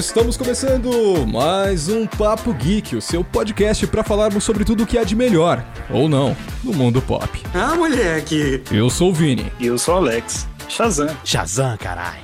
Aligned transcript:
Estamos 0.00 0.36
começando 0.36 1.26
mais 1.26 1.88
um 1.88 2.06
Papo 2.06 2.52
Geek, 2.52 2.96
o 2.96 3.02
seu 3.02 3.22
podcast 3.22 3.86
para 3.86 4.02
falarmos 4.02 4.42
sobre 4.44 4.64
tudo 4.64 4.82
o 4.84 4.86
que 4.86 4.98
há 4.98 5.04
de 5.04 5.14
melhor, 5.14 5.64
ou 5.90 6.08
não, 6.08 6.36
no 6.64 6.72
mundo 6.72 7.00
pop. 7.02 7.28
Ah, 7.54 7.74
moleque! 7.74 8.62
Eu 8.72 8.90
sou 8.90 9.10
o 9.10 9.14
Vini. 9.14 9.52
E 9.58 9.66
eu 9.66 9.78
sou 9.78 9.94
o 9.94 9.98
Alex. 9.98 10.48
Shazam. 10.68 11.16
Shazam, 11.24 11.76
caralho. 11.76 12.22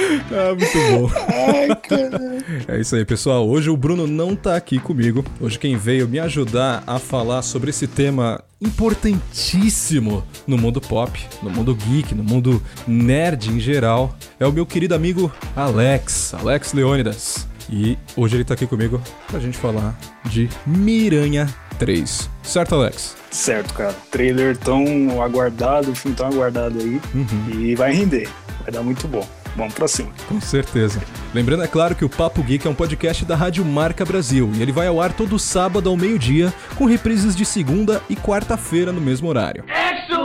Ah, 0.32 0.54
muito 0.54 0.78
bom. 0.92 1.10
Ai, 1.28 2.76
é 2.76 2.80
isso 2.80 2.94
aí, 2.96 3.04
pessoal. 3.04 3.48
Hoje 3.48 3.68
o 3.70 3.76
Bruno 3.76 4.06
não 4.06 4.36
tá 4.36 4.56
aqui 4.56 4.78
comigo. 4.78 5.24
Hoje 5.40 5.58
quem 5.58 5.76
veio 5.76 6.08
me 6.08 6.18
ajudar 6.18 6.82
a 6.86 6.98
falar 6.98 7.42
sobre 7.42 7.70
esse 7.70 7.86
tema 7.86 8.42
importantíssimo 8.60 10.24
no 10.46 10.58
mundo 10.58 10.80
pop, 10.80 11.18
no 11.42 11.50
mundo 11.50 11.74
geek, 11.74 12.14
no 12.14 12.22
mundo 12.22 12.62
nerd 12.86 13.50
em 13.50 13.58
geral, 13.58 14.14
é 14.38 14.46
o 14.46 14.52
meu 14.52 14.66
querido 14.66 14.94
amigo 14.94 15.32
Alex, 15.56 16.34
Alex 16.34 16.72
Leônidas. 16.72 17.48
E 17.68 17.96
hoje 18.16 18.36
ele 18.36 18.44
tá 18.44 18.54
aqui 18.54 18.66
comigo 18.66 19.00
pra 19.28 19.38
gente 19.38 19.56
falar 19.56 19.98
de 20.24 20.48
Miranha 20.66 21.48
3. 21.78 22.28
Certo, 22.42 22.74
Alex? 22.74 23.16
Certo, 23.30 23.72
cara. 23.74 23.94
Trailer 24.10 24.56
tão 24.56 25.22
aguardado, 25.22 25.94
filme 25.94 26.16
tão 26.16 26.26
aguardado 26.26 26.78
aí. 26.78 27.00
Uhum. 27.14 27.60
E 27.60 27.74
vai 27.76 27.92
render. 27.92 28.28
Vai 28.62 28.72
dar 28.72 28.82
muito 28.82 29.06
bom. 29.06 29.26
Vamos 29.56 29.74
pra 29.74 29.88
cima. 29.88 30.10
Com 30.28 30.40
certeza. 30.40 31.00
Lembrando, 31.34 31.62
é 31.62 31.68
claro, 31.68 31.94
que 31.94 32.04
o 32.04 32.08
Papo 32.08 32.42
Geek 32.42 32.66
é 32.66 32.70
um 32.70 32.74
podcast 32.74 33.24
da 33.24 33.36
Rádio 33.36 33.64
Marca 33.64 34.04
Brasil 34.04 34.50
e 34.54 34.62
ele 34.62 34.72
vai 34.72 34.86
ao 34.86 35.00
ar 35.00 35.12
todo 35.12 35.38
sábado 35.38 35.88
ao 35.88 35.96
meio-dia, 35.96 36.52
com 36.76 36.84
reprises 36.84 37.34
de 37.34 37.44
segunda 37.44 38.00
e 38.08 38.16
quarta-feira 38.16 38.92
no 38.92 39.00
mesmo 39.00 39.28
horário. 39.28 39.64
Excellent! 39.68 40.19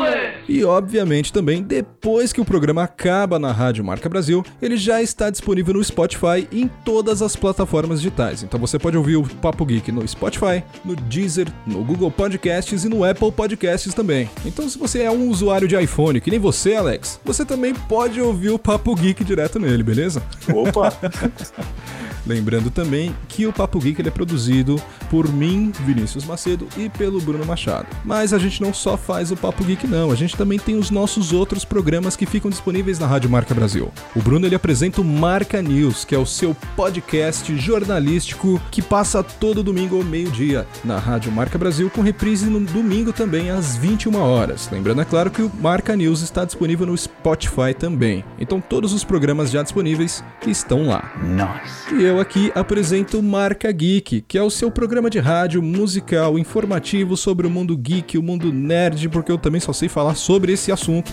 E, 0.47 0.63
obviamente, 0.63 1.33
também, 1.33 1.63
depois 1.63 2.31
que 2.31 2.41
o 2.41 2.45
programa 2.45 2.83
acaba 2.83 3.39
na 3.39 3.51
Rádio 3.51 3.83
Marca 3.83 4.09
Brasil, 4.09 4.43
ele 4.61 4.77
já 4.77 5.01
está 5.01 5.29
disponível 5.29 5.73
no 5.73 5.83
Spotify 5.83 6.47
e 6.51 6.61
em 6.61 6.67
todas 6.83 7.21
as 7.21 7.35
plataformas 7.35 8.01
digitais. 8.01 8.43
Então 8.43 8.59
você 8.59 8.77
pode 8.77 8.97
ouvir 8.97 9.15
o 9.15 9.23
Papo 9.23 9.65
Geek 9.65 9.91
no 9.91 10.07
Spotify, 10.07 10.63
no 10.83 10.95
Deezer, 10.95 11.47
no 11.65 11.83
Google 11.83 12.11
Podcasts 12.11 12.83
e 12.83 12.89
no 12.89 13.03
Apple 13.03 13.31
Podcasts 13.31 13.93
também. 13.93 14.29
Então, 14.45 14.67
se 14.69 14.77
você 14.77 15.01
é 15.01 15.11
um 15.11 15.29
usuário 15.29 15.67
de 15.67 15.79
iPhone, 15.81 16.21
que 16.21 16.31
nem 16.31 16.39
você, 16.39 16.75
Alex, 16.75 17.19
você 17.23 17.45
também 17.45 17.73
pode 17.73 18.21
ouvir 18.21 18.49
o 18.49 18.59
Papo 18.59 18.95
Geek 18.95 19.23
direto 19.23 19.59
nele, 19.59 19.83
beleza? 19.83 20.21
Opa! 20.53 20.93
Lembrando 22.25 22.69
também 22.69 23.15
que 23.27 23.45
o 23.45 23.53
Papo 23.53 23.79
Geek 23.79 24.01
ele 24.01 24.09
é 24.09 24.11
produzido 24.11 24.81
por 25.09 25.31
mim, 25.31 25.71
Vinícius 25.85 26.25
Macedo, 26.25 26.67
e 26.77 26.89
pelo 26.89 27.21
Bruno 27.21 27.45
Machado. 27.45 27.87
Mas 28.03 28.33
a 28.33 28.39
gente 28.39 28.61
não 28.61 28.73
só 28.73 28.97
faz 28.97 29.31
o 29.31 29.37
Papo 29.37 29.63
Geek 29.63 29.87
não, 29.87 30.11
a 30.11 30.15
gente 30.15 30.35
também 30.35 30.57
tem 30.57 30.77
os 30.77 30.89
nossos 30.89 31.31
outros 31.31 31.63
programas 31.63 32.15
que 32.15 32.25
ficam 32.25 32.49
disponíveis 32.49 32.99
na 32.99 33.07
Rádio 33.07 33.29
Marca 33.29 33.53
Brasil. 33.53 33.91
O 34.15 34.21
Bruno 34.21 34.45
ele 34.45 34.55
apresenta 34.55 35.01
o 35.01 35.05
Marca 35.05 35.61
News, 35.61 36.05
que 36.05 36.15
é 36.15 36.17
o 36.17 36.25
seu 36.25 36.55
podcast 36.75 37.55
jornalístico 37.57 38.61
que 38.71 38.81
passa 38.81 39.23
todo 39.23 39.63
domingo 39.63 39.97
ao 39.97 40.03
meio-dia 40.03 40.67
na 40.83 40.97
Rádio 40.97 41.31
Marca 41.31 41.57
Brasil, 41.57 41.89
com 41.89 42.01
reprise 42.01 42.47
no 42.47 42.59
domingo 42.59 43.13
também 43.13 43.49
às 43.49 43.77
21 43.77 44.15
horas. 44.15 44.69
Lembrando, 44.71 45.01
é 45.01 45.05
claro, 45.05 45.29
que 45.29 45.41
o 45.41 45.51
Marca 45.61 45.95
News 45.95 46.21
está 46.21 46.45
disponível 46.45 46.85
no 46.85 46.97
Spotify 46.97 47.73
também. 47.77 48.23
Então 48.39 48.59
todos 48.59 48.93
os 48.93 49.03
programas 49.03 49.51
já 49.51 49.61
disponíveis 49.61 50.23
estão 50.45 50.87
lá. 50.87 51.11
Nossa. 51.23 51.93
E 51.93 52.03
eu 52.03 52.14
eu 52.15 52.21
aqui 52.21 52.49
apresento 52.55 53.21
Marca 53.21 53.69
Geek, 53.69 54.21
que 54.25 54.37
é 54.37 54.41
o 54.41 54.49
seu 54.49 54.71
programa 54.71 55.09
de 55.09 55.19
rádio 55.19 55.61
musical 55.61 56.39
informativo 56.39 57.17
sobre 57.17 57.45
o 57.45 57.49
mundo 57.49 57.75
geek, 57.75 58.17
o 58.17 58.23
mundo 58.23 58.53
nerd, 58.53 59.09
porque 59.09 59.29
eu 59.29 59.37
também 59.37 59.59
só 59.59 59.73
sei 59.73 59.89
falar 59.89 60.15
sobre 60.15 60.53
esse 60.53 60.71
assunto. 60.71 61.11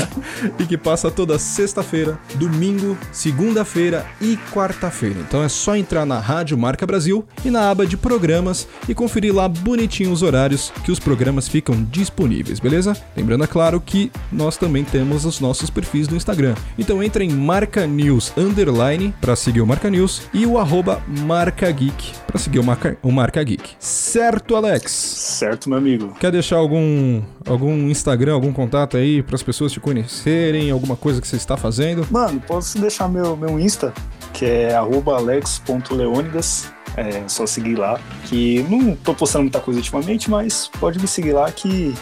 e 0.58 0.64
que 0.64 0.78
passa 0.78 1.10
toda 1.10 1.38
sexta-feira, 1.38 2.18
domingo, 2.36 2.96
segunda-feira 3.12 4.06
e 4.22 4.38
quarta-feira. 4.50 5.20
Então 5.20 5.42
é 5.42 5.48
só 5.50 5.76
entrar 5.76 6.06
na 6.06 6.18
Rádio 6.18 6.56
Marca 6.56 6.86
Brasil 6.86 7.26
e 7.44 7.50
na 7.50 7.68
aba 7.68 7.86
de 7.86 7.98
programas 7.98 8.66
e 8.88 8.94
conferir 8.94 9.34
lá 9.34 9.46
bonitinho 9.48 10.12
os 10.12 10.22
horários 10.22 10.72
que 10.82 10.90
os 10.90 10.98
programas 10.98 11.46
ficam 11.46 11.84
disponíveis, 11.90 12.58
beleza? 12.58 12.96
Lembrando, 13.14 13.44
é 13.44 13.46
claro, 13.46 13.80
que 13.80 14.10
nós 14.32 14.56
também 14.56 14.82
temos 14.82 15.26
os 15.26 15.40
nossos 15.40 15.68
perfis 15.68 16.08
no 16.08 16.16
Instagram. 16.16 16.54
Então 16.78 17.02
entra 17.02 17.22
em 17.22 17.30
Marca 17.30 17.86
News 17.86 18.32
Underline 18.36 19.12
para 19.20 19.36
seguir 19.36 19.60
o 19.60 19.66
Marca 19.66 19.90
News 19.90 20.22
e 20.38 20.46
o 20.46 20.56
arroba 20.56 21.02
Marca 21.26 21.68
Geek 21.68 22.12
para 22.24 22.38
seguir 22.38 22.60
o 22.60 22.62
Marca, 22.62 22.96
o 23.02 23.10
Marca 23.10 23.42
Geek. 23.42 23.70
Certo, 23.80 24.54
Alex? 24.54 24.92
Certo, 24.92 25.68
meu 25.68 25.78
amigo. 25.78 26.14
Quer 26.20 26.30
deixar 26.30 26.58
algum, 26.58 27.20
algum 27.44 27.90
Instagram, 27.90 28.34
algum 28.34 28.52
contato 28.52 28.96
aí 28.96 29.20
para 29.20 29.34
as 29.34 29.42
pessoas 29.42 29.72
te 29.72 29.80
conhecerem, 29.80 30.70
alguma 30.70 30.94
coisa 30.94 31.20
que 31.20 31.26
você 31.26 31.34
está 31.34 31.56
fazendo? 31.56 32.06
Mano, 32.08 32.40
posso 32.46 32.78
deixar 32.78 33.08
meu, 33.08 33.36
meu 33.36 33.58
Insta, 33.58 33.92
que 34.32 34.44
é 34.44 34.76
alex.leônidas. 34.76 36.70
É 36.96 37.22
só 37.26 37.44
seguir 37.44 37.74
lá. 37.76 37.98
Que 38.26 38.64
não 38.68 38.94
tô 38.94 39.14
postando 39.14 39.42
muita 39.42 39.58
coisa 39.58 39.80
ultimamente, 39.80 40.30
mas 40.30 40.70
pode 40.78 41.00
me 41.00 41.08
seguir 41.08 41.32
lá 41.32 41.50
que 41.50 41.94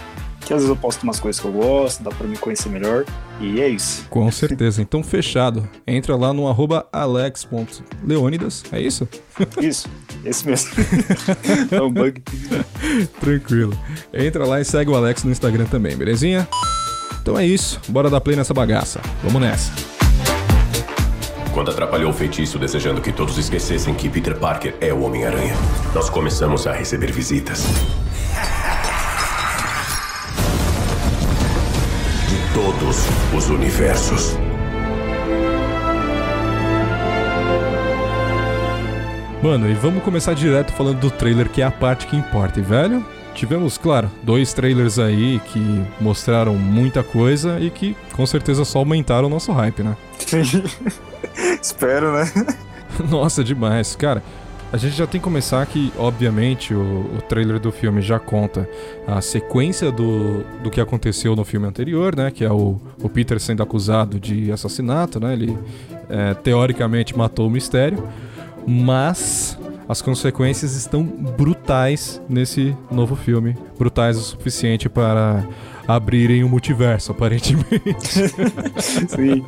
que 0.46 0.54
às 0.54 0.60
vezes 0.60 0.68
eu 0.68 0.76
posto 0.76 1.02
umas 1.02 1.18
coisas 1.18 1.40
que 1.40 1.46
eu 1.46 1.52
gosto, 1.52 2.04
dá 2.04 2.10
pra 2.10 2.24
me 2.24 2.36
conhecer 2.38 2.68
melhor. 2.68 3.04
E 3.40 3.60
é 3.60 3.68
isso. 3.68 4.06
Com 4.08 4.30
certeza. 4.30 4.80
Então, 4.80 5.02
fechado. 5.02 5.68
Entra 5.84 6.14
lá 6.14 6.32
no 6.32 6.46
arroba 6.48 6.86
alex.leônidas. 6.92 8.62
É 8.70 8.80
isso? 8.80 9.08
Isso. 9.60 9.88
Esse 10.24 10.46
mesmo. 10.46 10.70
é 11.70 11.82
um 11.82 11.92
bug. 11.92 12.22
Tranquilo. 13.20 13.78
Entra 14.14 14.46
lá 14.46 14.60
e 14.60 14.64
segue 14.64 14.90
o 14.90 14.94
Alex 14.94 15.24
no 15.24 15.30
Instagram 15.30 15.66
também, 15.66 15.94
belezinha? 15.94 16.48
Então 17.20 17.38
é 17.38 17.44
isso. 17.44 17.80
Bora 17.88 18.08
dar 18.08 18.20
play 18.20 18.34
nessa 18.34 18.54
bagaça. 18.54 19.00
Vamos 19.22 19.42
nessa. 19.42 19.70
Quando 21.52 21.70
atrapalhou 21.70 22.10
o 22.10 22.14
feitiço 22.14 22.58
desejando 22.58 23.00
que 23.00 23.12
todos 23.12 23.36
esquecessem 23.36 23.94
que 23.94 24.08
Peter 24.08 24.38
Parker 24.38 24.74
é 24.80 24.92
o 24.92 25.02
Homem-Aranha, 25.02 25.54
nós 25.94 26.08
começamos 26.08 26.66
a 26.66 26.72
receber 26.72 27.12
visitas. 27.12 27.64
Todos 32.56 32.96
os 33.36 33.50
universos. 33.50 34.34
Mano, 39.42 39.68
e 39.68 39.74
vamos 39.74 40.02
começar 40.02 40.32
direto 40.32 40.72
falando 40.72 40.98
do 40.98 41.10
trailer, 41.10 41.50
que 41.50 41.60
é 41.60 41.66
a 41.66 41.70
parte 41.70 42.06
que 42.06 42.16
importa, 42.16 42.58
e 42.58 42.62
velho? 42.62 43.04
Tivemos, 43.34 43.76
claro, 43.76 44.10
dois 44.22 44.54
trailers 44.54 44.98
aí 44.98 45.38
que 45.40 45.84
mostraram 46.00 46.54
muita 46.54 47.02
coisa 47.02 47.60
e 47.60 47.68
que 47.68 47.94
com 48.14 48.24
certeza 48.24 48.64
só 48.64 48.78
aumentaram 48.78 49.26
o 49.26 49.30
nosso 49.30 49.52
hype, 49.52 49.82
né? 49.82 49.94
Espero, 51.60 52.10
né? 52.14 52.24
Nossa, 53.10 53.44
demais. 53.44 53.94
Cara, 53.94 54.22
a 54.76 54.78
gente 54.78 54.94
já 54.94 55.06
tem 55.06 55.18
que 55.18 55.24
começar 55.24 55.64
que, 55.64 55.90
obviamente, 55.96 56.74
o, 56.74 57.16
o 57.16 57.22
trailer 57.22 57.58
do 57.58 57.72
filme 57.72 58.02
já 58.02 58.18
conta 58.18 58.68
a 59.06 59.22
sequência 59.22 59.90
do, 59.90 60.44
do 60.62 60.70
que 60.70 60.82
aconteceu 60.82 61.34
no 61.34 61.46
filme 61.46 61.66
anterior, 61.66 62.14
né? 62.14 62.30
Que 62.30 62.44
é 62.44 62.52
o, 62.52 62.78
o 63.02 63.08
Peter 63.08 63.40
sendo 63.40 63.62
acusado 63.62 64.20
de 64.20 64.52
assassinato, 64.52 65.18
né? 65.18 65.32
Ele 65.32 65.56
é, 66.10 66.34
teoricamente 66.34 67.16
matou 67.16 67.46
o 67.46 67.50
mistério, 67.50 68.06
mas 68.66 69.58
as 69.88 70.02
consequências 70.02 70.76
estão 70.76 71.02
brutais 71.04 72.20
nesse 72.28 72.76
novo 72.90 73.16
filme 73.16 73.56
brutais 73.78 74.18
o 74.18 74.20
suficiente 74.20 74.88
para 74.88 75.46
abrirem 75.86 76.44
o 76.44 76.48
multiverso, 76.48 77.12
aparentemente. 77.12 78.28
sim. 79.08 79.44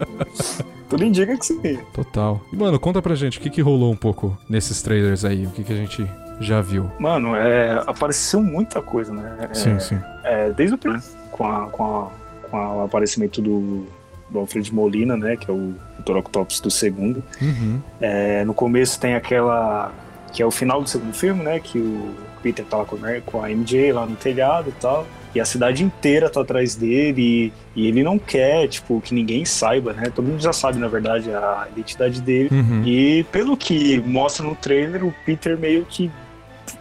Tudo 0.89 1.05
indica 1.05 1.37
que 1.37 1.45
sim. 1.45 1.79
Total. 1.93 2.41
E, 2.53 2.57
mano, 2.57 2.79
conta 2.79 3.03
pra 3.03 3.15
gente 3.15 3.39
o 3.39 3.41
que, 3.41 3.51
que 3.51 3.61
rolou 3.61 3.93
um 3.93 3.97
pouco 3.97 4.37
nesses 4.49 4.81
trailers 4.81 5.25
aí, 5.25 5.47
o 5.47 5.51
que, 5.51 5.63
que 5.63 5.73
a 5.73 5.77
gente 5.77 6.09
já 6.41 6.61
viu. 6.61 6.91
Mano, 6.99 7.37
é, 7.37 7.83
apareceu 7.87 8.43
muita 8.43 8.81
coisa, 8.81 9.13
né? 9.13 9.51
Sim, 9.53 9.73
é, 9.73 9.79
sim. 9.79 10.01
É, 10.25 10.51
desde 10.51 10.75
o 10.75 10.79
primeiro, 10.79 11.05
com, 11.31 11.45
a, 11.45 11.67
com, 11.67 11.85
a, 11.85 12.11
com 12.49 12.57
a, 12.57 12.75
o 12.77 12.85
aparecimento 12.85 13.43
do, 13.43 13.87
do 14.31 14.39
Alfred 14.39 14.73
Molina, 14.73 15.17
né? 15.17 15.37
Que 15.37 15.51
é 15.51 15.55
o 15.55 15.75
Dr. 16.05 16.17
Octopus 16.19 16.61
do 16.61 16.71
segundo. 16.71 17.23
Uhum. 17.41 17.81
É, 18.01 18.45
no 18.45 18.55
começo 18.55 18.99
tem 19.01 19.15
aquela. 19.15 19.93
Que 20.33 20.43
é 20.43 20.47
o 20.47 20.51
final 20.51 20.83
do 20.83 20.89
segundo 20.89 21.15
filme, 21.15 21.43
né? 21.43 21.59
Que 21.59 21.79
o 21.79 22.15
Peter 22.39 22.65
tá 22.65 22.79
lá 22.79 22.85
com 22.85 22.97
a, 22.97 23.21
com 23.21 23.43
a 23.43 23.49
MJ 23.49 23.93
lá 23.93 24.07
no 24.07 24.17
telhado 24.17 24.71
e 24.71 24.73
tal 24.73 25.07
e 25.35 25.41
a 25.41 25.45
cidade 25.45 25.85
inteira 25.85 26.31
tá 26.31 26.41
atrás 26.41 26.75
dele 26.75 27.53
e, 27.77 27.81
e, 27.81 27.87
ele 27.87 28.03
não 28.03 28.19
quer, 28.19 28.67
tipo, 28.69 29.01
que 29.01 29.15
ninguém 29.15 29.45
saiba, 29.45 29.93
né? 29.93 30.11
Todo 30.15 30.27
mundo 30.27 30.41
já 30.41 30.53
sabe, 30.53 30.79
na 30.79 30.89
verdade, 30.89 31.31
a 31.31 31.69
identidade 31.71 32.21
dele. 32.21 32.49
Uhum. 32.51 32.83
E 32.85 33.25
pelo 33.31 33.57
que 33.57 34.01
mostra 34.01 34.45
no 34.45 34.55
trailer, 34.55 35.05
o 35.05 35.15
Peter 35.25 35.59
meio 35.59 35.85
que 35.85 36.11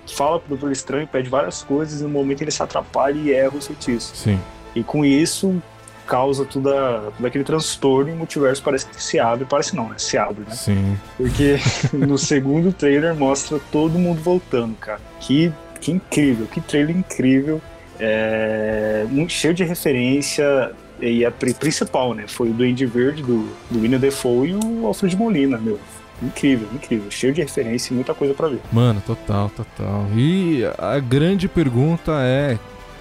fala 0.08 0.40
pro 0.40 0.50
Doutor 0.50 0.72
Estranho, 0.72 1.08
pede 1.08 1.30
várias 1.30 1.62
coisas 1.62 2.00
e 2.00 2.04
no 2.04 2.10
momento 2.10 2.42
ele 2.42 2.52
se 2.52 2.64
atrapalha 2.64 3.18
e 3.18 3.34
erra 3.34 3.56
o 3.56 3.62
feitiço. 3.62 4.16
Sim. 4.16 4.40
E 4.74 4.84
com 4.84 5.04
isso 5.04 5.62
causa 6.08 6.46
toda, 6.46 7.12
todo 7.16 7.26
aquele 7.28 7.44
transtorno 7.44 8.10
e 8.10 8.14
o 8.14 8.16
multiverso 8.16 8.64
parece 8.64 8.86
que 8.88 9.04
se 9.04 9.20
abre, 9.20 9.46
parece 9.46 9.76
não, 9.76 9.90
né? 9.90 9.96
Se 9.98 10.18
abre, 10.18 10.44
né? 10.48 10.56
Sim. 10.56 10.98
Porque 11.18 11.58
no 11.94 12.18
segundo 12.18 12.72
trailer 12.74 13.14
mostra 13.16 13.60
todo 13.72 14.00
mundo 14.00 14.22
voltando, 14.22 14.76
cara. 14.78 15.00
Que, 15.20 15.52
que 15.82 15.92
incrível, 15.92 16.48
que 16.48 16.62
trailer 16.62 16.96
incrível 16.98 17.62
É, 18.00 19.06
muito 19.10 19.34
cheio 19.34 19.54
de 19.54 19.64
referência 19.64 20.72
e 21.02 21.26
a 21.26 21.32
pri- 21.32 21.54
principal, 21.54 22.14
né? 22.14 22.26
Foi 22.28 22.50
o 22.50 22.54
Duende 22.54 22.86
Verde 22.86 23.22
do, 23.24 23.48
do 23.70 23.80
William 23.82 24.00
Defoe 24.00 24.50
e 24.52 24.56
o 24.56 24.86
Alfred 24.88 25.16
Molina, 25.18 25.58
meu. 25.58 25.80
Incrível, 26.22 26.68
incrível. 26.74 27.10
Cheio 27.12 27.34
de 27.34 27.42
referência 27.42 27.92
e 27.92 27.96
muita 27.96 28.14
coisa 28.14 28.34
pra 28.34 28.48
ver. 28.48 28.60
Mano, 28.72 29.02
total, 29.06 29.50
total. 29.56 30.06
E 30.16 30.64
a 30.78 30.98
grande 31.00 31.48
pergunta 31.48 32.12
é: 32.22 32.58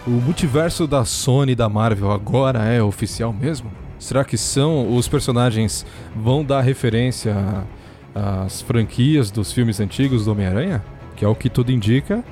o 0.06 0.10
multiverso 0.10 0.86
da 0.86 1.04
Sony 1.04 1.52
e 1.52 1.54
da 1.56 1.68
Marvel 1.68 2.12
agora 2.12 2.64
é 2.64 2.80
oficial 2.80 3.32
mesmo? 3.32 3.70
Será 3.98 4.24
que 4.24 4.38
são 4.38 4.94
os 4.96 5.08
personagens 5.08 5.84
vão 6.14 6.44
dar 6.44 6.60
referência 6.60 7.34
às 8.14 8.62
franquias 8.62 9.30
dos 9.30 9.52
filmes 9.52 9.80
antigos 9.80 10.24
do 10.24 10.32
Homem-Aranha? 10.32 10.84
Que 11.16 11.24
é 11.24 11.28
o 11.28 11.34
que 11.34 11.50
tudo 11.50 11.72
indica, 11.72 12.22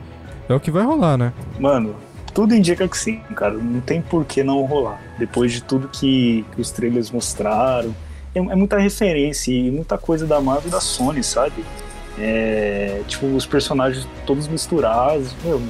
é 0.49 0.55
o 0.55 0.61
que 0.61 0.71
vai 0.71 0.85
rolar, 0.85 1.17
né? 1.17 1.33
Mano, 1.59 1.97
tudo 2.33 2.55
indica 2.55 2.87
que 2.87 2.97
sim, 2.97 3.21
cara. 3.35 3.55
Não 3.55 3.81
tem 3.81 4.01
por 4.01 4.25
que 4.25 4.45
não 4.45 4.63
rolar. 4.65 5.01
Depois 5.19 5.53
de 5.53 5.63
tudo 5.63 5.89
que, 5.89 6.45
que 6.55 6.61
os 6.61 6.71
trailers 6.71 7.11
mostraram. 7.11 7.95
É, 8.35 8.39
é 8.39 8.55
muita 8.55 8.79
referência 8.79 9.51
e 9.51 9.71
muita 9.71 9.97
coisa 9.99 10.27
da 10.27 10.41
Marvel 10.41 10.69
e 10.69 10.71
da 10.71 10.81
Sony, 10.81 11.25
sabe? 11.25 11.65
É, 12.19 13.03
tipo, 13.09 13.27
os 13.35 13.47
personagens 13.47 14.07
todos 14.27 14.47
misturados. 14.47 15.35
Meu, 15.43 15.61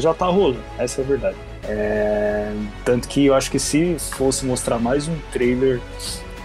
já 0.00 0.12
tá 0.14 0.26
rolando. 0.26 0.60
Essa 0.78 1.00
é 1.00 1.04
a 1.04 1.06
verdade. 1.06 1.36
É, 1.66 2.52
tanto 2.84 3.08
que 3.08 3.26
eu 3.26 3.34
acho 3.34 3.50
que 3.50 3.58
se 3.58 3.96
fosse 3.98 4.44
mostrar 4.44 4.78
mais 4.78 5.08
um 5.08 5.16
trailer. 5.32 5.80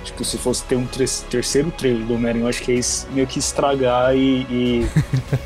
Tipo, 0.03 0.23
se 0.23 0.37
fosse 0.37 0.63
ter 0.63 0.75
um 0.75 0.87
terceiro 1.29 1.69
trailer 1.71 2.03
do 2.05 2.15
Homem-Aranha, 2.15 2.45
eu 2.45 2.49
acho 2.49 2.63
que 2.63 2.71
é 2.71 2.75
isso 2.75 3.05
meio 3.11 3.27
que 3.27 3.37
estragar 3.37 4.15
e, 4.15 4.41
e- 4.49 4.87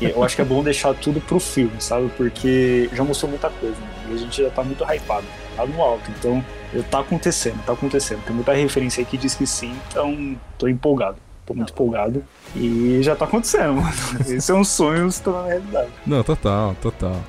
e 0.00 0.10
eu 0.10 0.22
acho 0.22 0.36
que 0.36 0.42
é 0.42 0.44
bom 0.44 0.62
deixar 0.62 0.94
tudo 0.94 1.20
pro 1.20 1.38
filme, 1.40 1.72
sabe? 1.80 2.08
Porque 2.16 2.88
já 2.92 3.04
mostrou 3.04 3.28
muita 3.30 3.50
coisa, 3.50 3.74
né? 3.76 3.88
E 4.10 4.14
a 4.14 4.16
gente 4.16 4.42
já 4.42 4.48
tá 4.50 4.62
muito 4.62 4.82
hypado, 4.84 5.26
tá 5.56 5.66
no 5.66 5.82
alto. 5.82 6.10
Então, 6.18 6.42
tá 6.90 7.00
acontecendo, 7.00 7.62
tá 7.66 7.72
acontecendo. 7.72 8.22
Tem 8.24 8.34
muita 8.34 8.52
referência 8.54 9.00
aí 9.02 9.04
que 9.04 9.18
diz 9.18 9.34
que 9.34 9.46
sim, 9.46 9.74
então 9.88 10.36
tô 10.56 10.66
empolgado. 10.68 11.16
Tô 11.44 11.52
muito 11.52 11.72
empolgado. 11.72 12.24
E 12.56 13.00
já 13.02 13.14
tá 13.14 13.26
acontecendo, 13.26 13.74
mano. 13.74 13.92
Esse 14.26 14.50
é 14.50 14.54
um 14.54 14.64
sonho 14.64 15.10
se 15.10 15.20
tornando 15.20 15.48
realidade. 15.48 15.90
Não, 16.06 16.22
total, 16.22 16.74
total. 16.80 17.20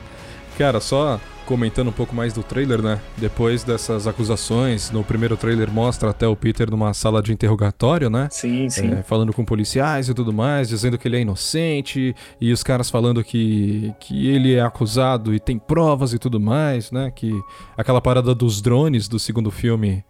Cara, 0.58 0.80
só 0.80 1.20
comentando 1.46 1.90
um 1.90 1.94
pouco 1.94 2.16
mais 2.16 2.34
do 2.34 2.42
trailer, 2.42 2.82
né? 2.82 3.00
Depois 3.18 3.64
dessas 3.64 4.08
acusações, 4.08 4.90
no 4.90 5.04
primeiro 5.04 5.38
trailer 5.38 5.70
mostra 5.70 6.10
até 6.10 6.28
o 6.28 6.36
Peter 6.36 6.70
numa 6.72 6.94
sala 6.94 7.22
de 7.22 7.32
interrogatório, 7.32 8.10
né? 8.10 8.28
Sim, 8.32 8.70
sim. 8.70 8.94
É, 8.94 9.04
falando 9.04 9.32
com 9.32 9.46
policiais 9.46 10.10
e 10.10 10.14
tudo 10.14 10.34
mais, 10.34 10.68
dizendo 10.68 10.98
que 10.98 11.08
ele 11.08 11.18
é 11.18 11.22
inocente, 11.22 12.16
e 12.42 12.52
os 12.52 12.64
caras 12.64 12.90
falando 12.90 13.24
que, 13.24 13.94
que 14.00 14.28
ele 14.28 14.56
é 14.56 14.62
acusado 14.62 15.34
e 15.34 15.40
tem 15.40 15.60
provas 15.60 16.14
e 16.14 16.20
tudo 16.20 16.40
mais, 16.40 16.92
né? 16.92 17.12
Que 17.16 17.32
aquela 17.78 18.02
parada 18.02 18.34
dos 18.34 18.62
drones 18.62 19.08
do 19.08 19.20
segundo 19.20 19.52
filme 19.52 20.04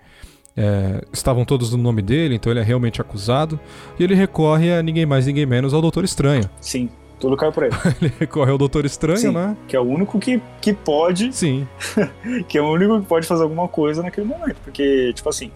é, 0.56 1.04
estavam 1.12 1.44
todos 1.44 1.72
no 1.72 1.78
nome 1.78 2.02
dele, 2.02 2.36
então 2.36 2.52
ele 2.52 2.62
é 2.62 2.64
realmente 2.64 3.02
acusado. 3.02 3.60
E 4.00 4.04
ele 4.04 4.16
recorre 4.16 4.72
a 4.72 4.82
ninguém 4.82 5.06
mais, 5.06 5.26
ninguém 5.26 5.46
menos 5.46 5.74
ao 5.74 5.82
Doutor 5.82 6.06
Estranho. 6.06 6.50
Sim, 6.62 6.90
tudo 7.20 7.38
caiu 7.38 7.52
pra 7.52 7.68
ele. 7.68 7.76
Ele 8.02 8.14
recorre 8.20 8.52
ao 8.52 8.58
Doutor 8.58 8.86
Estranho, 8.86 9.18
Sim. 9.18 9.32
né? 9.32 9.56
Que 9.68 9.76
é 9.76 9.80
o 9.80 9.84
único 9.84 10.20
que, 10.20 10.42
que 10.62 10.74
pode 10.74 11.34
Sim, 11.34 11.68
que 12.48 12.58
é 12.58 12.62
o 12.62 12.70
único 12.70 13.00
que 13.02 13.08
pode 13.08 13.26
fazer 13.28 13.44
alguma 13.44 13.68
coisa 13.68 14.04
naquele 14.04 14.28
momento. 14.28 14.58
Porque, 14.64 15.14
tipo 15.14 15.30
assim, 15.30 15.52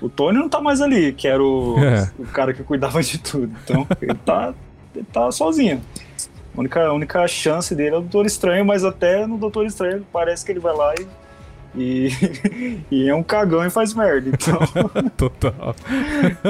o 0.00 0.08
Tony 0.08 0.38
não 0.38 0.48
tá 0.48 0.60
mais 0.60 0.80
ali, 0.80 1.12
que 1.12 1.26
era 1.26 1.42
o, 1.42 1.76
É. 1.82 2.10
o 2.18 2.26
cara 2.26 2.52
que 2.52 2.62
cuidava 2.62 3.02
de 3.02 3.18
tudo. 3.18 3.52
Então, 3.64 3.86
ele 4.00 4.14
tá, 4.14 4.54
ele 4.94 5.06
tá 5.12 5.30
sozinho. 5.30 5.80
A 6.54 6.60
única, 6.60 6.84
a 6.86 6.92
única 6.92 7.26
chance 7.26 7.74
dele 7.74 7.94
é 7.94 7.98
o 7.98 8.02
Doutor 8.02 8.26
Estranho, 8.26 8.64
mas 8.64 8.84
até 8.84 9.26
no 9.26 9.38
Doutor 9.38 9.64
Estranho 9.64 10.04
parece 10.12 10.44
que 10.44 10.52
ele 10.52 10.60
vai 10.60 10.74
lá 10.76 10.94
e. 10.94 11.22
E, 11.74 12.80
e 12.90 13.08
é 13.08 13.14
um 13.14 13.22
cagão 13.22 13.64
e 13.64 13.70
faz 13.70 13.94
merda. 13.94 14.28
Então, 14.28 14.58
total. 15.16 15.74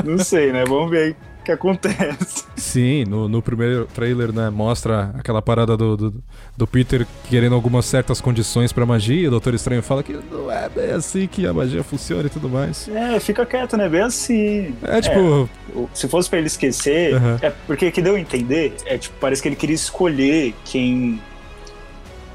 não 0.05 0.19
sei, 0.19 0.53
né? 0.53 0.65
Vamos 0.65 0.91
ver 0.91 0.99
aí 1.05 1.17
que 1.45 1.53
acontece. 1.53 2.45
Sim, 2.57 3.05
no, 3.05 3.29
no 3.29 3.43
primeiro 3.43 3.87
trailer, 3.95 4.33
né, 4.33 4.49
mostra 4.51 5.13
aquela 5.19 5.43
parada 5.43 5.77
do, 5.77 5.97
do, 5.97 6.15
do 6.57 6.67
Peter 6.67 7.07
querendo 7.29 7.55
algumas 7.55 7.85
certas 7.87 8.21
condições 8.21 8.73
pra 8.73 8.87
magia, 8.87 9.23
e 9.23 9.27
o 9.29 9.31
Doutor 9.31 9.55
Estranho 9.55 9.83
fala 9.83 10.03
que 10.03 10.19
não 10.31 10.51
é 10.51 10.69
bem 10.69 10.91
assim 10.93 11.27
que 11.27 11.47
a 11.47 11.53
magia 11.53 11.83
funciona 11.83 12.27
e 12.27 12.31
tudo 12.31 12.49
mais. 12.49 12.89
É, 12.89 13.19
fica 13.21 13.45
quieto, 13.45 13.77
né? 13.77 13.89
Bem 13.89 14.03
assim. 14.03 14.75
É 14.83 15.01
tipo, 15.01 15.49
O- 15.75 15.89
Se 15.95 16.07
fosse 16.09 16.29
pra 16.29 16.39
ele 16.39 16.47
esquecer, 16.49 17.15
Aham. 17.15 17.39
é 17.43 17.51
porque 17.67 17.91
que 17.91 18.03
deu 18.03 18.15
a 18.15 18.21
entender, 18.21 18.75
é 18.85 18.99
tipo, 18.99 19.15
parece 19.21 19.41
que 19.43 19.49
ele 19.49 19.57
queria 19.57 19.75
escolher 19.75 20.55
quem 20.65 21.21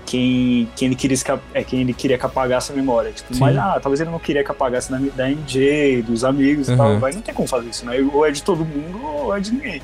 quem, 0.07 0.69
quem 0.73 0.87
ele 0.87 0.95
queria 0.95 1.17
é 1.53 1.63
quem 1.63 1.81
ele 1.81 1.93
queria 1.93 2.17
que 2.17 2.25
apagasse 2.25 2.71
a 2.71 2.75
memória, 2.75 3.11
tipo, 3.11 3.33
Sim. 3.33 3.41
mas 3.41 3.57
ah, 3.57 3.77
talvez 3.79 3.99
ele 3.99 4.09
não 4.09 4.17
queria 4.17 4.41
que 4.41 4.49
apagasse 4.49 4.89
da, 4.89 4.97
da 4.97 5.29
MJ, 5.29 6.01
dos 6.01 6.23
amigos 6.23 6.69
e 6.69 6.71
Aham. 6.71 6.77
tal, 6.77 6.99
mas 6.99 7.15
não 7.15 7.21
tem 7.21 7.35
como 7.35 7.47
fazer 7.47 7.67
isso, 7.67 7.85
né? 7.85 7.97
Ou 8.13 8.25
é 8.25 8.31
de 8.31 8.41
todo 8.41 8.65
mundo 8.65 9.05
ou 9.05 9.35
é 9.35 9.39
de 9.41 9.51
ninguém. 9.51 9.81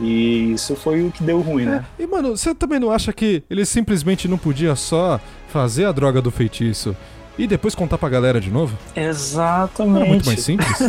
E 0.00 0.52
isso 0.52 0.74
foi 0.76 1.02
o 1.02 1.10
que 1.10 1.22
deu 1.22 1.40
ruim, 1.40 1.64
né? 1.64 1.84
E, 1.98 2.06
mano, 2.06 2.36
você 2.36 2.54
também 2.54 2.78
não 2.78 2.90
acha 2.90 3.12
que 3.12 3.42
ele 3.50 3.64
simplesmente 3.64 4.26
não 4.26 4.38
podia 4.38 4.74
só 4.76 5.20
fazer 5.48 5.84
a 5.84 5.92
droga 5.92 6.22
do 6.22 6.30
feitiço 6.30 6.96
e 7.38 7.46
depois 7.46 7.74
contar 7.74 7.98
pra 7.98 8.08
galera 8.08 8.40
de 8.40 8.50
novo? 8.50 8.76
Não 8.96 9.02
é 9.02 9.06
Exatamente. 9.08 10.08
muito 10.08 10.26
mais 10.26 10.40
simples? 10.42 10.78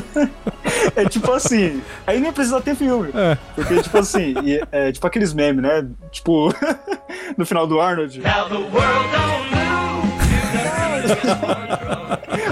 É 0.95 1.03
tipo 1.09 1.31
assim, 1.31 1.81
aí 2.07 2.19
nem 2.21 2.31
precisa 2.31 2.62
ter 2.62 2.75
filme. 2.75 3.09
é. 3.13 3.38
Porque, 3.56 3.81
tipo 3.81 3.97
assim, 3.97 4.33
e- 4.44 4.62
é 4.71 4.92
tipo 4.92 5.06
aqueles 5.06 5.33
memes, 5.33 5.62
né? 5.62 5.86
Tipo, 6.12 6.53
no 7.38 7.45
final 7.45 7.68
do 7.68 7.81
Arnold. 7.81 8.21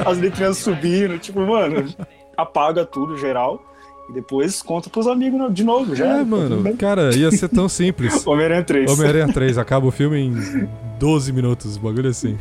As 0.06 0.18
letrinhas 0.18 0.58
subindo, 0.58 1.18
tipo, 1.20 1.40
mano, 1.42 1.88
apaga 2.36 2.86
tudo 2.86 3.18
geral 3.18 3.64
e 4.10 4.14
depois 4.14 4.62
conta 4.62 4.90
pros 4.90 5.08
amigos 5.08 5.54
de 5.54 5.64
novo, 5.64 5.96
já. 5.96 6.06
É, 6.06 6.18
tá 6.20 6.26
mano, 6.26 6.78
cara, 6.78 7.16
ia 7.16 7.32
ser 7.32 7.48
tão 7.50 7.68
simples. 7.70 8.26
Homem-Aranha 8.26 8.64
3. 8.64 8.92
Homem-Aranha 8.92 9.28
3 9.34 9.58
acaba 9.58 9.88
o 9.88 9.92
filme 9.92 10.20
em 10.20 10.68
12 11.00 11.32
minutos, 11.32 11.78
bagulho 11.78 12.10
assim. 12.10 12.38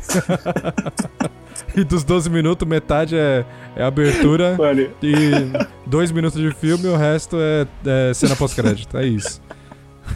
e 1.75 1.83
dos 1.83 2.03
12 2.03 2.29
minutos, 2.29 2.67
metade 2.67 3.15
é, 3.15 3.45
é 3.75 3.83
abertura 3.83 4.55
Mano, 4.57 4.87
e 5.01 5.15
2 5.85 6.11
minutos 6.11 6.39
de 6.41 6.51
filme 6.53 6.87
o 6.87 6.95
resto 6.95 7.37
é, 7.39 7.65
é 8.09 8.13
cena 8.13 8.35
pós-crédito. 8.35 8.97
É 8.97 9.05
isso. 9.05 9.41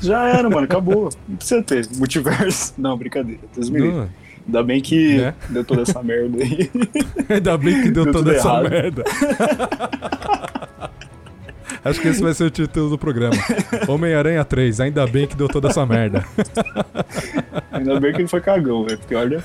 já 0.01 0.27
era, 0.27 0.49
mano, 0.49 0.65
acabou. 0.65 1.09
Não 1.27 1.35
precisa 1.37 1.63
ter 1.63 1.87
multiverso. 1.97 2.73
Não, 2.77 2.97
brincadeira. 2.97 3.41
Deus 3.55 3.69
me 3.69 3.79
livre. 3.79 4.07
Ainda 4.45 4.63
bem 4.63 4.79
que 4.81 5.17
Né? 5.17 5.33
deu 5.49 5.63
toda 5.65 5.81
essa 5.81 6.01
merda 6.01 6.41
aí. 6.41 6.69
ainda 7.29 7.57
bem 7.57 7.81
que 7.81 7.91
deu, 7.91 8.03
Deu 8.05 8.13
toda 8.13 8.33
essa 8.33 8.47
errado. 8.47 8.69
merda. 8.69 9.03
Acho 11.89 12.01
que 12.01 12.07
esse 12.07 12.21
vai 12.21 12.33
ser 12.33 12.45
o 12.45 12.49
título 12.49 12.89
do 12.89 12.97
programa. 12.97 13.35
Homem-Aranha 13.87 14.43
3, 14.43 14.79
ainda 14.81 15.05
bem 15.07 15.27
que 15.27 15.35
deu 15.35 15.47
toda 15.47 15.69
essa 15.69 15.85
merda. 15.85 16.25
Ainda 17.71 17.99
bem 17.99 18.13
que 18.13 18.21
ele 18.21 18.27
foi 18.27 18.41
cagão, 18.41 18.83
velho. 18.85 18.97
Porque 18.97 19.15
olha, 19.15 19.43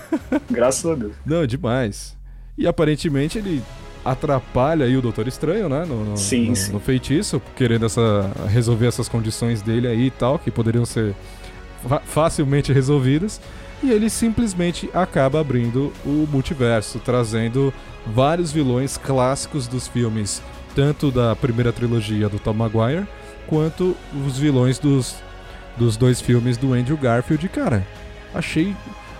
graças 0.50 0.84
a 0.90 0.94
Deus. 0.94 1.12
Não, 1.24 1.46
demais. 1.46 2.16
E 2.56 2.66
aparentemente 2.66 3.38
ele 3.38 3.62
atrapalha 4.04 4.84
aí 4.86 4.96
o 4.96 5.02
Doutor 5.02 5.28
Estranho, 5.28 5.68
né? 5.68 5.84
No, 5.86 6.04
no- 6.04 6.16
Sim, 6.16 6.50
no- 6.50 6.56
sim. 6.56 6.72
no 6.72 6.80
feitiço, 6.80 7.40
querendo 7.56 7.86
essa, 7.86 8.30
resolver 8.48 8.86
essas 8.86 9.08
condições 9.08 9.62
dele 9.62 9.86
aí 9.86 10.06
e 10.06 10.10
tal, 10.10 10.38
que 10.38 10.50
poderiam 10.50 10.84
ser 10.84 11.14
fa- 11.88 12.00
facilmente 12.04 12.72
resolvidas. 12.72 13.40
E 13.82 13.90
ele 13.90 14.08
simplesmente 14.08 14.88
acaba 14.94 15.40
abrindo 15.40 15.92
o 16.04 16.26
multiverso, 16.30 17.00
trazendo 17.04 17.72
vários 18.06 18.52
vilões 18.52 18.96
clássicos 18.96 19.66
dos 19.66 19.88
filmes, 19.88 20.40
tanto 20.74 21.10
da 21.10 21.34
primeira 21.36 21.72
trilogia 21.72 22.28
do 22.28 22.38
Tom 22.38 22.54
Maguire, 22.54 23.06
quanto 23.46 23.96
os 24.26 24.38
vilões 24.38 24.78
dos, 24.78 25.16
dos 25.76 25.96
dois 25.96 26.20
filmes 26.20 26.56
do 26.56 26.72
Andrew 26.72 26.96
Garfield. 26.96 27.44
E, 27.44 27.48
cara, 27.48 27.86
achei 28.34 28.74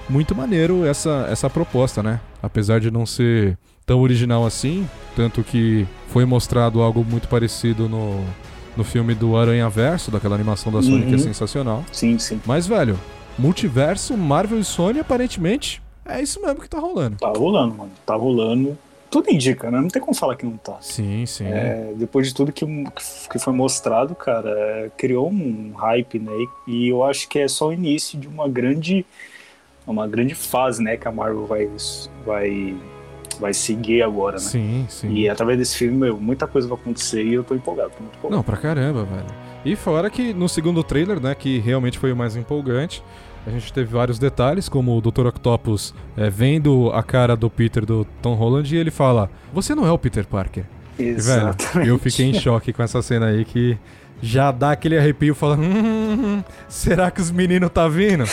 muito 0.08 0.34
maneiro 0.34 0.84
essa, 0.84 1.26
essa 1.30 1.48
proposta, 1.50 2.02
né? 2.02 2.20
Apesar 2.42 2.80
de 2.80 2.90
não 2.90 3.06
ser 3.06 3.56
tão 3.86 4.00
original 4.00 4.44
assim, 4.46 4.88
tanto 5.16 5.42
que 5.42 5.86
foi 6.08 6.24
mostrado 6.24 6.80
algo 6.80 7.04
muito 7.04 7.28
parecido 7.28 7.88
no, 7.88 8.24
no 8.76 8.84
filme 8.84 9.14
do 9.14 9.36
Aranha 9.36 9.68
Verso, 9.68 10.10
daquela 10.10 10.34
animação 10.34 10.70
da 10.72 10.82
Sony 10.82 11.02
que 11.06 11.12
é 11.12 11.16
Uhum. 11.16 11.18
sensacional. 11.18 11.84
Sim, 11.92 12.18
sim. 12.18 12.40
Mas, 12.46 12.66
velho, 12.66 12.98
multiverso, 13.38 14.16
Marvel 14.16 14.58
e 14.60 14.64
Sony, 14.64 15.00
aparentemente, 15.00 15.82
é 16.04 16.22
isso 16.22 16.40
mesmo 16.40 16.60
que 16.60 16.68
tá 16.68 16.78
rolando. 16.78 17.16
Tá 17.16 17.32
rolando, 17.36 17.74
mano. 17.74 17.90
Tá 18.06 18.14
rolando. 18.14 18.76
Tudo 19.12 19.30
indica, 19.30 19.70
né? 19.70 19.78
Não 19.78 19.88
tem 19.88 20.00
como 20.00 20.14
falar 20.14 20.36
que 20.36 20.46
não 20.46 20.56
tá. 20.56 20.78
Sim, 20.80 21.26
sim. 21.26 21.44
É, 21.44 21.92
depois 21.94 22.26
de 22.26 22.34
tudo 22.34 22.50
que, 22.50 22.64
que 23.30 23.38
foi 23.38 23.52
mostrado, 23.52 24.14
cara, 24.14 24.48
é, 24.48 24.90
criou 24.96 25.30
um 25.30 25.74
hype, 25.76 26.18
né? 26.18 26.32
E 26.66 26.88
eu 26.88 27.04
acho 27.04 27.28
que 27.28 27.38
é 27.38 27.46
só 27.46 27.68
o 27.68 27.72
início 27.74 28.18
de 28.18 28.26
uma 28.26 28.48
grande, 28.48 29.04
uma 29.86 30.08
grande 30.08 30.34
fase, 30.34 30.82
né? 30.82 30.96
Que 30.96 31.06
a 31.06 31.12
Marvel 31.12 31.44
vai, 31.44 31.70
vai, 32.24 32.74
vai 33.38 33.52
seguir 33.52 34.00
agora, 34.02 34.36
né? 34.36 34.40
Sim, 34.40 34.86
sim. 34.88 35.12
E 35.12 35.28
através 35.28 35.58
desse 35.58 35.76
filme, 35.76 35.94
meu, 35.94 36.18
muita 36.18 36.46
coisa 36.46 36.66
vai 36.66 36.78
acontecer 36.78 37.22
e 37.22 37.34
eu 37.34 37.44
tô 37.44 37.54
empolgado, 37.54 37.90
tô 37.90 38.02
muito 38.02 38.16
empolgado. 38.16 38.36
Não, 38.38 38.42
pra 38.42 38.56
caramba, 38.56 39.04
velho. 39.04 39.26
E 39.62 39.76
fora 39.76 40.08
que 40.08 40.32
no 40.32 40.48
segundo 40.48 40.82
trailer, 40.82 41.20
né, 41.20 41.34
que 41.34 41.58
realmente 41.58 41.98
foi 41.98 42.12
o 42.12 42.16
mais 42.16 42.34
empolgante, 42.34 43.04
A 43.46 43.50
gente 43.50 43.72
teve 43.72 43.92
vários 43.92 44.18
detalhes, 44.18 44.68
como 44.68 44.96
o 44.96 45.00
Dr. 45.00 45.26
Octopus 45.26 45.92
é, 46.16 46.30
vendo 46.30 46.90
a 46.94 47.02
cara 47.02 47.36
do 47.36 47.50
Peter 47.50 47.84
do 47.84 48.04
Tom 48.22 48.34
Holland 48.34 48.72
e 48.74 48.78
ele 48.78 48.90
fala: 48.90 49.28
Você 49.52 49.74
não 49.74 49.86
é 49.86 49.90
o 49.90 49.98
Peter 49.98 50.24
Parker. 50.26 50.64
E, 50.98 51.04
velho, 51.04 51.16
Exatamente. 51.16 51.88
eu 51.88 51.98
fiquei 51.98 52.26
em 52.30 52.34
choque 52.34 52.72
com 52.72 52.82
essa 52.82 53.00
cena 53.02 53.26
aí 53.26 53.44
que 53.44 53.76
já 54.22 54.52
dá 54.52 54.70
aquele 54.72 54.96
arrepio 54.96 55.34
falando: 55.34 55.62
hum, 55.64 56.44
será 56.68 57.10
que 57.10 57.20
os 57.20 57.30
meninos 57.32 57.70
tá 57.70 57.88
vindo? 57.88 58.24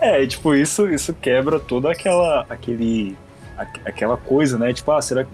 É, 0.00 0.26
tipo, 0.26 0.54
isso, 0.54 0.86
isso 0.90 1.14
quebra 1.14 1.58
toda 1.58 1.90
aquela, 1.90 2.44
aquele, 2.50 3.16
aqu- 3.16 3.23
aquela 3.84 4.16
coisa, 4.16 4.58
né? 4.58 4.72
Tipo, 4.72 4.92
ah, 4.92 5.00
será, 5.02 5.24
que- 5.24 5.30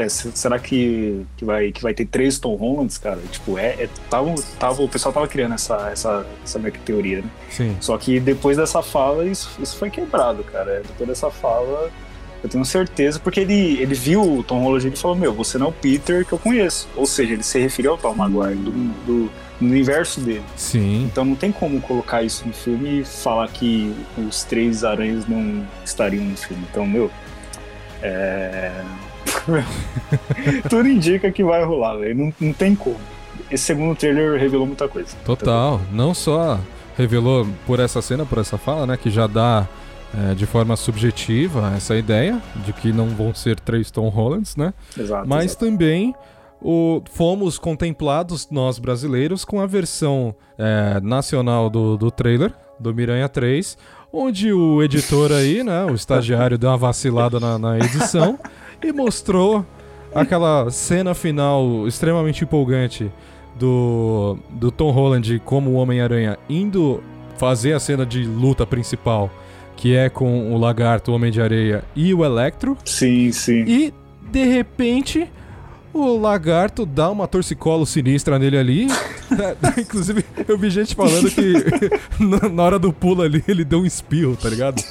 é, 0.00 0.08
se- 0.08 0.32
será 0.34 0.58
que, 0.58 1.24
que, 1.36 1.44
vai, 1.44 1.70
que 1.72 1.82
vai 1.82 1.94
ter 1.94 2.04
três 2.06 2.38
Tom 2.38 2.56
Hollands, 2.56 2.98
cara? 2.98 3.20
Tipo, 3.30 3.58
é, 3.58 3.84
é 3.84 3.88
tava, 4.08 4.34
tava, 4.58 4.82
o 4.82 4.88
pessoal 4.88 5.12
tava 5.12 5.28
criando 5.28 5.54
essa, 5.54 5.88
essa, 5.92 6.26
essa 6.44 6.58
meio 6.58 6.72
que 6.72 6.80
teoria, 6.80 7.18
né? 7.22 7.28
Sim. 7.50 7.76
Só 7.80 7.96
que 7.96 8.18
depois 8.20 8.56
dessa 8.56 8.82
fala, 8.82 9.24
isso, 9.26 9.50
isso 9.60 9.76
foi 9.76 9.90
quebrado, 9.90 10.42
cara. 10.44 10.82
Depois 10.86 11.08
dessa 11.08 11.30
fala, 11.30 11.90
eu 12.42 12.48
tenho 12.48 12.64
certeza, 12.64 13.18
porque 13.20 13.40
ele, 13.40 13.80
ele 13.80 13.94
viu 13.94 14.38
o 14.38 14.42
Tom 14.42 14.62
Holland 14.62 14.88
e 14.88 14.96
falou, 14.96 15.16
meu, 15.16 15.32
você 15.32 15.58
não 15.58 15.66
é 15.66 15.68
o 15.68 15.72
Peter 15.72 16.24
que 16.24 16.32
eu 16.32 16.38
conheço. 16.38 16.88
Ou 16.96 17.06
seja, 17.06 17.34
ele 17.34 17.42
se 17.42 17.58
referiu 17.58 17.92
ao 17.92 17.98
Tom 17.98 18.14
Maguire, 18.14 18.54
do, 18.56 18.70
do, 18.70 19.24
do 19.24 19.30
universo 19.60 20.20
dele. 20.22 20.42
Sim. 20.56 21.04
Então 21.04 21.22
não 21.24 21.36
tem 21.36 21.52
como 21.52 21.80
colocar 21.82 22.22
isso 22.22 22.46
no 22.48 22.52
filme 22.54 23.00
e 23.00 23.04
falar 23.04 23.46
que 23.48 23.94
os 24.16 24.42
três 24.42 24.82
aranhas 24.84 25.26
não 25.28 25.66
estariam 25.84 26.24
no 26.24 26.36
filme. 26.36 26.64
Então, 26.70 26.86
meu. 26.86 27.10
É. 28.02 28.72
Tudo 30.68 30.88
indica 30.88 31.30
que 31.30 31.42
vai 31.42 31.64
rolar, 31.64 31.96
velho. 31.96 32.14
Não, 32.16 32.34
não 32.40 32.52
tem 32.52 32.74
como. 32.74 32.98
Esse 33.50 33.64
segundo 33.64 33.96
trailer 33.96 34.38
revelou 34.38 34.66
muita 34.66 34.88
coisa. 34.88 35.16
Total. 35.24 35.80
Não 35.92 36.14
só 36.14 36.58
revelou 36.96 37.46
por 37.66 37.80
essa 37.80 38.00
cena, 38.02 38.24
por 38.24 38.38
essa 38.38 38.58
fala, 38.58 38.86
né? 38.86 38.96
Que 38.96 39.10
já 39.10 39.26
dá 39.26 39.66
é, 40.14 40.34
de 40.34 40.46
forma 40.46 40.76
subjetiva 40.76 41.72
essa 41.76 41.96
ideia 41.96 42.40
de 42.64 42.72
que 42.72 42.92
não 42.92 43.08
vão 43.08 43.34
ser 43.34 43.58
três 43.58 43.90
Tom 43.90 44.08
Hollands, 44.08 44.56
né? 44.56 44.74
Exato. 44.96 45.28
Mas 45.28 45.52
exato. 45.52 45.64
também 45.64 46.14
o, 46.60 47.02
fomos 47.10 47.58
contemplados, 47.58 48.48
nós 48.50 48.78
brasileiros, 48.78 49.44
com 49.44 49.60
a 49.60 49.66
versão 49.66 50.34
é, 50.58 51.00
nacional 51.00 51.70
do, 51.70 51.96
do 51.96 52.10
trailer, 52.10 52.52
do 52.80 52.94
Miranha 52.94 53.28
3, 53.28 53.76
onde 54.12 54.52
o 54.52 54.82
editor 54.82 55.30
aí, 55.30 55.62
né, 55.62 55.84
o 55.84 55.94
estagiário, 55.94 56.58
deu 56.58 56.70
uma 56.70 56.76
vacilada 56.76 57.38
na, 57.38 57.58
na 57.58 57.78
edição 57.78 58.38
e 58.82 58.92
mostrou 58.92 59.64
aquela 60.14 60.70
cena 60.70 61.14
final 61.14 61.86
extremamente 61.86 62.42
empolgante 62.42 63.10
do, 63.58 64.38
do 64.50 64.70
Tom 64.70 64.90
Holland 64.90 65.40
como 65.44 65.70
o 65.70 65.74
Homem-Aranha 65.74 66.38
indo 66.48 67.02
fazer 67.36 67.72
a 67.72 67.80
cena 67.80 68.04
de 68.04 68.24
luta 68.24 68.66
principal, 68.66 69.30
que 69.76 69.94
é 69.94 70.08
com 70.08 70.52
o 70.52 70.58
Lagarto, 70.58 71.10
o 71.10 71.14
Homem 71.14 71.30
de 71.30 71.40
Areia 71.40 71.84
e 71.94 72.12
o 72.12 72.24
Electro. 72.24 72.76
Sim, 72.84 73.30
sim. 73.32 73.64
E, 73.66 73.94
de 74.30 74.44
repente, 74.44 75.30
o 75.92 76.16
lagarto 76.18 76.86
dá 76.86 77.10
uma 77.10 77.26
torcicolo 77.26 77.84
sinistra 77.86 78.38
nele 78.38 78.56
ali. 78.58 78.86
Inclusive, 79.78 80.24
eu 80.46 80.56
vi 80.58 80.70
gente 80.70 80.94
falando 80.94 81.30
que 81.30 81.52
na- 82.50 82.62
hora 82.62 82.78
do 82.78 82.92
pulo 82.92 83.22
ali 83.22 83.42
ele 83.48 83.64
deu 83.64 83.80
um 83.80 83.86
espirro, 83.86 84.36
tá 84.36 84.48
ligado? 84.48 84.82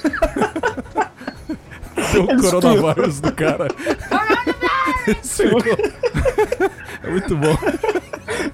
deu 2.13 2.23
o 2.23 2.41
coronavírus 2.41 3.19
do 3.19 3.31
cara. 3.31 3.67
É 7.03 7.09
muito 7.09 7.35
bom. 7.35 7.57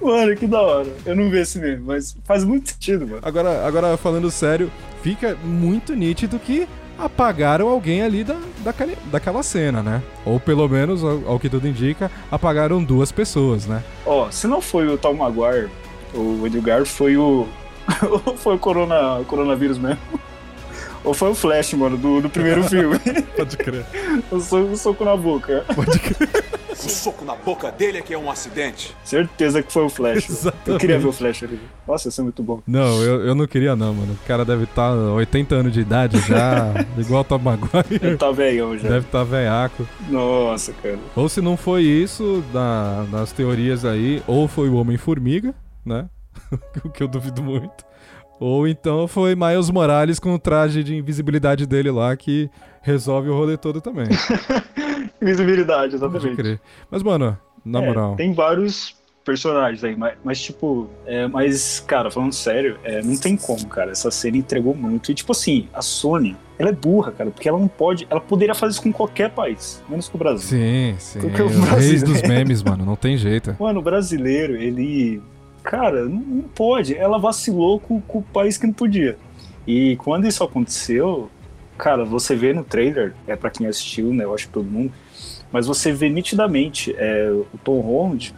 Mano, 0.02 0.36
que 0.36 0.48
da 0.48 0.62
hora. 0.62 0.90
Eu 1.06 1.16
não 1.16 1.30
vi 1.30 1.40
esse 1.40 1.60
meme, 1.60 1.82
mas 1.86 2.16
faz 2.24 2.44
muito 2.44 2.72
sentido, 2.72 3.08
mano. 3.08 3.20
Agora, 3.24 3.66
agora 3.68 3.98
falando 3.98 4.30
sério, 4.32 4.72
fica 5.02 5.36
muito 5.44 5.96
nítido 5.96 6.40
que 6.40 6.68
apagaram 6.98 7.68
alguém 7.68 8.02
ali 8.02 8.24
da, 8.24 8.38
daquela, 8.60 8.94
daquela 9.12 9.44
cena, 9.44 9.84
né? 9.84 10.02
Ou 10.26 10.40
pelo 10.40 10.68
menos, 10.68 11.04
ao, 11.04 11.28
ao 11.28 11.40
que 11.40 11.50
tudo 11.50 11.68
indica, 11.68 12.12
apagaram 12.32 12.84
duas 12.84 13.12
pessoas, 13.12 13.66
né? 13.66 13.84
Ó, 14.06 14.30
se 14.32 14.48
não 14.48 14.62
foi 14.62 14.88
o 14.88 14.98
Tom 14.98 15.14
Maguire, 15.14 15.70
o 16.14 16.46
Edgar 16.46 16.86
foi 16.86 17.18
o. 17.18 17.48
ou 18.02 18.36
foi 18.38 18.56
o 18.56 18.60
corona, 18.60 19.24
coronavírus 19.28 19.78
mesmo. 19.78 20.00
Ou 21.04 21.14
foi 21.14 21.30
o 21.30 21.36
Flash, 21.36 21.74
mano, 21.74 21.98
do, 21.98 22.22
do 22.22 22.30
primeiro 22.30 22.64
filme. 22.68 22.98
Pode 23.36 23.58
crer. 23.58 23.86
Eu 24.32 24.40
sou 24.40 24.62
um 24.62 24.76
soco 24.76 25.06
na 25.06 25.16
boca. 25.16 25.64
Pode 25.76 26.00
crer. 26.00 26.30
O 26.84 26.90
soco 26.90 27.24
na 27.24 27.36
boca 27.36 27.72
dele 27.72 28.00
é 28.00 28.02
que 28.02 28.14
é 28.14 28.18
um 28.18 28.30
acidente. 28.30 28.96
Certeza 29.04 29.64
que 29.64 29.72
foi 29.72 29.84
o 29.84 29.90
Flash. 29.90 30.16
mano. 30.24 30.26
Eu 30.30 30.36
Exatamente. 30.36 30.82
queria 30.82 31.00
ver 31.00 31.08
o 31.08 31.12
Flash 31.12 31.44
ali. 31.44 31.60
Nossa, 31.88 32.10
isso 32.10 32.22
é 32.22 32.24
muito 32.24 32.44
bom. 32.44 32.62
Não, 32.68 33.02
eu, 33.02 33.26
eu 33.26 33.36
não 33.36 33.48
queria 33.48 33.76
não, 33.76 33.94
mano. 33.94 34.14
O 34.14 34.28
cara 34.28 34.44
deve 34.44 34.66
estar 34.66 34.92
80 34.92 35.56
anos 35.56 35.74
de 35.74 35.80
idade 35.82 36.20
já, 36.22 36.74
igual 36.98 37.22
o 37.22 37.24
Tom 37.24 37.40
Maguire. 37.40 38.00
Ele 38.02 38.18
tá 38.18 38.32
velhão 38.32 38.78
já. 38.78 38.90
Deve 38.90 39.06
estar 39.06 39.24
velhaco. 39.24 39.88
Nossa, 40.10 40.74
cara. 40.74 41.00
Ou 41.16 41.30
se 41.30 41.42
não 41.42 41.56
foi 41.56 41.84
isso, 41.84 42.44
na, 42.54 43.06
nas 43.12 43.32
teorias 43.32 43.86
aí, 43.86 44.22
ou 44.28 44.48
foi 44.48 44.70
o 44.70 44.76
Homem-Formiga, 44.76 45.54
né? 45.86 46.08
o 46.84 46.90
que 46.90 47.02
eu 47.02 47.08
duvido 47.08 47.42
muito. 47.42 47.86
Ou 48.40 48.68
então 48.68 49.08
foi 49.08 49.34
Miles 49.34 49.70
Morales 49.70 50.20
com 50.20 50.34
o 50.34 50.40
traje 50.40 50.84
de 50.84 50.96
invisibilidade 50.96 51.66
dele 51.66 51.90
lá 51.90 52.16
que 52.18 52.50
resolve 52.82 53.30
o 53.30 53.34
rolê 53.34 53.56
todo 53.58 53.80
também. 53.80 54.08
Invisibilidade, 55.26 55.98
Pode 55.98 56.18
exatamente. 56.18 56.62
Mas, 56.90 57.04
mano, 57.04 57.38
na 57.64 57.82
É, 57.82 57.86
moral. 57.86 58.16
Tem 58.16 58.34
vários 58.34 58.96
personagens 59.24 59.84
aí, 59.84 59.96
mas, 59.96 60.14
mas, 60.24 60.40
tipo, 60.40 60.88
é, 61.06 61.28
mas, 61.28 61.80
cara, 61.80 62.12
falando 62.12 62.32
sério, 62.34 62.78
é, 62.84 63.02
não 63.02 63.18
tem 63.18 63.36
como, 63.36 63.66
cara. 63.68 63.92
Essa 63.92 64.12
cena 64.12 64.38
entregou 64.38 64.76
muito. 64.76 65.12
E, 65.12 65.16
tipo 65.16 65.32
assim, 65.32 65.68
a 65.74 65.82
Sony, 65.82 66.38
ela 66.60 66.70
é 66.70 66.74
burra, 66.74 67.12
cara, 67.12 67.32
porque 67.32 67.50
ela 67.50 67.58
não 67.58 67.68
pode. 67.68 68.06
Ela 68.10 68.22
poderia 68.22 68.54
fazer 68.54 68.74
isso 68.74 68.84
com 68.84 68.94
qualquer 68.94 69.32
país, 69.32 69.82
menos 69.90 70.08
com 70.08 70.18
o 70.18 70.20
Brasil. 70.20 70.48
Sim, 70.48 70.96
sim. 71.00 71.20
Porque 71.22 71.42
o 71.42 71.48
reis 71.48 71.60
brasileiro- 72.04 72.06
dos 72.08 72.22
memes, 72.30 72.62
mano. 72.64 72.86
Não 72.86 72.96
tem 72.96 73.18
jeito. 73.18 73.56
Mano, 73.60 73.80
o 73.80 73.84
brasileiro, 73.84 74.56
ele. 74.56 75.22
Cara, 75.64 76.06
não, 76.06 76.22
não 76.22 76.42
pode. 76.44 76.96
Ela 76.96 77.18
vacilou 77.18 77.80
com, 77.80 78.00
com 78.00 78.20
o 78.20 78.22
país 78.24 78.56
que 78.56 78.68
não 78.68 78.74
podia. 78.74 79.18
E 79.66 79.96
quando 79.96 80.28
isso 80.28 80.44
aconteceu, 80.44 81.32
cara, 81.76 82.06
você 82.06 82.36
vê 82.36 82.54
no 82.54 82.64
trailer, 82.64 83.16
é 83.26 83.36
pra 83.36 83.50
quem 83.50 83.66
assistiu, 83.66 84.14
né? 84.14 84.24
Eu 84.24 84.36
acho 84.36 84.46
que 84.46 84.54
todo 84.54 84.66
mundo. 84.70 84.94
Mas 85.56 85.68
você 85.68 85.94
vê 85.94 86.10
nitidamente 86.10 86.94
é, 86.98 87.30
o 87.32 87.58
Tom 87.64 87.80
Holland 87.80 88.36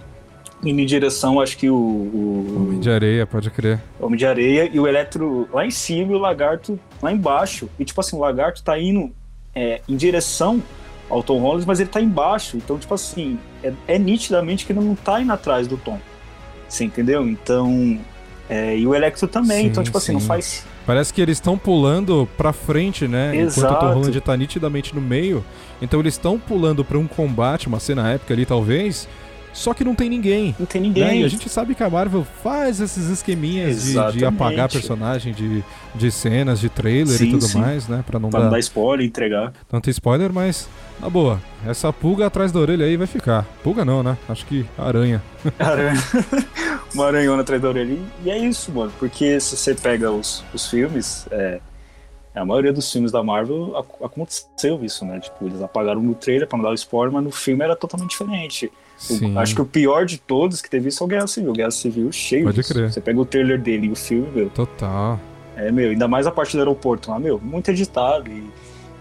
indo 0.64 0.80
em 0.80 0.86
direção, 0.86 1.42
acho 1.42 1.58
que 1.58 1.68
o, 1.68 1.76
o, 1.76 2.54
Homem 2.56 2.80
de 2.80 2.92
areia, 2.92 3.26
pode 3.26 3.50
crer. 3.50 3.82
Homem 4.00 4.20
de 4.20 4.26
Areia 4.28 4.70
e 4.72 4.80
o 4.80 4.88
Eletro 4.88 5.50
lá 5.52 5.66
em 5.66 5.72
cima 5.72 6.12
e 6.12 6.16
o 6.16 6.20
Lagarto 6.20 6.80
lá 7.02 7.12
embaixo. 7.12 7.68
E 7.80 7.84
tipo 7.84 8.00
assim, 8.00 8.16
o 8.16 8.20
Lagarto 8.20 8.62
tá 8.62 8.78
indo 8.80 9.12
é, 9.56 9.82
em 9.90 9.96
direção 9.96 10.62
ao 11.10 11.24
Tom 11.24 11.40
Holland, 11.40 11.66
mas 11.66 11.80
ele 11.80 11.90
tá 11.90 12.00
embaixo. 12.00 12.56
Então, 12.56 12.78
tipo 12.78 12.94
assim, 12.94 13.40
é, 13.64 13.74
é 13.88 13.98
nitidamente 13.98 14.64
que 14.64 14.72
ele 14.72 14.80
não 14.80 14.94
tá 14.94 15.20
indo 15.20 15.34
atrás 15.34 15.68
do 15.68 15.76
Tom. 15.76 16.00
Você 16.70 16.84
entendeu? 16.84 17.28
Então. 17.28 18.00
é, 18.48 18.78
e 18.78 18.86
o 18.86 18.94
Electro 18.94 19.28
também. 19.28 19.62
Sim, 19.62 19.68
então, 19.70 19.84
tipo 19.84 19.98
assim, 19.98 20.12
não 20.12 20.20
sim. 20.20 20.28
faz. 20.28 20.68
Parece 20.88 21.14
que 21.14 21.22
eles 21.22 21.36
estão 21.38 21.58
pulando 21.58 22.28
pra 22.38 22.54
frente, 22.54 23.10
né? 23.10 23.36
Enquanto 23.36 23.58
o 23.58 23.60
Exato. 23.60 23.86
Tom 23.86 23.94
Holland 23.94 24.22
tá 24.22 24.38
nitidamente 24.38 24.96
no 24.96 25.02
meio. 25.02 25.44
Então 25.82 26.00
eles 26.00 26.14
estão 26.14 26.40
pulando 26.40 26.86
pra 26.86 26.98
um 26.98 27.06
combate, 27.06 27.68
uma 27.68 27.78
cena 27.78 28.10
épica 28.10 28.34
ali, 28.34 28.46
talvez. 28.46 29.06
Só 29.58 29.74
que 29.74 29.84
não 29.84 29.96
tem 29.96 30.08
ninguém. 30.08 30.56
Não 30.60 30.68
tem 30.68 30.80
Né? 30.80 30.88
ninguém. 30.88 31.22
E 31.22 31.26
a 31.26 31.28
gente 31.28 31.50
sabe 31.50 31.74
que 31.74 31.82
a 31.84 31.90
Marvel 31.90 32.24
faz 32.44 32.80
esses 32.80 33.10
esqueminhas 33.10 33.84
de, 33.84 34.12
de 34.20 34.24
apagar 34.24 34.70
personagem 34.72 35.34
de, 35.34 35.64
de 35.96 36.12
cenas, 36.12 36.60
de 36.60 36.70
trailer 36.70 37.16
e 37.16 37.18
Sim, 37.18 37.32
tudo 37.32 37.44
sim. 37.46 37.60
mais, 37.60 37.88
né? 37.88 38.04
Pra 38.06 38.20
não 38.20 38.30
Pra 38.30 38.40
não 38.40 38.46
dar 38.48 38.52
dar 38.52 38.60
spoiler, 38.60 39.06
entregar. 39.06 39.52
tanto 39.68 39.90
spoiler, 39.90 40.32
mas 40.32 40.70
na 41.02 41.10
boa. 41.10 41.42
Essa 41.66 41.92
pulga 41.92 42.28
atrás 42.28 42.52
da 42.52 42.60
orelha 42.60 42.86
aí 42.86 42.96
vai 42.96 43.08
ficar. 43.08 43.46
Pulga 43.64 43.84
não, 43.84 44.04
né? 44.04 44.16
Acho 44.30 44.46
que 44.46 44.64
aranha. 44.78 45.24
Aranha. 45.58 46.00
Uma 46.94 47.08
aranhona 47.08 47.42
atrás 47.42 47.60
da 47.62 47.68
orelha. 47.70 47.98
E 48.24 48.30
é 48.30 48.38
isso, 48.38 48.72
mano. 48.72 48.92
Porque 49.00 49.40
se 49.40 49.58
você 49.58 49.74
pega 49.74 50.12
os, 50.12 50.44
os 50.54 50.68
filmes, 50.68 51.28
é, 51.32 51.60
a 52.36 52.46
maioria 52.46 52.72
dos 52.72 52.92
filmes 52.92 53.12
da 53.12 53.24
Marvel 53.24 53.76
ac- 53.76 54.04
aconteceu 54.04 54.84
isso, 54.84 55.04
né? 55.04 55.20
Tipo, 55.20 55.48
eles 55.48 55.62
apagaram 55.64 56.02
no 56.02 56.14
trailer 56.14 56.48
pra 56.48 56.58
não 56.58 56.64
dar 56.66 56.72
o 56.72 56.76
spoiler, 56.76 57.12
mas 57.12 57.24
no 57.24 57.32
filme 57.32 57.64
era 57.64 57.76
totalmente 57.76 58.12
diferente. 58.12 58.72
O- 59.10 59.40
acho 59.40 59.54
que 59.56 59.62
o 59.62 59.66
pior 59.66 60.06
de 60.06 60.18
todos 60.18 60.62
que 60.62 60.70
teve 60.70 60.90
isso 60.90 61.04
é 61.04 61.06
o 61.06 61.08
Guerra 61.08 61.28
Civil. 61.28 61.54
Guerra 61.54 61.72
Civil 61.72 62.12
cheio 62.12 62.46
Pode 62.46 62.56
disso. 62.58 62.74
crer. 62.74 62.92
Você 62.92 63.02
pega 63.02 63.20
o 63.20 63.26
trailer 63.26 63.62
dele 63.62 63.88
e 63.88 63.92
o 63.92 63.96
filme, 63.96 64.28
meu, 64.34 64.50
Total. 64.50 65.20
é, 65.56 65.72
meu, 65.72 65.92
ainda 65.92 66.08
mais 66.08 66.26
a 66.28 66.32
parte 66.32 66.54
do 66.54 66.60
aeroporto 66.60 67.12
lá, 67.12 67.20
meu, 67.20 67.40
muito 67.40 67.70
editado. 67.70 68.30
E, 68.30 68.44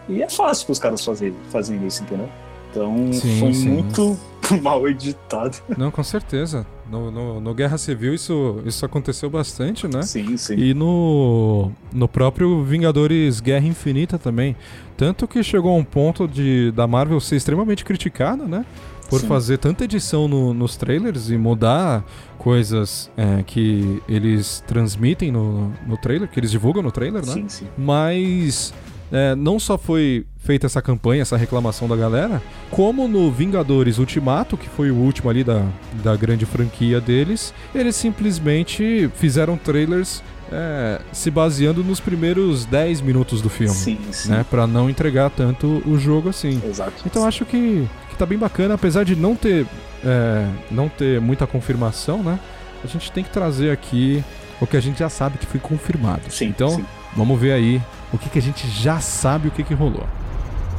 e 0.09 0.23
é 0.23 0.29
fácil 0.29 0.67
pros 0.67 0.79
caras 0.79 1.05
fazerem, 1.05 1.35
fazerem 1.51 1.87
isso, 1.87 2.03
entendeu? 2.03 2.29
Então 2.71 3.11
Sim, 3.13 3.41
foi 3.41 3.55
sim. 3.55 3.69
muito 3.69 4.19
mal 4.63 4.87
editado. 4.87 5.57
Não, 5.79 5.91
com 5.91 6.03
certeza. 6.05 6.67
No, 6.91 7.11
no, 7.11 7.41
no 7.41 7.55
Guerra 7.55 7.79
Civil 7.79 8.15
isso, 8.15 8.61
isso 8.65 8.85
aconteceu 8.87 9.29
bastante, 9.29 9.89
né? 9.89 10.03
Sim, 10.03 10.37
sim. 10.37 10.55
E 10.57 10.73
no, 10.75 11.73
no 11.93 12.07
próprio 12.07 12.63
Vingadores 12.63 13.41
Guerra 13.41 13.67
Infinita 13.67 14.19
também. 14.19 14.55
Tanto 14.97 15.27
que 15.27 15.43
chegou 15.43 15.73
a 15.73 15.77
um 15.77 15.83
ponto 15.83 16.29
de 16.29 16.71
da 16.73 16.87
Marvel 16.87 17.19
ser 17.19 17.35
extremamente 17.37 17.85
criticada, 17.85 18.45
né? 18.45 18.65
Por 19.09 19.21
Sim. 19.21 19.27
fazer 19.27 19.59
tanta 19.59 19.85
edição 19.85 20.27
no- 20.29 20.53
nos 20.55 20.77
trailers 20.77 21.31
e 21.31 21.37
mudar 21.37 22.05
coisas 22.39 23.11
é, 23.17 23.43
que 23.45 24.03
eles 24.09 24.63
transmitem 24.67 25.31
no, 25.33 25.73
no 25.87 25.97
trailer, 25.97 26.29
que 26.29 26.39
eles 26.41 26.51
divulgam 26.51 26.83
no 26.83 26.91
trailer, 26.93 27.25
né? 27.25 27.33
Sim, 27.33 27.49
sim. 27.49 27.67
Mas 27.77 28.73
é, 29.13 29.35
não 29.35 29.59
só 29.59 29.77
foi 29.79 30.25
feita 30.39 30.67
essa 30.67 30.81
campanha, 30.81 31.23
essa 31.23 31.37
reclamação 31.37 31.89
da 31.89 31.97
galera, 31.97 32.41
como 32.71 33.09
no 33.09 33.31
Vingadores 33.33 33.99
Ultimato, 33.99 34.57
que 34.57 34.69
foi 34.69 34.91
o 34.91 34.95
último 34.97 35.29
ali 35.29 35.43
da, 35.43 35.65
da 36.05 36.15
grande 36.17 36.47
franquia 36.47 37.01
deles, 37.01 37.53
eles 37.75 37.97
simplesmente 37.97 39.11
fizeram 39.17 39.57
trailers 39.57 40.23
é, 40.53 41.01
se 41.13 41.29
baseando 41.31 41.83
nos 41.83 41.99
primeiros 41.99 42.65
10 42.67 43.01
minutos 43.01 43.43
do 43.43 43.49
filme. 43.49 43.75
Sim, 43.75 43.99
sim. 44.13 44.31
Né, 44.31 44.47
pra 44.49 44.67
não 44.67 44.89
entregar 44.89 45.31
tanto 45.31 45.83
o 45.85 45.99
jogo 45.99 46.29
assim. 46.29 46.61
Exato. 46.65 47.03
Então 47.05 47.25
acho 47.27 47.45
que, 47.45 47.89
que 48.17 48.21
tá 48.21 48.27
bem 48.27 48.39
bacana, 48.39 48.75
apesar 48.75 49.05
de 49.05 49.15
não 49.15 49.37
ter, 49.37 49.67
é, 50.03 50.49
não 50.71 50.89
ter 50.89 51.21
muita 51.21 51.47
confirmação, 51.47 52.23
né? 52.23 52.41
A 52.83 52.87
gente 52.87 53.13
tem 53.13 53.23
que 53.23 53.31
trazer 53.31 53.71
aqui 53.71 54.25
o 54.59 54.67
que 54.67 54.77
a 54.77 54.81
gente 54.81 54.99
já 54.99 55.11
sabe 55.11 55.37
que 55.37 55.45
foi 55.45 55.61
confirmado. 55.61 56.23
Sim, 56.31 56.47
então, 56.47 56.71
sim. 56.71 56.87
vamos 57.15 57.39
ver 57.39 57.53
aí 57.53 57.81
o 58.13 58.19
que, 58.19 58.31
que 58.31 58.39
a 58.39 58.43
gente 58.43 58.67
já 58.69 59.01
sabe 59.01 59.49
o 59.49 59.51
que, 59.51 59.63
que 59.63 59.75
rolou. 59.75 60.07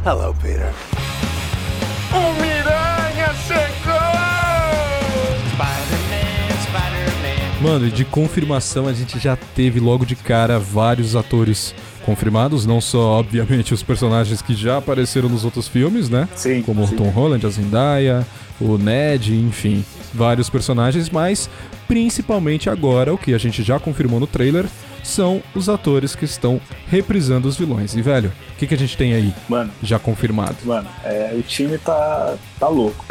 Hello, 0.03 0.33
Peter. 0.41 0.73
Mano, 7.61 7.87
e 7.87 7.91
de 7.91 8.05
confirmação 8.05 8.87
a 8.87 8.93
gente 8.93 9.17
já 9.17 9.35
teve 9.35 9.79
logo 9.79 10.05
de 10.05 10.15
cara 10.15 10.59
vários 10.59 11.15
atores 11.15 11.73
confirmados, 12.05 12.65
não 12.65 12.79
só, 12.79 13.19
obviamente, 13.19 13.73
os 13.73 13.81
personagens 13.81 14.41
que 14.41 14.53
já 14.53 14.77
apareceram 14.77 15.27
nos 15.27 15.43
outros 15.43 15.67
filmes, 15.67 16.07
né? 16.07 16.29
Sim, 16.35 16.61
como 16.61 16.83
o 16.83 16.87
sim. 16.87 16.95
Tom 16.95 17.09
Holland, 17.09 17.45
a 17.45 17.49
Zendaya, 17.49 18.27
o 18.61 18.77
Ned, 18.77 19.35
enfim, 19.35 19.83
vários 20.13 20.49
personagens, 20.49 21.09
mas 21.09 21.49
principalmente 21.87 22.69
agora 22.69 23.13
o 23.13 23.17
que 23.17 23.33
a 23.33 23.37
gente 23.37 23.63
já 23.63 23.79
confirmou 23.79 24.19
no 24.19 24.27
trailer 24.27 24.65
são 25.07 25.41
os 25.55 25.69
atores 25.69 26.15
que 26.15 26.25
estão 26.25 26.59
reprisando 26.87 27.47
os 27.47 27.57
vilões. 27.57 27.95
E 27.95 28.01
velho, 28.01 28.31
o 28.53 28.55
que, 28.57 28.67
que 28.67 28.73
a 28.73 28.77
gente 28.77 28.95
tem 28.97 29.13
aí 29.13 29.33
Mano, 29.49 29.71
já 29.81 29.97
confirmado? 29.99 30.55
mano, 30.63 30.87
é, 31.03 31.33
o 31.37 31.41
time 31.41 31.77
tá, 31.77 32.35
tá 32.59 32.67
louco. 32.67 33.05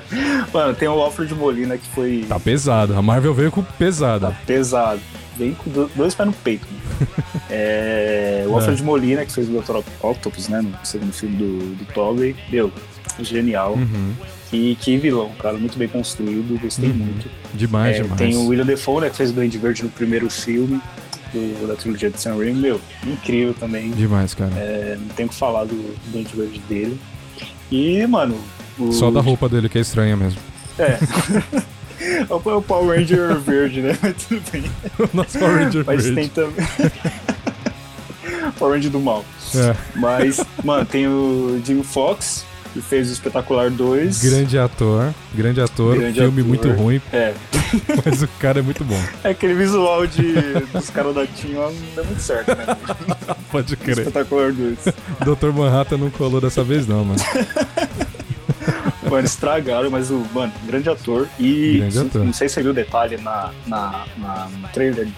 mano, 0.52 0.74
tem 0.74 0.88
o 0.88 0.92
Alfred 1.00 1.34
Molina 1.34 1.76
que 1.78 1.88
foi 1.94 2.24
Tá 2.28 2.38
pesado, 2.38 2.94
a 2.96 3.02
Marvel 3.02 3.34
veio 3.34 3.50
com 3.50 3.62
pesada. 3.62 4.36
pesado. 4.46 5.00
Vem 5.36 5.54
com 5.54 5.70
do- 5.70 5.90
dois 5.94 6.14
pés 6.14 6.26
no 6.26 6.32
peito. 6.34 6.66
É, 7.50 8.44
o 8.46 8.54
Alfred 8.54 8.82
Molina, 8.82 9.24
que 9.24 9.32
fez 9.32 9.48
o 9.48 9.52
Dr. 9.60 9.78
Octopus, 10.02 10.48
né? 10.48 10.60
No 10.60 10.74
segundo 10.84 11.12
filme 11.12 11.36
do, 11.36 11.74
do 11.76 11.84
Tobey. 11.94 12.36
Meu, 12.50 12.70
genial. 13.20 13.72
Uhum. 13.74 14.12
E 14.52 14.76
que 14.80 14.96
vilão, 14.98 15.30
cara. 15.38 15.56
Muito 15.56 15.78
bem 15.78 15.88
construído. 15.88 16.60
Gostei 16.60 16.90
Uhum. 16.90 16.96
muito. 16.96 17.30
Demais, 17.54 17.96
É, 17.96 18.02
demais. 18.02 18.18
tem 18.18 18.36
o 18.36 18.46
William 18.48 18.66
Defoe, 18.66 19.00
né? 19.02 19.10
Que 19.10 19.16
fez 19.16 19.30
o 19.30 19.32
Duende 19.32 19.56
Verde 19.56 19.82
no 19.82 19.88
primeiro 19.88 20.28
filme 20.28 20.80
do- 21.32 21.66
da 21.66 21.74
trilogia 21.76 22.10
de 22.10 22.20
Sam 22.20 22.36
Raimi. 22.36 22.52
Meu, 22.60 22.80
incrível 23.06 23.54
também. 23.54 23.90
Demais, 23.90 24.34
cara. 24.34 24.52
É, 24.56 24.96
não 25.00 25.08
tem 25.08 25.26
o 25.26 25.28
que 25.28 25.34
falar 25.34 25.64
do, 25.64 25.74
do 25.74 26.12
Duende 26.12 26.36
Verde 26.36 26.58
dele. 26.68 27.00
E, 27.70 28.06
mano... 28.06 28.36
O, 28.78 28.92
Só 28.92 29.10
da 29.10 29.20
roupa 29.20 29.48
dele 29.48 29.68
que 29.68 29.78
é 29.78 29.80
estranha 29.80 30.16
mesmo. 30.16 30.40
É. 30.78 30.98
É 32.00 32.26
o 32.32 32.36
o 32.36 32.62
Power 32.62 32.96
Ranger 32.96 33.36
verde, 33.40 33.82
né? 33.82 33.98
Mas 34.00 34.14
tudo 34.22 34.40
bem. 34.52 34.62
Nosso 35.12 35.36
Power 35.36 35.64
Ranger 35.64 35.84
Mas 35.84 36.04
verde. 36.04 36.14
tem 36.20 36.28
também. 36.28 36.64
Power 38.56 38.74
Ranger 38.74 38.90
do 38.90 39.00
mal. 39.00 39.24
É, 39.54 39.74
Mas, 39.98 40.40
mano, 40.62 40.84
tem 40.86 41.08
o 41.08 41.60
Jim 41.64 41.82
Fox, 41.82 42.44
que 42.80 42.88
fez 42.88 43.08
o 43.10 43.12
Espetacular 43.12 43.70
2. 43.70 44.22
grande 44.22 44.58
ator, 44.58 45.12
grande 45.34 45.60
ator, 45.60 45.96
Grande 45.96 46.20
filme 46.20 46.40
ator. 46.40 46.48
muito 46.48 46.68
ruim, 46.70 47.00
É. 47.12 47.34
mas 48.04 48.22
o 48.22 48.28
cara 48.38 48.60
é 48.60 48.62
muito 48.62 48.84
bom. 48.84 49.00
É 49.24 49.30
aquele 49.30 49.54
visual 49.54 50.06
de, 50.06 50.32
dos 50.72 50.90
caras 50.90 51.14
da 51.14 51.26
Team 51.26 51.58
lá 51.58 51.70
não 51.70 51.94
deu 51.94 52.04
muito 52.04 52.20
certo, 52.22 52.48
né? 52.56 52.64
Pode 53.50 53.76
crer. 53.76 53.98
Espetacular 53.98 54.52
2. 54.52 54.78
Dr. 55.24 55.48
Manhattan 55.52 55.96
não 55.98 56.10
colou 56.10 56.40
dessa 56.40 56.62
vez 56.62 56.86
não, 56.86 57.04
mano. 57.04 57.20
Mano, 59.10 59.24
estragaram, 59.26 59.90
mas 59.90 60.10
o, 60.10 60.24
mano, 60.34 60.52
grande 60.66 60.88
ator. 60.90 61.26
E 61.40 61.78
Grande 61.78 61.98
ator. 61.98 62.24
não 62.24 62.32
sei 62.32 62.48
se 62.48 62.54
você 62.56 62.62
viu 62.62 62.70
o 62.72 62.74
detalhe 62.74 63.16
na, 63.16 63.50
na, 63.66 64.04
na- 64.18 64.48
no 64.60 64.68
trailer 64.68 65.08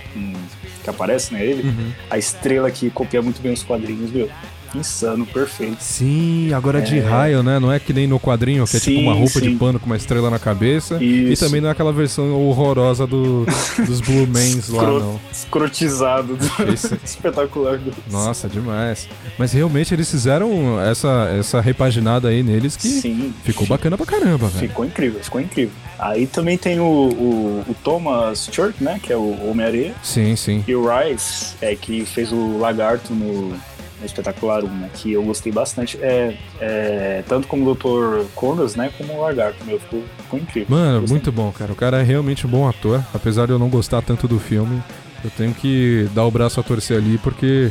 que 0.85 0.89
aparece, 0.89 1.33
né? 1.35 1.45
Ele, 1.45 1.63
Uhum. 1.69 1.91
a 2.09 2.17
estrela 2.17 2.71
que 2.71 2.89
copia 2.91 3.21
muito 3.21 3.41
bem 3.43 3.53
os 3.53 3.63
quadrinhos, 3.65 4.11
meu. 4.13 4.31
Insano, 4.75 5.27
perfeito. 5.27 5.77
Sim, 5.81 6.53
agora 6.53 6.81
de 6.81 6.99
raio, 7.01 7.43
né? 7.43 7.59
Não 7.59 7.73
é 7.73 7.79
que 7.81 7.93
nem 7.93 8.07
no 8.07 8.21
quadrinho, 8.21 8.65
que 8.67 8.77
é 8.77 8.81
tipo 8.81 9.01
uma 9.01 9.13
roupa 9.13 9.41
de 9.41 9.49
sim. 9.51 9.59
pano 9.59 9.79
com 9.81 9.87
uma 9.87 9.97
estrela 9.97 10.31
na 10.31 10.39
cabeça. 10.39 10.99
E 11.03 11.33
Isso. 11.33 11.45
também 11.45 11.61
não 11.61 11.69
é 11.69 11.73
aquela 11.73 11.93
versão 11.93 12.33
horrorosa 12.33 13.07
do, 13.07 13.45
dos 13.87 14.01
Blue 14.01 14.27
Mans 14.31 14.69
lá, 14.69 14.83
não. 14.85 15.21
Escrotizado 15.33 16.39
Esse- 16.73 16.99
espetacular. 17.05 17.81
Nossa, 18.11 18.49
demais. 18.49 19.09
Mas 19.39 19.53
realmente 19.53 19.93
eles 19.95 20.11
fizeram 20.11 20.81
essa, 20.81 21.29
essa 21.39 21.61
repaginada 21.61 22.29
aí 22.29 22.43
neles 22.43 22.77
que 22.77 22.89
Sim. 22.89 23.35
ficou 23.45 23.67
bacana 23.67 23.97
pra 23.97 24.07
caramba, 24.07 24.49
velho. 24.49 24.69
Ficou 24.69 24.85
incrível, 24.85 25.21
ficou 25.23 25.41
incrível. 25.41 25.73
Aí 25.99 26.27
também 26.27 26.57
tem 26.57 26.81
o, 26.81 26.85
o, 26.85 27.65
o 27.69 27.75
Thomas 27.85 28.41
Stewart, 28.45 28.75
né? 28.81 28.99
Que 29.03 29.13
é 29.13 29.17
o 29.17 29.37
Homem-Areia. 29.51 29.95
Sim, 30.03 30.35
sim. 30.35 30.65
E 30.67 30.75
o 30.75 30.87
Rice, 30.89 31.55
é, 31.61 31.75
que 31.77 32.07
fez 32.07 32.33
o 32.33 32.57
Lagarto 32.57 33.13
no, 33.13 33.55
no 34.01 34.07
Espetacular 34.07 34.65
1, 34.65 34.69
né? 34.69 34.91
Que 34.95 35.13
eu 35.13 35.23
gostei 35.23 35.53
bastante. 35.53 35.99
É, 36.03 36.37
é, 36.61 37.25
tanto 37.29 37.47
como 37.47 37.71
o 37.71 37.75
Dr. 37.75 38.27
Condas, 38.35 38.75
né? 38.75 38.91
Como 38.97 39.13
o 39.13 39.21
Lagarto, 39.21 39.65
meu. 39.65 39.79
Ficou, 39.79 40.03
ficou 40.23 40.39
incrível. 40.41 40.77
Mano, 40.77 41.01
Gostei. 41.03 41.15
muito 41.15 41.31
bom, 41.33 41.53
cara. 41.53 41.73
O 41.73 41.77
cara 41.77 42.01
é 42.01 42.03
realmente 42.03 42.47
um 42.47 42.51
bom 42.51 42.69
ator. 42.69 43.05
Apesar 43.15 43.47
de 43.47 43.53
eu 43.53 43.59
não 43.59 43.69
gostar 43.69 44.03
tanto 44.03 44.27
do 44.27 44.39
filme, 44.41 44.83
eu 45.23 45.31
tenho 45.31 45.53
que 45.55 46.09
dar 46.15 46.25
o 46.25 46.31
braço 46.31 46.59
a 46.59 46.63
torcer 46.63 46.97
ali, 46.97 47.19
porque 47.19 47.71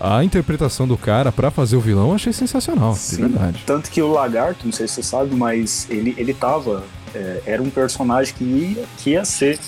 a 0.00 0.24
interpretação 0.24 0.86
do 0.86 0.96
cara 0.96 1.30
pra 1.30 1.50
fazer 1.50 1.76
o 1.76 1.80
vilão 1.80 2.08
eu 2.08 2.14
achei 2.16 2.32
sensacional, 2.32 2.92
de 2.94 2.98
Sim. 2.98 3.20
verdade. 3.28 3.62
Tanto 3.64 3.88
que 3.90 4.02
o 4.02 4.08
Lagarto, 4.12 4.64
não 4.64 4.72
sei 4.72 4.88
se 4.88 4.94
você 4.94 5.02
sabe, 5.04 5.34
mas 5.34 5.86
ele, 5.88 6.14
ele 6.18 6.34
tava. 6.34 6.82
é, 7.14 7.42
era 7.46 7.62
um 7.62 7.70
personagem 7.70 8.34
que 8.34 8.42
ia, 8.42 8.84
que 8.98 9.10
ia 9.10 9.24
ser 9.24 9.60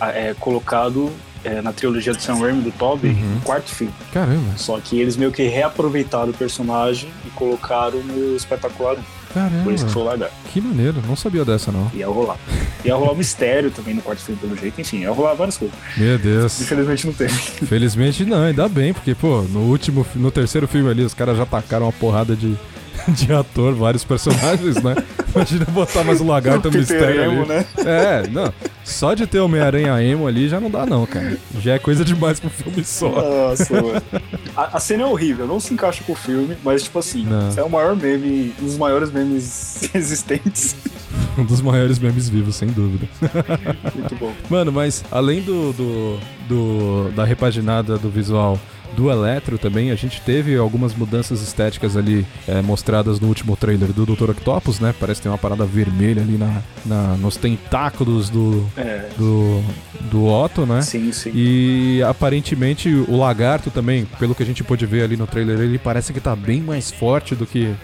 é, 0.00 0.34
colocado 0.40 1.12
é, 1.44 1.60
na 1.62 1.72
trilogia 1.72 2.12
do 2.12 2.20
Sam 2.20 2.34
Raimi 2.36 2.62
do 2.62 2.70
Tobey 2.72 3.10
Uhum. 3.12 3.34
no 3.36 3.40
quarto 3.40 3.70
filme. 3.74 3.92
Caramba, 4.12 4.56
Só 4.56 4.78
que 4.80 4.98
eles 5.00 5.16
meio 5.16 5.30
que 5.32 5.42
reaproveitaram 5.48 6.30
o 6.30 6.34
personagem 6.34 7.10
e 7.26 7.30
colocaram 7.30 8.00
no 8.02 8.36
espetacular 8.36 8.96
1. 8.96 9.64
Por 9.64 9.72
isso 9.72 9.86
que 9.86 9.92
foi 9.92 10.02
caramba. 10.02 10.24
o 10.24 10.24
Lagarto. 10.26 10.34
Que 10.52 10.60
maneiro, 10.60 11.02
não 11.06 11.16
sabia 11.16 11.42
dessa 11.44 11.72
não. 11.72 11.90
Ia 11.94 12.06
rolar. 12.06 12.36
Ia 12.84 12.94
rolar 12.94 13.12
o 13.12 13.16
mistério 13.16 13.70
também 13.70 13.94
no 13.94 14.02
quarto 14.02 14.20
filme, 14.22 14.38
pelo 14.38 14.54
jeito. 14.56 14.78
Enfim, 14.78 14.98
ia 14.98 15.10
rolar 15.10 15.32
várias 15.34 15.56
coisas. 15.56 15.74
Meu 15.96 16.18
Deus. 16.18 16.60
Infelizmente 16.60 17.06
não 17.06 17.14
teve. 17.14 17.32
Felizmente 17.32 18.24
não, 18.26 18.42
ainda 18.42 18.68
bem, 18.68 18.92
porque, 18.92 19.14
pô, 19.14 19.40
no 19.42 19.60
último, 19.60 20.06
no 20.16 20.30
terceiro 20.30 20.68
filme 20.68 20.90
ali, 20.90 21.02
os 21.02 21.14
caras 21.14 21.38
já 21.38 21.46
tacaram 21.46 21.86
uma 21.86 21.92
porrada 21.92 22.36
de, 22.36 22.54
de 23.14 23.32
ator, 23.32 23.74
vários 23.74 24.04
personagens, 24.04 24.82
né? 24.82 24.94
Imagina 25.34 25.64
botar 25.66 26.04
mais 26.04 26.20
o 26.20 26.26
lagarto 26.26 26.62
Peter 26.70 26.78
mistério 26.80 27.22
Emo, 27.22 27.40
ali. 27.42 27.48
né? 27.48 27.64
É, 27.78 28.28
não. 28.28 28.52
Só 28.84 29.14
de 29.14 29.26
ter 29.26 29.38
Homem-Aranha 29.40 30.02
emo 30.02 30.26
ali 30.26 30.48
já 30.48 30.60
não 30.60 30.70
dá, 30.70 30.84
não, 30.84 31.06
cara. 31.06 31.38
Já 31.60 31.74
é 31.74 31.78
coisa 31.78 32.04
demais 32.04 32.38
pro 32.38 32.50
filme 32.50 32.84
só. 32.84 33.08
Nossa, 33.10 33.72
mano. 33.82 34.02
A, 34.56 34.76
a 34.76 34.80
cena 34.80 35.04
é 35.04 35.06
horrível, 35.06 35.46
não 35.46 35.58
se 35.58 35.72
encaixa 35.72 36.02
com 36.04 36.12
o 36.12 36.16
filme, 36.16 36.56
mas, 36.62 36.82
tipo 36.82 36.98
assim, 36.98 37.24
Não. 37.24 37.50
é 37.56 37.62
o 37.62 37.70
maior 37.70 37.96
meme, 37.96 38.52
um 38.60 38.64
dos 38.66 38.76
maiores 38.76 39.10
memes 39.10 39.88
existentes. 39.94 40.76
Um 41.38 41.44
dos 41.44 41.62
maiores 41.62 41.98
memes 41.98 42.28
vivos, 42.28 42.56
sem 42.56 42.68
dúvida. 42.68 43.08
Muito 43.94 44.14
bom. 44.16 44.32
Mano, 44.50 44.70
mas 44.70 45.02
além 45.10 45.40
do, 45.40 45.72
do, 45.72 46.18
do- 46.48 47.12
da 47.14 47.24
repaginada 47.24 47.96
do 47.96 48.10
visual 48.10 48.58
do 48.96 49.10
Eletro 49.10 49.58
também, 49.58 49.90
a 49.90 49.94
gente 49.94 50.20
teve 50.20 50.56
algumas 50.56 50.94
mudanças 50.94 51.40
estéticas 51.40 51.96
ali 51.96 52.26
é, 52.46 52.60
mostradas 52.60 53.18
no 53.20 53.28
último 53.28 53.56
trailer 53.56 53.92
do 53.92 54.04
Dr. 54.04 54.30
Octopus, 54.30 54.80
né? 54.80 54.94
Parece 55.00 55.20
que 55.20 55.22
tem 55.24 55.32
uma 55.32 55.38
parada 55.38 55.64
vermelha 55.64 56.20
ali 56.22 56.36
na, 56.36 56.62
na- 56.84 57.16
nos 57.16 57.36
tentáculos 57.36 58.28
do, 58.28 58.66
É, 58.76 59.08
do, 59.16 59.62
do 60.10 60.24
Otto, 60.26 60.66
né? 60.66 60.82
sim, 60.82 61.10
sim. 61.12 61.32
E 61.34 62.02
aparentemente 62.06 62.88
o 62.88 63.16
lagarto 63.16 63.70
também, 63.70 64.04
pelo 64.18 64.34
que 64.34 64.42
a 64.42 64.46
gente 64.46 64.62
pôde 64.62 64.84
ver 64.86 65.02
ali 65.04 65.16
no 65.16 65.26
trailer, 65.26 65.60
ele 65.60 65.78
parece 65.78 66.12
que 66.12 66.20
tá 66.20 66.36
bem 66.36 66.60
mais 66.60 66.90
forte 66.90 67.34
do 67.34 67.46
que, 67.46 67.74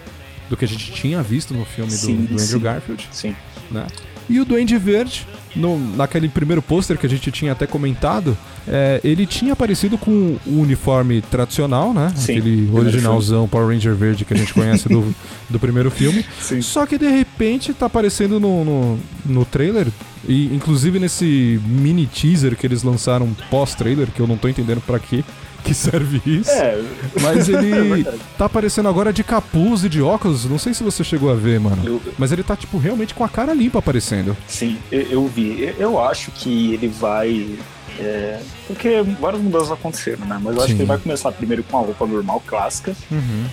do 0.49 0.55
que 0.55 0.65
a 0.65 0.67
gente 0.67 0.91
tinha 0.91 1.21
visto 1.23 1.53
no 1.53 1.65
filme 1.65 1.91
do, 1.91 1.97
Sim, 1.97 2.15
do 2.17 2.33
Andrew 2.33 2.37
sim. 2.39 2.59
Garfield 2.59 3.09
Sim. 3.11 3.35
né? 3.71 3.85
E 4.29 4.39
o 4.39 4.45
Duende 4.45 4.77
Verde, 4.77 5.25
no, 5.55 5.79
naquele 5.95 6.29
primeiro 6.29 6.61
pôster 6.61 6.97
que 6.97 7.05
a 7.05 7.09
gente 7.09 7.31
tinha 7.31 7.51
até 7.51 7.65
comentado, 7.65 8.37
é, 8.67 8.99
ele 9.03 9.25
tinha 9.25 9.53
aparecido 9.53 9.97
com 9.97 10.37
o 10.45 10.61
uniforme 10.61 11.21
tradicional, 11.21 11.93
né? 11.93 12.11
Sim, 12.15 12.37
Aquele 12.37 12.69
originalzão 12.71 13.47
Power 13.47 13.67
Ranger 13.67 13.95
verde 13.95 14.25
que 14.25 14.33
a 14.33 14.37
gente 14.37 14.53
conhece 14.53 14.87
do, 14.87 15.13
do 15.49 15.59
primeiro 15.59 15.89
filme. 15.89 16.25
Sim. 16.39 16.61
Só 16.61 16.85
que 16.85 16.97
de 16.97 17.07
repente 17.07 17.73
tá 17.73 17.87
aparecendo 17.87 18.39
no, 18.39 18.63
no, 18.63 18.99
no 19.25 19.45
trailer, 19.45 19.87
e 20.27 20.53
inclusive 20.53 20.99
nesse 20.99 21.59
mini 21.65 22.05
teaser 22.05 22.55
que 22.55 22.67
eles 22.67 22.83
lançaram 22.83 23.35
pós-trailer, 23.49 24.07
que 24.07 24.19
eu 24.19 24.27
não 24.27 24.37
tô 24.37 24.47
entendendo 24.47 24.81
pra 24.81 24.99
quê. 24.99 25.23
Que 25.63 25.73
serve 25.73 26.21
isso. 26.25 26.49
É, 26.51 26.81
Mas 27.21 27.47
É 27.49 27.53
ele 27.53 27.93
verdade. 28.03 28.19
tá 28.37 28.45
aparecendo 28.45 28.89
agora 28.89 29.11
de 29.13 29.23
capuz 29.23 29.83
e 29.83 29.89
de 29.89 30.01
óculos. 30.01 30.45
Não 30.45 30.57
sei 30.59 30.73
se 30.73 30.83
você 30.83 31.03
chegou 31.03 31.31
a 31.31 31.35
ver, 31.35 31.59
mano. 31.59 31.81
Eu- 31.85 32.01
Mas 32.17 32.31
ele 32.31 32.43
tá, 32.43 32.55
tipo, 32.55 32.77
realmente 32.77 33.13
com 33.13 33.23
a 33.23 33.29
cara 33.29 33.53
limpa 33.53 33.79
aparecendo. 33.79 34.35
sim, 34.47 34.77
eu, 34.91 35.01
eu 35.01 35.27
vi. 35.27 35.73
Eu- 35.77 35.99
acho 35.99 36.31
que 36.31 36.73
ele 36.73 36.87
vai. 36.87 37.57
é, 37.99 38.39
porque 38.65 39.01
várias 39.19 39.41
mudanças 39.41 39.71
aconteceram, 39.71 40.25
né? 40.25 40.39
Mas 40.41 40.55
eu 40.55 40.61
acho 40.61 40.69
Sim. 40.71 40.75
que 40.77 40.81
ele 40.83 40.87
vai 40.87 40.97
começar 40.97 41.31
primeiro 41.33 41.63
com 41.63 41.77
a 41.77 41.81
roupa 41.81 42.07
normal, 42.07 42.41
clássica, 42.47 42.95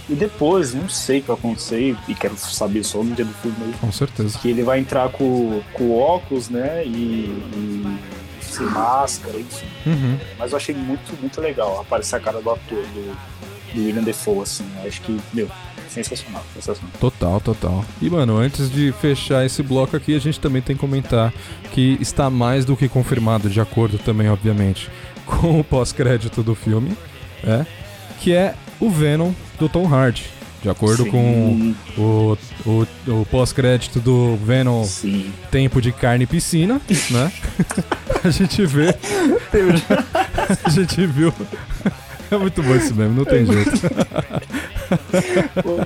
e 0.09 0.15
depois, 0.15 0.73
não 0.73 0.89
sei 0.89 1.19
o 1.19 1.23
que 1.23 1.27
vai 1.29 1.37
acontecer, 1.37 1.97
e 2.07 2.15
quero 2.15 2.37
saber 2.37 2.85
só 2.85 3.03
no 3.03 3.13
dia 3.15 3.25
do 3.25 3.35
filme 3.35 3.57
Com 3.81 3.91
certeza. 3.91 4.39
que 4.39 4.49
ele 4.49 4.63
vai 4.63 4.79
entrar 4.79 5.09
com, 5.09 5.61
com 5.73 5.99
óculos, 5.99 6.49
né? 6.49 6.85
E, 6.87 6.89
e 7.57 7.99
sem 8.57 8.67
máscara, 8.67 9.39
enfim. 9.39 9.67
Uhum. 9.87 10.19
Mas 10.39 10.53
eu 10.53 10.57
achei 10.57 10.75
muito, 10.75 11.19
muito 11.21 11.41
legal 11.41 11.81
aparecer 11.81 12.17
a 12.17 12.21
cara 12.21 12.41
do 12.41 12.51
ator, 12.51 12.79
do, 12.79 13.17
do 13.75 13.85
William 13.85 14.03
Defoe, 14.03 14.43
assim. 14.43 14.67
Eu 14.81 14.89
acho 14.89 15.01
que, 15.03 15.21
meu, 15.33 15.49
sensacional, 15.89 16.43
sensacional. 16.55 16.93
Total, 16.99 17.41
total. 17.41 17.85
E, 18.01 18.09
mano, 18.11 18.37
antes 18.37 18.71
de 18.71 18.93
fechar 18.93 19.45
esse 19.45 19.63
bloco 19.63 19.97
aqui, 19.97 20.15
a 20.15 20.19
gente 20.19 20.41
também 20.41 20.63
tem 20.63 20.77
que 20.77 20.81
comentar 20.81 21.33
que 21.73 21.99
está 22.01 22.31
mais 22.31 22.65
do 22.65 22.77
que 22.77 22.89
confirmado, 22.89 23.49
de 23.49 23.61
acordo 23.61 23.99
também, 23.99 24.29
obviamente, 24.29 24.91
com 25.25 25.61
o 25.61 25.65
pós-crédito 25.65 26.43
do 26.43 26.55
filme, 26.55 26.97
é, 27.45 27.67
que 28.21 28.33
é 28.33 28.55
o 28.81 28.91
Venom 28.91 29.33
do 29.59 29.69
Tom 29.69 29.87
Hardy. 29.87 30.36
De 30.63 30.69
acordo 30.71 31.05
Sim. 31.05 31.11
com 31.11 31.75
o, 31.97 32.39
o, 32.67 32.87
o 33.21 33.27
pós-crédito 33.31 34.01
do 34.01 34.37
Venom 34.37 34.85
Sim. 34.85 35.33
Tempo 35.51 35.81
de 35.81 35.93
Carne 35.93 36.25
e 36.25 36.27
Piscina, 36.27 36.81
né? 37.11 37.33
a 38.25 38.31
gente 38.31 38.65
vê. 38.67 38.95
a 40.65 40.69
gente 40.71 41.07
viu. 41.07 41.33
É 42.31 42.37
muito 42.37 42.61
bom 42.63 42.75
esse 42.75 42.93
mesmo, 42.93 43.15
não 43.15 43.25
tem 43.25 43.47
jeito. 43.47 43.71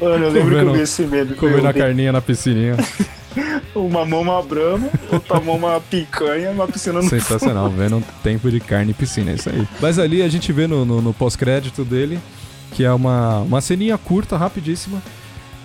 Mano, 0.00 0.24
eu 0.24 0.30
lembro 0.30 0.33
que 0.33 0.38
eu 0.38 0.42
Comendo- 0.44 0.72
vi 0.72 0.80
esse 0.80 1.02
medo. 1.02 1.35
Comendo 1.35 1.66
a 1.68 1.72
carninha 1.74 2.12
na 2.12 2.20
piscininha. 2.20 2.76
Uma 3.72 4.04
mão 4.04 4.22
uma 4.22 4.42
brama, 4.42 4.88
outra 5.12 5.38
mão 5.38 5.54
uma 5.54 5.80
picanha, 5.80 6.50
uma 6.50 6.66
piscina 6.66 7.00
no 7.00 7.09
Sensacional, 7.09 7.70
vendo 7.70 8.02
tempo 8.24 8.50
de 8.50 8.59
carne 8.59 8.90
e 8.90 8.94
piscina, 8.94 9.30
é 9.30 9.35
isso 9.35 9.48
aí. 9.48 9.64
Mas 9.80 10.00
ali 10.00 10.20
a 10.22 10.28
gente 10.28 10.52
vê 10.52 10.66
no, 10.66 10.85
no- 10.85 11.00
no 11.00 11.14
pós-crédito 11.14 11.85
dele, 11.85 12.18
que 12.72 12.85
é 12.85 12.92
uma, 12.92 13.40
uma 13.40 13.61
ceninha 13.61 13.96
curta, 13.98 14.37
rapidíssima, 14.37 15.02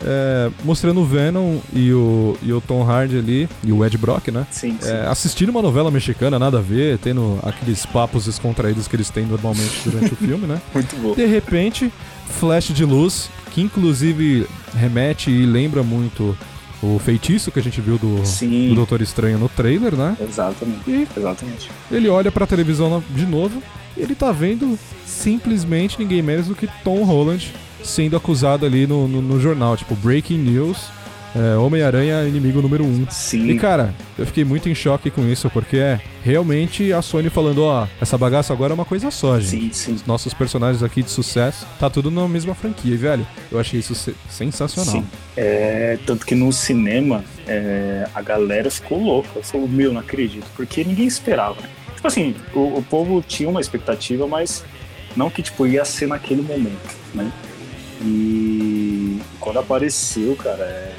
é, 0.04 0.50
mostrando 0.64 1.02
o 1.02 1.06
Venom 1.06 1.58
e 1.74 1.92
o, 1.92 2.38
e 2.42 2.52
o 2.52 2.60
Tom 2.60 2.84
Hardy 2.84 3.18
ali, 3.18 3.50
e 3.64 3.72
o 3.72 3.86
Ed 3.86 3.98
Brock, 3.98 4.28
né? 4.30 4.46
Sim, 4.52 4.78
sim. 4.80 4.90
É, 4.90 5.08
assistindo 5.08 5.50
uma 5.50 5.62
novela 5.62 5.90
mexicana, 5.90 6.38
nada 6.38 6.60
a 6.60 6.62
ver, 6.62 6.98
tendo 6.98 7.40
aqueles 7.44 7.86
papos 7.86 8.26
descontraídos 8.26 8.88
que 8.88 8.96
eles 8.96 9.10
têm 9.10 9.26
normalmente 9.26 9.82
durante 9.84 10.14
o 10.14 10.16
filme, 10.16 10.48
né? 10.48 10.62
Muito 10.74 10.96
bom. 10.98 11.14
De 11.14 11.26
repente, 11.26 11.92
flash 12.40 12.74
de 12.74 12.84
luz, 12.86 13.30
que 13.52 13.62
inclusive 13.62 14.48
remete 14.76 15.32
e 15.32 15.46
lembra 15.46 15.82
muito 15.82 16.38
o 16.84 17.00
feitiço 17.00 17.52
que 17.52 17.60
a 17.60 17.64
gente 17.64 17.80
viu 17.80 17.98
do, 17.98 18.26
Sim. 18.26 18.70
do 18.70 18.76
Doutor 18.76 19.02
Estranho 19.02 19.40
no 19.40 19.48
trailer, 19.48 19.96
né? 19.96 20.16
Exatamente. 20.20 20.82
E 20.88 21.08
Exatamente. 21.16 21.72
ele 21.90 22.10
olha 22.10 22.32
pra 22.32 22.46
televisão 22.46 23.02
de 23.12 23.26
novo 23.26 23.64
ele 23.98 24.16
tá 24.16 24.32
vendo 24.32 24.78
simplesmente 25.06 25.98
ninguém 26.00 26.22
menos 26.22 26.48
do 26.48 26.56
que 26.56 26.68
Tom 26.84 27.04
Holland 27.04 27.54
sendo 27.84 28.16
acusado 28.18 28.66
ali 28.66 28.88
no, 28.88 29.08
no, 29.08 29.22
no 29.22 29.40
jornal, 29.40 29.78
tipo, 29.78 29.96
Breaking 29.96 30.40
News, 30.40 30.88
é, 31.36 31.56
Homem-Aranha 31.58 32.24
inimigo 32.28 32.62
número 32.62 32.84
1. 32.84 32.88
Um. 32.88 33.06
Sim. 33.12 33.50
E 33.50 33.60
cara, 33.60 33.94
eu 34.18 34.26
fiquei 34.26 34.44
muito 34.44 34.68
em 34.70 34.74
choque 34.74 35.12
com 35.12 35.22
isso, 35.28 35.50
porque 35.50 35.78
é 35.78 36.00
realmente 36.24 36.92
a 36.94 37.02
Sony 37.02 37.30
falando, 37.30 37.64
ó, 37.64 37.86
essa 38.02 38.18
bagaça 38.18 38.54
agora 38.54 38.74
é 38.74 38.76
uma 38.76 38.86
coisa 38.86 39.12
só, 39.12 39.40
gente. 39.40 39.76
Sim, 39.76 39.98
sim. 39.98 40.04
Nossos 40.08 40.34
personagens 40.34 40.82
aqui 40.82 41.04
de 41.04 41.12
sucesso, 41.12 41.68
tá 41.80 41.90
tudo 41.90 42.10
na 42.10 42.28
mesma 42.28 42.56
franquia, 42.56 42.96
velho. 42.98 43.28
Eu 43.52 43.60
achei 43.60 43.80
isso 43.82 43.94
se- 43.94 44.16
sensacional. 44.30 44.94
Sim. 44.96 45.06
É, 45.38 46.00
tanto 46.06 46.26
que 46.26 46.34
no 46.34 46.52
cinema 46.54 47.24
é, 47.46 48.08
a 48.16 48.22
galera 48.22 48.72
ficou 48.72 49.00
louca. 49.04 49.30
Falou, 49.44 49.68
meu, 49.68 49.92
não 49.94 50.00
acredito. 50.00 50.48
Porque 50.56 50.84
ninguém 50.84 51.06
esperava. 51.06 51.58
Tipo 52.06 52.08
assim, 52.08 52.36
o, 52.54 52.78
o 52.78 52.84
povo 52.84 53.24
tinha 53.28 53.50
uma 53.50 53.60
expectativa, 53.60 54.28
mas 54.28 54.64
não 55.16 55.28
que 55.28 55.42
tipo, 55.42 55.66
ia 55.66 55.84
ser 55.84 56.08
naquele 56.08 56.44
momento, 56.44 56.96
né? 57.16 57.32
E 58.00 59.20
quando 59.40 59.58
apareceu, 59.58 60.36
cara, 60.36 60.64
é, 60.64 60.94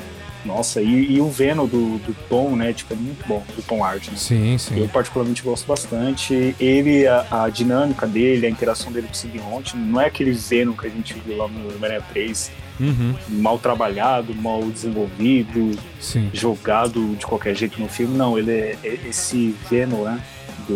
nossa, 0.45 0.83
e, 0.83 1.13
e 1.13 1.21
o 1.21 1.29
Venom 1.31 1.67
do, 1.67 1.99
do 1.99 2.17
Tom, 2.29 2.57
né? 2.57 2.73
Tipo, 2.73 2.95
é 2.95 2.97
muito 2.97 3.25
bom, 3.25 3.45
do 3.55 3.63
Tom 3.63 3.85
Hardy, 3.85 4.11
né? 4.11 4.17
Sim, 4.17 4.53
Eu 4.55 4.59
sim. 4.59 4.89
particularmente 4.89 5.43
gosto 5.43 5.65
bastante. 5.65 6.57
Ele, 6.59 7.07
a, 7.07 7.45
a 7.45 7.49
dinâmica 7.51 8.05
dele, 8.05 8.45
a 8.45 8.51
interação 8.51 8.91
dele 8.91 9.07
com 9.07 9.13
o 9.13 9.17
Simbionte, 9.17 9.77
não 9.77 10.01
é 10.01 10.07
aquele 10.07 10.33
Venom 10.33 10.73
que 10.73 10.89
a 10.89 10.91
gente 10.91 11.15
viu 11.25 11.37
lá 11.37 11.47
no 11.47 11.69
Homem-Aranha 11.69 12.03
3, 12.11 12.51
Uhum, 12.79 13.15
mal 13.29 13.59
trabalhado, 13.59 14.35
mal 14.35 14.63
desenvolvido, 14.65 15.79
sim. 15.99 16.29
jogado 16.35 17.17
de 17.17 17.25
qualquer 17.25 17.55
jeito 17.55 17.81
no 17.81 17.89
filme. 17.89 18.15
Não, 18.19 18.37
ele 18.37 18.51
é, 18.51 18.79
é 18.85 18.99
esse 19.09 19.55
Venom, 19.71 20.05
né? 20.05 20.21
Do, 20.67 20.75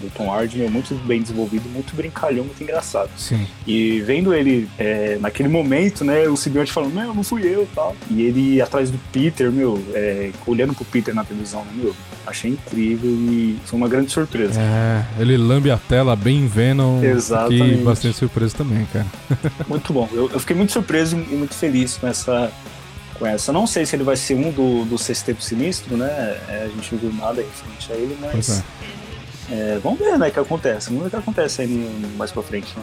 do 0.00 0.10
Tom 0.14 0.32
Hardy, 0.32 0.58
meu, 0.58 0.70
muito 0.70 0.94
bem 1.06 1.22
desenvolvido, 1.22 1.68
muito 1.68 1.94
brincalhão, 1.94 2.44
muito 2.44 2.62
engraçado. 2.62 3.10
Sim. 3.16 3.46
E 3.66 4.00
vendo 4.00 4.34
ele 4.34 4.68
é, 4.78 5.16
naquele 5.20 5.48
momento, 5.48 6.04
né, 6.04 6.28
o 6.28 6.36
Simbionte 6.36 6.72
falando, 6.72 6.94
não, 6.94 7.14
não 7.14 7.22
fui 7.22 7.42
eu 7.46 7.68
tal. 7.74 7.96
E 8.10 8.22
ele 8.22 8.60
atrás 8.60 8.90
do 8.90 8.98
Peter, 9.12 9.50
meu, 9.52 9.82
é, 9.94 10.30
olhando 10.46 10.74
pro 10.74 10.84
Peter 10.84 11.14
na 11.14 11.24
televisão, 11.24 11.64
meu, 11.74 11.94
achei 12.26 12.50
incrível 12.50 13.10
e 13.10 13.58
foi 13.64 13.78
uma 13.78 13.88
grande 13.88 14.10
surpresa. 14.10 14.60
É, 14.60 15.04
ele 15.20 15.36
lambe 15.36 15.70
a 15.70 15.76
tela 15.76 16.14
bem 16.14 16.46
Venom. 16.46 17.02
Exatamente. 17.02 17.62
Fiquei 17.62 17.84
bastante 17.84 18.16
surpreso 18.16 18.56
também, 18.56 18.86
cara. 18.92 19.06
Muito 19.68 19.92
bom. 19.92 20.08
Eu, 20.12 20.30
eu 20.32 20.40
fiquei 20.40 20.56
muito 20.56 20.72
surpreso 20.72 21.16
e 21.16 21.34
muito 21.34 21.54
feliz 21.54 21.96
com 21.96 22.06
essa. 22.06 22.50
Com 23.18 23.26
essa. 23.26 23.52
Não 23.52 23.66
sei 23.66 23.84
se 23.84 23.96
ele 23.96 24.04
vai 24.04 24.16
ser 24.16 24.34
um 24.34 24.50
do, 24.50 24.84
do 24.84 24.98
Sexteto 24.98 25.42
Sinistro, 25.42 25.96
né? 25.96 26.38
É, 26.48 26.64
a 26.64 26.68
gente 26.68 26.94
não 26.94 27.00
viu 27.00 27.12
nada 27.12 27.42
referente 27.42 27.92
a 27.92 27.94
ele, 27.96 28.16
mas. 28.20 28.50
é. 28.50 28.62
É, 29.50 29.78
vamos 29.82 29.98
ver, 29.98 30.18
né, 30.18 30.28
o 30.28 30.32
que 30.32 30.38
acontece. 30.40 30.88
Vamos 30.88 31.02
ver 31.02 31.08
o 31.08 31.10
que 31.10 31.16
acontece 31.16 31.62
aí 31.62 31.90
mais 32.16 32.30
pra 32.32 32.42
frente, 32.42 32.74
né? 32.76 32.82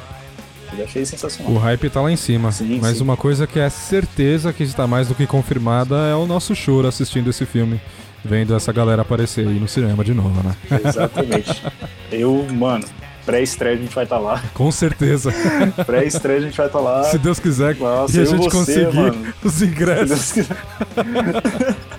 Eu 0.77 0.83
achei 0.83 1.05
sensacional. 1.05 1.53
O 1.53 1.57
hype 1.57 1.89
tá 1.89 2.01
lá 2.01 2.11
em 2.11 2.17
cima. 2.17 2.51
Sim, 2.51 2.79
Mas 2.81 2.97
sim. 2.97 3.03
uma 3.03 3.15
coisa 3.15 3.47
que 3.47 3.59
é 3.59 3.69
certeza 3.69 4.51
que 4.51 4.63
está 4.63 4.85
mais 4.85 5.07
do 5.07 5.15
que 5.15 5.25
confirmada 5.25 5.95
é 6.07 6.15
o 6.15 6.25
nosso 6.25 6.53
choro 6.55 6.87
assistindo 6.87 7.29
esse 7.29 7.45
filme. 7.45 7.79
Vendo 8.23 8.55
essa 8.55 8.73
galera 8.73 9.03
aparecer 9.03 9.47
aí 9.47 9.59
no 9.59 9.67
cinema 9.67 10.03
de 10.03 10.13
novo, 10.13 10.41
né? 10.43 10.55
Exatamente. 10.83 11.61
Eu, 12.11 12.45
mano, 12.51 12.83
pré-estreia 13.25 13.75
a 13.75 13.79
gente 13.79 13.93
vai 13.93 14.03
estar 14.03 14.17
lá. 14.17 14.41
Com 14.53 14.71
certeza. 14.71 15.31
Pré-estreia 15.85 16.39
a 16.39 16.41
gente 16.41 16.57
vai 16.57 16.65
estar 16.65 16.79
lá. 16.79 17.03
Se 17.03 17.19
Deus 17.19 17.39
quiser 17.39 17.75
Nossa, 17.77 18.17
e 18.17 18.19
a 18.19 18.23
eu 18.23 18.25
gente 18.25 18.43
você, 18.45 18.57
conseguir 18.57 18.95
mano. 18.95 19.33
os 19.43 19.61
ingressos, 19.61 20.33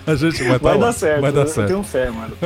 a 0.06 0.14
gente 0.16 0.42
vai, 0.42 0.58
tá 0.58 0.68
Vai 0.68 0.78
lá. 0.78 0.86
dar 0.86 0.92
certo. 0.92 1.20
Vai 1.20 1.32
dar 1.32 1.40
eu 1.42 1.46
certo. 1.46 1.68
tenho 1.68 1.82
fé, 1.84 2.10
mano. 2.10 2.36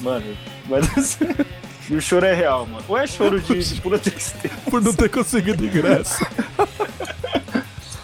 Mano, 0.00 0.24
certo. 0.68 1.46
E 1.90 1.96
o 1.96 2.00
choro 2.00 2.24
é 2.24 2.32
real, 2.32 2.64
mano. 2.64 2.84
Ou 2.88 2.96
é 2.96 3.06
choro 3.06 3.40
de, 3.40 3.58
de 3.58 3.80
pura 3.82 3.98
tristeza. 3.98 4.54
Por 4.70 4.80
não 4.80 4.94
ter 4.94 5.10
conseguido 5.10 5.64
ingresso. 5.64 6.24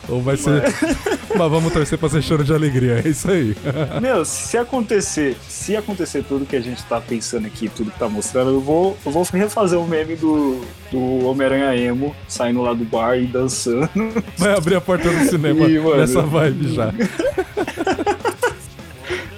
Ou 0.08 0.20
vai 0.20 0.36
ser. 0.36 0.62
Mas 1.36 1.50
vamos 1.50 1.72
torcer 1.72 1.98
pra 1.98 2.08
ser 2.08 2.22
choro 2.22 2.42
de 2.42 2.52
alegria, 2.52 3.02
é 3.04 3.08
isso 3.08 3.30
aí. 3.30 3.54
Meu, 4.00 4.24
se 4.24 4.56
acontecer, 4.56 5.36
se 5.48 5.76
acontecer 5.76 6.24
tudo 6.24 6.44
que 6.46 6.56
a 6.56 6.60
gente 6.60 6.82
tá 6.84 7.00
pensando 7.00 7.46
aqui, 7.46 7.68
tudo 7.68 7.90
que 7.90 7.98
tá 7.98 8.08
mostrando, 8.08 8.50
eu 8.50 8.60
vou, 8.60 8.98
eu 9.04 9.12
vou 9.12 9.22
refazer 9.22 9.78
o 9.78 9.86
meme 9.86 10.16
do, 10.16 10.60
do 10.90 11.26
Homem-Aranha 11.26 11.76
Emo 11.76 12.16
saindo 12.26 12.62
lá 12.62 12.72
do 12.72 12.84
bar 12.84 13.16
e 13.16 13.26
dançando. 13.26 13.88
Vai 14.36 14.56
abrir 14.56 14.76
a 14.76 14.80
porta 14.80 15.08
do 15.10 15.30
cinema 15.30 15.66
Ih, 15.66 15.78
mano. 15.78 15.96
nessa 15.98 16.22
vibe 16.22 16.74
já. 16.74 16.92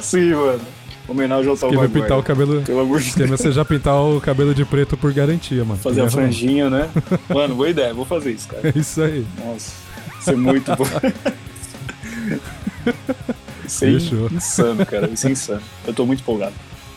Sim, 0.01 0.35
mano. 0.35 0.80
Homenagem 1.11 1.51
ao 1.51 1.57
Quem 1.57 1.77
vai 1.77 1.89
pintar 1.89 2.17
o 2.17 2.23
cabelo. 2.23 2.63
Pelo 2.63 2.79
amor 2.81 3.01
de 3.01 3.13
Deus. 3.13 3.31
você 3.31 3.51
já 3.51 3.65
pintar 3.65 3.97
o 3.97 4.21
cabelo 4.21 4.55
de 4.55 4.65
preto 4.65 4.97
por 4.97 5.13
garantia, 5.13 5.65
mano. 5.65 5.81
Fazer 5.81 6.03
a 6.03 6.09
franjinha, 6.09 6.71
né? 6.71 6.89
Mano, 7.29 7.57
boa 7.57 7.69
ideia, 7.69 7.93
vou 7.93 8.05
fazer 8.05 8.31
isso, 8.31 8.47
cara. 8.47 8.69
É 8.69 8.79
isso 8.79 9.03
aí. 9.03 9.27
Nossa, 9.45 9.73
isso 10.21 10.31
é 10.31 10.37
muito 10.37 10.71
bom. 10.77 10.87
Isso 13.67 13.85
é 13.85 13.93
Fechou. 13.93 14.29
insano, 14.33 14.85
cara. 14.85 15.09
Isso 15.11 15.29
é 15.29 15.31
insano. 15.31 15.63
Eu 15.87 15.95
tô 15.95 16.05
muito 16.05 16.21
empolgado. 16.21 16.55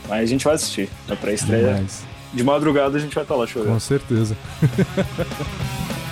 Mas 0.08 0.22
a 0.22 0.26
gente 0.26 0.44
vai 0.44 0.54
assistir. 0.54 0.88
Na 1.06 1.14
pré-estreia. 1.14 1.84
De 2.32 2.42
madrugada 2.42 2.96
a 2.96 3.00
gente 3.00 3.14
vai 3.14 3.22
estar 3.22 3.36
lá 3.36 3.46
chorando. 3.46 3.72
Com 3.74 3.80
certeza. 3.80 4.36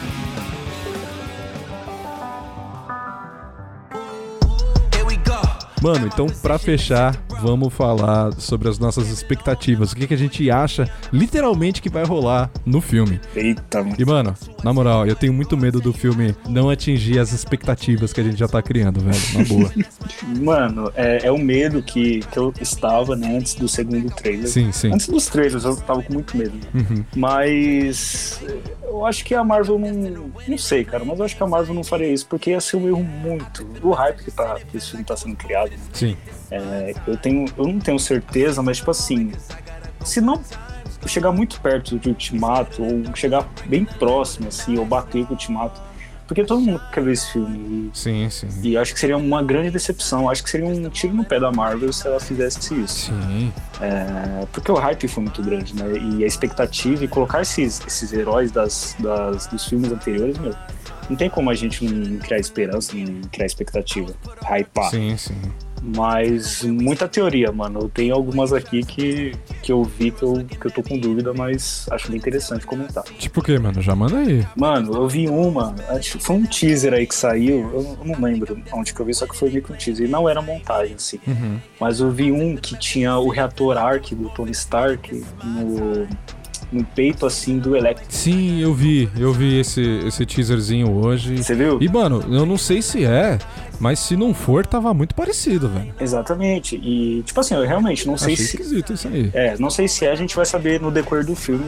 Mano, 5.83 6.07
então 6.07 6.27
pra 6.40 6.59
fechar, 6.59 7.21
vamos 7.40 7.75
falar 7.75 8.33
sobre 8.35 8.68
as 8.68 8.79
nossas 8.79 9.09
expectativas. 9.11 9.92
O 9.92 9.97
que, 9.97 10.07
que 10.07 10.14
a 10.14 10.18
gente 10.18 10.49
acha, 10.49 10.88
literalmente, 11.12 11.83
que 11.83 11.88
vai 11.88 12.05
rolar 12.05 12.51
no 12.64 12.81
filme. 12.81 13.21
Eita, 13.35 13.83
mano. 13.83 13.97
E, 13.99 14.05
mano, 14.05 14.35
na 14.62 14.73
moral, 14.73 15.07
eu 15.07 15.16
tenho 15.16 15.33
muito 15.33 15.57
medo 15.57 15.81
do 15.81 15.92
filme 15.92 16.37
não 16.49 16.71
atingir 16.71 17.18
as 17.18 17.33
expectativas 17.33 18.12
que 18.12 18.21
a 18.21 18.25
gente 18.25 18.38
já 18.38 18.47
tá 18.47 18.62
criando, 18.62 19.01
velho. 19.01 19.18
Na 19.35 19.45
boa. 19.45 19.73
Mano, 20.42 20.92
é, 20.95 21.27
é 21.27 21.33
o 21.33 21.38
medo 21.38 21.83
que, 21.83 22.21
que 22.21 22.38
eu 22.38 22.53
estava, 22.61 23.16
né, 23.16 23.37
antes 23.37 23.55
do 23.55 23.68
segundo 23.68 24.11
trailer. 24.14 24.47
Sim, 24.47 24.71
sim. 24.71 24.92
Antes 24.92 25.09
dos 25.09 25.27
trailers 25.27 25.64
eu 25.64 25.77
tava 25.77 26.03
com 26.03 26.12
muito 26.12 26.37
medo. 26.37 26.53
né? 26.55 26.62
Uhum. 26.75 27.05
Mas 27.16 28.40
eu 28.85 29.05
acho 29.07 29.25
que 29.25 29.35
a 29.35 29.42
Marvel 29.42 29.79
não. 29.79 30.31
Não 30.47 30.59
sei, 30.59 30.85
cara, 30.85 31.05
mas 31.05 31.18
eu 31.18 31.25
acho 31.25 31.37
que 31.37 31.42
a 31.42 31.47
Marvel 31.47 31.75
não 31.75 31.85
faria 31.85 32.09
isso, 32.09 32.27
porque 32.27 32.51
ia 32.51 32.61
ser 32.61 32.77
um 32.77 32.87
erro 32.87 33.03
muito. 33.03 33.64
Do 33.64 33.90
hype 33.90 34.23
que, 34.23 34.31
tá, 34.31 34.57
que 34.71 34.77
esse 34.77 34.90
filme 34.90 35.05
tá 35.05 35.16
sendo 35.16 35.37
criado. 35.37 35.72
Sim. 35.93 36.17
É, 36.51 36.95
eu, 37.07 37.17
tenho, 37.17 37.47
eu 37.57 37.67
não 37.67 37.79
tenho 37.79 37.99
certeza, 37.99 38.63
mas 38.63 38.79
tipo 38.79 38.91
assim, 38.91 39.33
se 40.05 40.21
não 40.21 40.41
chegar 41.07 41.33
muito 41.33 41.61
perto 41.61 41.99
de 41.99 42.09
Ultimato, 42.09 42.83
ou 42.83 43.17
chegar 43.17 43.49
bem 43.67 43.85
próximo, 43.85 44.49
assim, 44.49 44.79
ou 44.79 44.85
bater 44.85 45.25
com 45.25 45.31
o 45.31 45.33
Ultimato, 45.33 45.81
porque 46.27 46.45
todo 46.45 46.61
mundo 46.61 46.81
quer 46.93 47.03
ver 47.03 47.13
esse 47.13 47.33
filme. 47.33 47.91
Sim, 47.93 48.29
sim. 48.31 48.49
E, 48.63 48.77
acho 48.77 48.95
que 48.95 49.01
seria 49.01 49.17
uma 49.17 49.43
grande 49.43 49.71
decepção. 49.71 50.29
Acho 50.31 50.43
que 50.43 50.51
seria 50.51 50.67
um 50.67 50.89
tiro 50.89 51.15
no 51.15 51.25
pé 51.25 51.39
da 51.39 51.51
Marvel 51.51 51.93
se 51.93 52.07
ela 52.07 52.21
fizesse 52.21 52.75
isso. 52.81 53.13
Sim. 53.13 53.53
É, 53.81 54.47
porque 54.53 54.71
o 54.71 54.77
hype 54.77 55.09
foi 55.09 55.25
muito 55.25 55.43
grande, 55.43 55.75
né? 55.75 55.93
E 55.93 56.25
a 56.25 56.27
expectativa 56.27 57.05
e 57.05 57.09
colocar 57.09 57.43
esses, 57.43 57.81
esses 57.87 58.13
heróis 58.13 58.51
das, 58.51 58.97
das, 58.99 59.47
dos 59.47 59.67
filmes 59.67 59.91
anteriores, 59.93 60.39
meu. 60.39 60.55
Não 61.11 61.17
tem 61.17 61.29
como 61.29 61.51
a 61.51 61.55
gente 61.55 61.85
não 61.85 62.19
criar 62.19 62.39
esperança, 62.39 62.95
não 62.95 63.23
criar 63.29 63.47
expectativa, 63.47 64.13
hypar. 64.49 64.91
Sim, 64.91 65.17
sim. 65.17 65.35
Mas 65.83 66.62
muita 66.62 67.09
teoria, 67.09 67.51
mano. 67.53 67.81
Eu 67.81 67.88
tenho 67.88 68.14
algumas 68.14 68.53
aqui 68.53 68.83
que, 68.83 69.33
que 69.62 69.73
eu 69.73 69.83
vi 69.83 70.11
que 70.11 70.23
eu, 70.23 70.45
que 70.45 70.66
eu 70.66 70.71
tô 70.71 70.83
com 70.83 70.99
dúvida, 70.99 71.33
mas 71.35 71.87
acho 71.90 72.09
bem 72.09 72.18
interessante 72.18 72.64
comentar. 72.64 73.05
Tipo 73.18 73.40
o 73.40 73.42
quê, 73.42 73.59
mano? 73.59 73.83
Já 73.83 73.95
manda 73.95 74.18
aí. 74.18 74.47
Mano, 74.57 74.95
eu 74.95 75.09
vi 75.09 75.29
uma, 75.29 75.75
acho 75.88 76.18
que 76.18 76.25
foi 76.25 76.37
um 76.37 76.47
teaser 76.47 76.95
aí 76.95 77.07
que 77.07 77.14
saiu, 77.14 77.71
eu 77.73 77.83
eu 77.83 78.05
não 78.05 78.21
lembro 78.21 78.61
onde 78.73 78.92
que 78.92 79.01
eu 79.01 79.07
vi, 79.07 79.14
só 79.14 79.27
que 79.27 79.37
foi 79.37 79.51
meio 79.51 79.62
que 79.62 79.73
um 79.73 79.77
teaser. 79.77 80.07
E 80.07 80.11
não 80.11 80.29
era 80.29 80.40
montagem, 80.40 80.95
assim. 80.95 81.18
Uhum. 81.27 81.59
Mas 81.81 82.01
eu 82.01 82.11
vi 82.11 82.33
um 82.33 82.57
que 82.57 82.77
tinha 82.79 83.16
o 83.18 83.29
reator 83.29 83.77
Arc 83.77 84.12
do 84.14 84.29
Tony 84.31 84.53
Stark 84.53 85.25
no, 85.42 86.07
no 86.73 86.85
peito, 86.85 87.27
assim, 87.27 87.59
do 87.59 87.77
Electro. 87.77 88.07
Sim, 88.09 88.61
eu 88.61 88.75
vi. 88.75 89.09
Eu 89.16 89.33
vi 89.33 89.59
esse, 89.59 89.83
esse 90.07 90.25
teaserzinho 90.27 90.90
hoje. 90.92 91.42
Você 91.42 91.55
viu? 91.55 91.79
E, 91.81 91.88
mano, 91.88 92.25
eu 92.31 92.47
não 92.47 92.57
sei 92.57 92.83
se 92.83 93.05
é, 93.05 93.38
mas 93.83 93.99
se 93.99 94.16
não 94.16 94.33
for, 94.33 94.64
tava 94.64 94.95
muito 94.95 95.12
parecido, 95.12 95.68
velho. 95.68 95.92
Exatamente. 95.99 96.77
E, 96.77 97.21
tipo 97.25 97.40
assim, 97.40 97.57
eu 97.57 97.66
realmente 97.66 98.07
não 98.07 98.16
sei 98.16 98.35
Achei 98.35 98.47
se. 98.47 98.55
esquisito 98.55 98.92
isso 98.92 99.09
aí. 99.09 99.29
É, 99.35 99.59
não 99.59 99.71
sei 99.71 99.88
se 99.88 100.07
é, 100.07 100.12
a 100.12 100.14
gente 100.14 100.37
vai 100.37 100.47
saber 100.47 100.81
no 100.81 100.88
decorrer 100.88 101.27
do 101.27 101.35
filme 101.35 101.64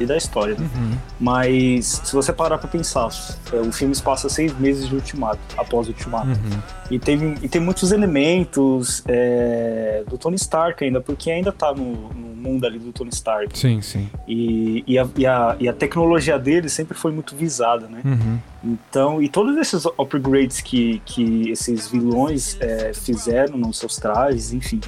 e, 0.00 0.02
e 0.02 0.06
da 0.06 0.16
história. 0.16 0.54
né? 0.58 0.66
Uhum. 0.74 0.96
Mas 1.20 2.00
se 2.02 2.14
você 2.14 2.32
parar 2.32 2.56
pra 2.56 2.68
pensar, 2.68 3.10
é, 3.52 3.56
o 3.56 3.70
filme 3.70 3.94
passa 4.02 4.30
seis 4.30 4.58
meses 4.58 4.88
de 4.88 4.94
Ultimato, 4.94 5.38
após 5.58 5.88
o 5.88 5.90
Ultimato. 5.90 6.28
Uhum. 6.28 6.62
E, 6.90 6.98
teve, 6.98 7.34
e 7.42 7.48
tem 7.50 7.60
muitos 7.60 7.92
elementos 7.92 9.02
é, 9.06 10.04
do 10.08 10.16
Tony 10.16 10.36
Stark 10.36 10.82
ainda, 10.82 11.02
porque 11.02 11.30
ainda 11.30 11.52
tá 11.52 11.74
no, 11.74 12.08
no 12.14 12.28
mundo 12.34 12.66
ali 12.66 12.78
do 12.78 12.92
Tony 12.92 13.10
Stark. 13.10 13.58
Sim, 13.58 13.82
sim. 13.82 14.08
E, 14.26 14.82
e, 14.86 14.98
a, 14.98 15.06
e, 15.14 15.26
a, 15.26 15.56
e 15.60 15.68
a 15.68 15.72
tecnologia 15.74 16.38
dele 16.38 16.70
sempre 16.70 16.96
foi 16.96 17.12
muito 17.12 17.36
visada, 17.36 17.86
né? 17.88 18.00
Uhum. 18.02 18.38
Então, 18.62 19.22
e 19.22 19.28
todos 19.28 19.56
esses 19.56 19.84
upgrades 19.86 20.60
que, 20.60 21.00
que 21.04 21.50
esses 21.50 21.88
vilões 21.88 22.56
é, 22.60 22.92
fizeram 22.92 23.56
nos 23.56 23.78
seus 23.78 23.96
trajes, 23.96 24.52
enfim. 24.52 24.80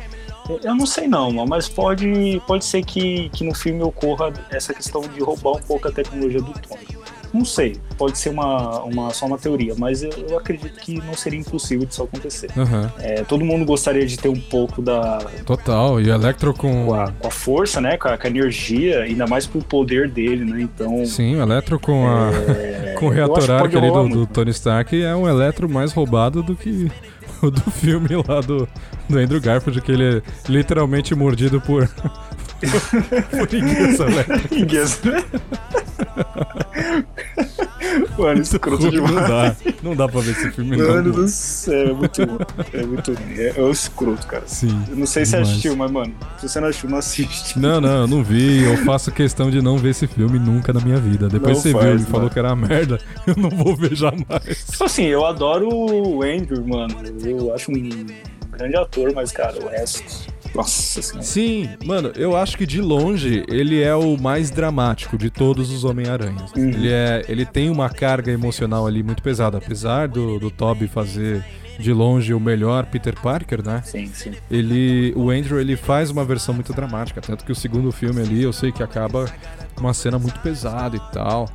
Eu 0.65 0.75
não 0.75 0.87
sei 0.87 1.07
não, 1.07 1.31
mas 1.47 1.69
pode, 1.69 2.43
pode 2.47 2.65
ser 2.65 2.85
que, 2.85 3.29
que 3.29 3.45
no 3.45 3.55
filme 3.55 3.83
ocorra 3.83 4.33
essa 4.51 4.75
questão 4.75 5.01
de 5.03 5.21
roubar 5.21 5.53
um 5.53 5.63
pouco 5.63 5.87
a 5.87 5.93
tecnologia 5.93 6.43
do 6.43 6.53
Tony. 6.53 7.00
Não 7.33 7.45
sei, 7.45 7.77
pode 7.97 8.19
ser 8.19 8.31
uma, 8.31 8.83
uma, 8.83 9.11
só 9.11 9.27
uma 9.27 9.39
teoria, 9.39 9.75
mas 9.77 10.03
eu, 10.03 10.11
eu 10.29 10.39
acredito 10.39 10.79
que 10.81 10.95
não 10.99 11.15
seria 11.15 11.39
impossível 11.39 11.87
disso 11.87 12.03
acontecer. 12.03 12.51
Aham. 12.57 12.93
É, 12.99 13.23
todo 13.23 13.45
mundo 13.45 13.65
gostaria 13.65 14.07
de 14.07 14.17
ter 14.17 14.29
um 14.29 14.41
pouco 14.41 14.83
da, 14.83 15.19
Total. 15.45 16.01
E 16.01 16.09
Electro 16.11 16.55
com. 16.55 16.87
com, 16.87 16.95
a, 16.95 17.13
com 17.13 17.27
a 17.27 17.31
força, 17.31 17.81
né, 17.81 17.97
com 17.97 18.09
a, 18.09 18.19
com 18.19 18.27
a 18.27 18.31
energia, 18.31 19.01
ainda 19.03 19.27
mais 19.27 19.47
pro 19.47 19.63
poder 19.63 20.09
dele, 20.09 20.45
né, 20.45 20.63
então... 20.63 21.05
Sim, 21.05 21.37
o 21.37 21.43
Electro 21.43 21.79
com 21.79 22.07
a. 22.07 22.31
é, 22.33 22.95
com 22.99 23.07
o 23.07 23.11
reator 23.11 23.45
rolar 23.47 23.69
do, 23.69 24.09
do. 24.09 24.27
Tony 24.27 24.51
Stark 24.51 25.01
é 25.01 25.15
um 25.15 25.29
Electro 25.29 25.69
mais 25.69 25.93
roubado 25.93 26.43
do 26.43 26.55
que 26.55 26.91
o 27.43 27.51
do 27.51 27.71
filme 27.71 28.09
lá 28.29 28.41
do, 28.41 28.69
do 29.09 29.19
Andrew 29.19 29.41
Garfield, 29.41 29.81
que 29.81 29.93
ele 29.93 30.19
é 30.19 30.23
literalmente 30.49 31.15
mordido 31.15 31.61
por. 31.61 31.89
por 33.31 33.55
inguiça. 33.55 34.07
Yes, 34.53 35.01
né? 35.03 35.25
Mano, 38.21 38.41
escroto 38.43 38.83
Não 38.85 38.91
demais. 38.91 39.29
dá. 39.29 39.57
Não 39.83 39.97
dá 39.97 40.09
pra 40.09 40.21
ver 40.21 40.31
esse 40.33 40.51
filme, 40.53 40.77
não. 40.77 40.89
Mano 40.89 41.13
do 41.13 41.29
céu, 41.29 41.89
é 41.89 41.93
muito. 41.93 42.23
É 42.73 42.83
muito. 42.87 43.17
É, 43.37 43.55
é 43.57 43.63
o 43.63 43.71
escroto, 43.71 44.27
cara. 44.27 44.43
Sim. 44.47 44.83
Eu 44.89 44.97
não 44.97 45.07
sei 45.07 45.25
se 45.25 45.33
demais. 45.33 45.49
assistiu, 45.49 45.77
mas, 45.77 45.91
mano, 45.91 46.15
se 46.39 46.49
você 46.49 46.61
não 46.61 46.69
assistiu, 46.69 46.91
não 46.91 46.99
assiste. 46.99 47.59
Não, 47.59 47.81
não, 47.81 48.03
eu 48.03 48.07
não 48.07 48.23
vi. 48.23 48.63
Eu 48.65 48.77
faço 48.79 49.11
questão 49.11 49.51
de 49.51 49.61
não 49.63 49.77
ver 49.79 49.91
esse 49.91 50.07
filme 50.07 50.39
nunca 50.39 50.73
na 50.73 50.81
minha 50.81 50.99
vida. 50.99 51.29
Depois 51.29 51.57
Não 51.57 51.63
você 51.63 51.69
viu 51.71 51.79
faz, 51.81 52.03
e 52.03 52.05
falou 52.05 52.21
mano. 52.23 52.31
que 52.31 52.39
era 52.39 52.55
merda, 52.57 53.01
eu 53.27 53.35
não 53.37 53.51
vou 53.51 53.75
ver 53.77 53.95
jamais. 53.95 54.67
Tipo 54.71 54.85
assim, 54.85 55.05
eu 55.05 55.25
adoro 55.25 55.69
o 55.69 56.23
Andrew, 56.23 56.65
mano. 56.67 56.95
Eu 57.25 57.55
acho 57.55 57.71
um 57.71 58.07
grande 58.53 58.77
ator, 58.77 59.13
mas, 59.15 59.33
cara, 59.33 59.57
o 59.65 59.69
resto. 59.69 60.03
Nossa 60.55 61.01
senhora. 61.03 61.23
Sim, 61.23 61.69
mano, 61.85 62.13
eu 62.17 62.37
acho 62.37 62.57
que 62.59 62.67
de 62.67 62.81
longe 62.81 63.45
ele 63.49 63.81
é 63.81 63.95
o 63.95 64.17
mais 64.19 64.51
dramático 64.51 65.17
de 65.17 65.31
todos 65.31 65.71
os 65.71 65.85
Homem-Aranhas. 65.85 66.51
Uhum. 66.57 66.69
Ele, 66.69 66.89
é, 66.89 67.25
ele 67.29 67.47
tem 67.47 67.71
uma 67.71 67.89
carga 67.89 68.31
emocional 68.33 68.87
ali 68.87 69.03
muito 69.03 69.23
pesada. 69.23 69.59
Apesar 69.59 70.09
do, 70.09 70.39
do 70.39 70.51
Toby 70.51 70.89
fazer 70.89 71.45
de 71.79 71.93
longe 71.95 72.35
o 72.35 72.41
melhor 72.41 72.85
Peter 72.87 73.15
Parker, 73.19 73.65
né? 73.65 73.81
Sim, 73.85 74.07
sim. 74.13 74.33
Ele, 74.51 75.15
o 75.17 75.31
Andrew 75.31 75.59
ele 75.59 75.77
faz 75.77 76.11
uma 76.11 76.25
versão 76.25 76.55
muito 76.55 76.73
dramática, 76.75 77.21
tanto 77.23 77.43
que 77.45 77.53
o 77.53 77.55
segundo 77.55 77.91
filme 77.91 78.21
ali 78.21 78.43
eu 78.43 78.53
sei 78.53 78.71
que 78.71 78.83
acaba 78.83 79.25
uma 79.79 79.95
cena 79.95 80.19
muito 80.19 80.39
pesada 80.41 80.97
e 80.97 81.01
tal, 81.11 81.49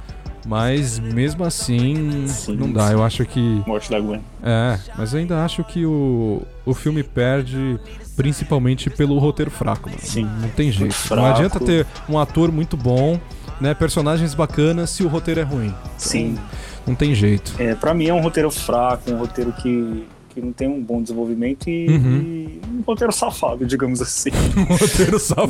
mas 0.48 0.98
mesmo 0.98 1.44
assim 1.44 2.28
Sim, 2.28 2.56
não 2.56 2.72
dá. 2.72 2.88
sim. 2.88 2.94
Eu 2.94 3.04
acho 3.04 3.24
que 3.26 3.62
Morte 3.68 3.92
da 3.92 4.00
Gwen. 4.00 4.20
é, 4.42 4.80
mas 4.98 5.14
eu 5.14 5.20
ainda 5.20 5.44
acho 5.46 5.64
que 5.64 5.86
o, 5.86 6.42
o 6.66 6.74
filme 6.74 7.04
perde 7.04 7.80
principalmente 8.16 8.90
pelo 8.90 9.18
roteiro 9.20 9.52
fraco, 9.52 9.90
mano. 9.90 10.02
Sim. 10.02 10.28
Não, 10.42 10.50
tem 10.50 10.72
jeito. 10.72 10.96
Não 11.16 11.26
adianta 11.26 11.60
ter 11.60 11.86
um 12.10 12.18
ator 12.18 12.52
muito 12.52 12.76
bom, 12.78 13.20
né, 13.60 13.74
personagens 13.74 14.34
bacanas 14.34 14.90
se 14.90 15.04
o 15.04 15.08
roteiro 15.08 15.40
é 15.40 15.44
ruim. 15.44 15.74
Sim. 15.98 16.38
Não 16.88 16.94
tem 16.96 17.14
jeito. 17.16 17.54
É, 17.58 17.74
pra 17.76 17.94
mim 17.94 18.08
é 18.08 18.14
um 18.14 18.22
roteiro 18.22 18.52
fraco, 18.52 19.12
um 19.12 19.18
roteiro 19.18 19.52
que, 19.54 20.06
que 20.30 20.40
não 20.42 20.52
tem 20.54 20.68
um 20.68 20.80
bom 20.82 21.02
desenvolvimento 21.02 21.68
e, 21.70 21.88
Uhum. 21.88 22.18
e 22.22 22.62
um 22.78 22.82
roteiro 22.86 23.12
safado, 23.12 23.66
digamos 23.68 24.02
assim. 24.02 24.30
Um 24.56 24.64
roteiro 24.76 25.20
safado. 25.20 25.48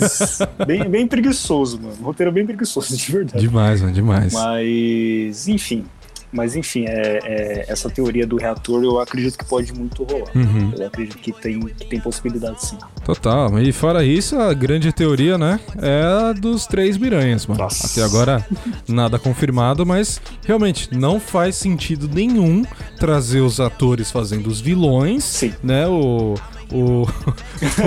Mas 0.00 0.38
bem, 0.66 0.88
bem 0.90 1.06
preguiçoso, 1.06 1.80
mano. 1.80 1.94
Um 2.00 2.04
roteiro 2.04 2.32
bem 2.32 2.44
preguiçoso, 2.44 2.94
de 2.96 3.12
verdade. 3.12 3.38
Demais, 3.46 3.80
mano, 3.80 3.92
demais. 3.92 4.32
Mas, 4.32 5.46
enfim. 5.48 5.84
Mas, 6.32 6.54
enfim, 6.56 6.84
é, 6.86 7.18
é- 7.24 7.64
essa 7.68 7.88
teoria 7.88 8.26
do 8.26 8.36
reator 8.36 8.82
eu 8.82 9.00
acredito 9.00 9.38
que 9.38 9.44
pode 9.44 9.72
muito 9.72 10.04
rolar. 10.04 10.30
Uhum. 10.34 10.72
Eu 10.78 10.86
acredito 10.86 11.18
que 11.18 11.32
tem, 11.32 11.58
que 11.60 11.86
tem 11.86 12.00
possibilidade 12.00 12.64
sim. 12.64 12.78
Total. 13.04 13.58
E 13.60 13.72
fora 13.72 14.04
isso, 14.04 14.38
a 14.38 14.52
grande 14.52 14.92
teoria, 14.92 15.38
né, 15.38 15.58
é 15.80 16.02
a 16.02 16.32
dos 16.32 16.66
três 16.66 16.96
miranhas, 16.98 17.46
mano. 17.46 17.60
Nossa. 17.60 17.86
Até 17.86 18.02
agora 18.04 18.46
nada 18.86 19.18
confirmado, 19.18 19.86
mas 19.86 20.20
realmente 20.44 20.94
não 20.94 21.18
faz 21.18 21.56
sentido 21.56 22.08
nenhum 22.12 22.64
trazer 22.98 23.40
os 23.40 23.60
atores 23.60 24.10
fazendo 24.10 24.48
os 24.48 24.60
vilões, 24.60 25.24
Sim. 25.24 25.52
né, 25.62 25.86
o 25.86 26.34
o, 26.72 27.06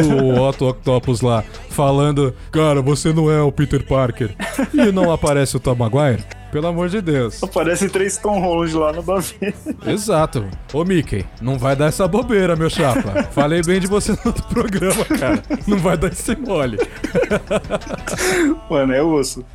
o 0.03 0.41
Otto 0.41 0.67
Octopus 0.67 1.21
lá 1.21 1.43
falando, 1.69 2.33
cara, 2.51 2.81
você 2.81 3.13
não 3.13 3.31
é 3.31 3.41
o 3.41 3.51
Peter 3.51 3.85
Parker. 3.85 4.35
E 4.73 4.91
não 4.91 5.11
aparece 5.11 5.55
o 5.57 5.59
Tom 5.59 5.75
Maguire? 5.75 6.23
Pelo 6.51 6.67
amor 6.67 6.89
de 6.89 7.01
Deus. 7.01 7.41
Aparece 7.41 7.87
três 7.89 8.17
Tom 8.17 8.41
Holland 8.41 8.73
lá 8.75 8.91
no 8.91 9.01
Davi. 9.01 9.53
Exato. 9.87 10.45
Ô 10.73 10.83
Mickey, 10.83 11.25
não 11.41 11.57
vai 11.57 11.77
dar 11.77 11.85
essa 11.85 12.05
bobeira, 12.07 12.57
meu 12.57 12.69
chapa. 12.69 13.23
Falei 13.31 13.61
bem 13.61 13.79
de 13.79 13.87
você 13.87 14.11
no 14.11 14.19
outro 14.25 14.43
programa, 14.43 15.05
cara. 15.05 15.41
Não 15.65 15.77
vai 15.77 15.97
dar 15.97 16.09
esse 16.09 16.35
mole. 16.35 16.77
Mano, 18.69 18.93
é 18.93 19.01
osso. 19.01 19.45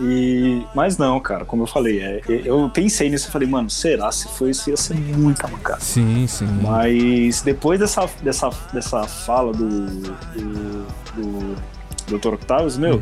E... 0.00 0.62
Mas 0.74 0.98
não, 0.98 1.18
cara, 1.20 1.44
como 1.44 1.62
eu 1.62 1.66
falei, 1.66 2.00
é, 2.00 2.20
eu 2.44 2.70
pensei 2.72 3.08
nisso 3.10 3.28
e 3.28 3.30
falei, 3.32 3.48
mano, 3.48 3.70
será? 3.70 4.10
Se 4.12 4.28
for 4.28 4.48
isso, 4.48 4.68
ia 4.70 4.76
ser 4.76 4.94
muita 4.94 5.46
mancada. 5.48 5.80
Sim, 5.80 6.26
sim. 6.26 6.46
Mas 6.62 7.42
depois 7.42 7.78
dessa, 7.80 8.08
dessa, 8.22 8.50
dessa 8.72 9.04
fala 9.04 9.52
do, 9.52 9.86
do, 9.86 10.86
do 11.16 12.18
Dr. 12.18 12.34
Octavius, 12.34 12.76
meu, 12.76 13.00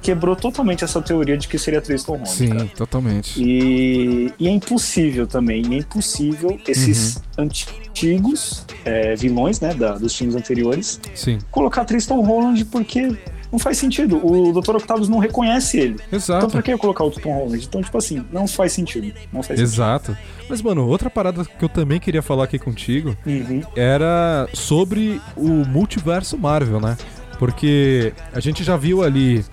quebrou 0.00 0.34
totalmente 0.36 0.84
essa 0.84 1.02
teoria 1.02 1.36
de 1.36 1.48
que 1.48 1.58
seria 1.58 1.80
Tristan 1.80 2.12
Holland, 2.12 2.30
Sim, 2.30 2.48
cara. 2.50 2.70
totalmente. 2.76 3.42
E, 3.42 4.32
e 4.38 4.46
é 4.48 4.50
impossível 4.50 5.26
também, 5.26 5.62
é 5.74 5.78
impossível 5.78 6.58
esses 6.66 7.20
antigos 7.36 8.64
é, 8.84 9.14
vilões, 9.16 9.60
né, 9.60 9.74
da- 9.74 9.98
dos 9.98 10.14
filmes 10.14 10.36
anteriores, 10.36 11.00
Sim, 11.14 11.38
colocar 11.50 11.84
Tristan 11.84 12.14
Holland 12.16 12.64
porque 12.66 13.16
não 13.50 13.58
faz 13.58 13.78
sentido. 13.78 14.20
O 14.24 14.52
Dr. 14.60 14.76
Octavius 14.76 15.08
não 15.08 15.18
reconhece 15.18 15.78
ele. 15.78 15.96
Então 16.08 16.18
exato. 16.18 16.48
pra 16.48 16.62
que 16.62 16.76
colocar 16.76 17.04
o 17.04 17.10
Tom 17.10 17.32
Holland? 17.32 17.64
Então, 17.64 17.82
tipo 17.82 17.96
assim, 17.96 18.24
não 18.30 18.46
faz 18.46 18.72
sentido. 18.72 19.12
Não 19.32 19.42
faz 19.42 19.60
Exato. 19.60 20.16
Mas, 20.48 20.62
mano, 20.62 20.86
outra 20.86 21.10
parada 21.10 21.44
que 21.44 21.64
eu 21.64 21.68
também 21.68 22.00
queria 22.00 22.22
falar 22.22 22.44
aqui 22.44 22.58
contigo 22.58 22.88
sentido. 22.88 23.16
Uhum. 23.26 23.62
era 23.76 24.48
sobre 24.52 25.20
o 25.36 25.48
multiverso 25.48 26.36
Marvel, 26.38 26.80
né? 26.80 26.96
Porque 27.38 28.12
a 28.32 28.40
gente 28.40 28.64
já 28.64 28.76
viu 28.76 29.04
ali 29.04 29.44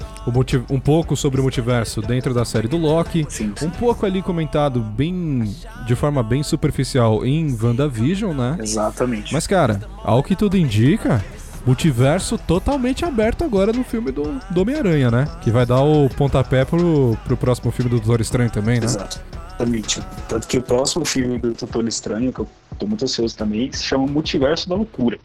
um 0.71 0.79
pouco 0.79 1.15
sobre 1.15 1.39
o 1.39 1.43
multiverso 1.43 2.01
dentro 2.01 2.33
da 2.33 2.43
série 2.43 2.67
do 2.67 2.77
Loki. 2.77 3.27
Sim, 3.29 3.53
sim. 3.55 3.67
Um 3.67 3.69
pouco 3.69 4.07
ali 4.07 4.23
comentado 4.23 4.79
bem 4.79 5.53
de 5.85 5.95
forma 5.95 6.23
bem 6.23 6.41
superficial 6.41 7.23
em 7.23 7.55
WandaVision, 7.61 8.35
né? 8.35 8.57
Exatamente. 8.59 9.31
Mas, 9.31 9.45
cara, 9.45 9.81
ao 10.03 10.23
que 10.23 10.35
tudo 10.35 10.57
indica, 10.57 11.23
multiverso 11.65 12.37
totalmente 12.37 13.03
aberto 13.05 13.43
agora 13.43 13.71
no 13.73 13.83
filme 13.83 14.11
do, 14.11 14.39
do 14.51 14.61
Homem-Aranha, 14.61 15.09
né? 15.11 15.27
Que 15.41 15.49
vai 15.51 15.65
dar 15.65 15.81
o 15.81 16.07
pontapé 16.09 16.63
pro, 16.65 17.17
pro 17.25 17.35
próximo 17.37 17.71
filme 17.71 17.89
do 17.89 17.97
Doutor 17.97 18.21
Estranho 18.21 18.49
também, 18.51 18.79
né? 18.79 18.85
Exatamente. 18.85 20.01
Tanto 20.27 20.47
que 20.47 20.57
o 20.57 20.61
próximo 20.61 21.05
filme 21.05 21.37
do 21.39 21.53
Doutor 21.53 21.87
Estranho, 21.87 22.31
que 22.31 22.39
eu 22.39 22.47
tô 22.77 22.85
muito 22.87 23.03
ansioso 23.03 23.35
também, 23.37 23.71
se 23.71 23.83
chama 23.83 24.05
Multiverso 24.05 24.67
da 24.69 24.75
Loucura. 24.75 25.17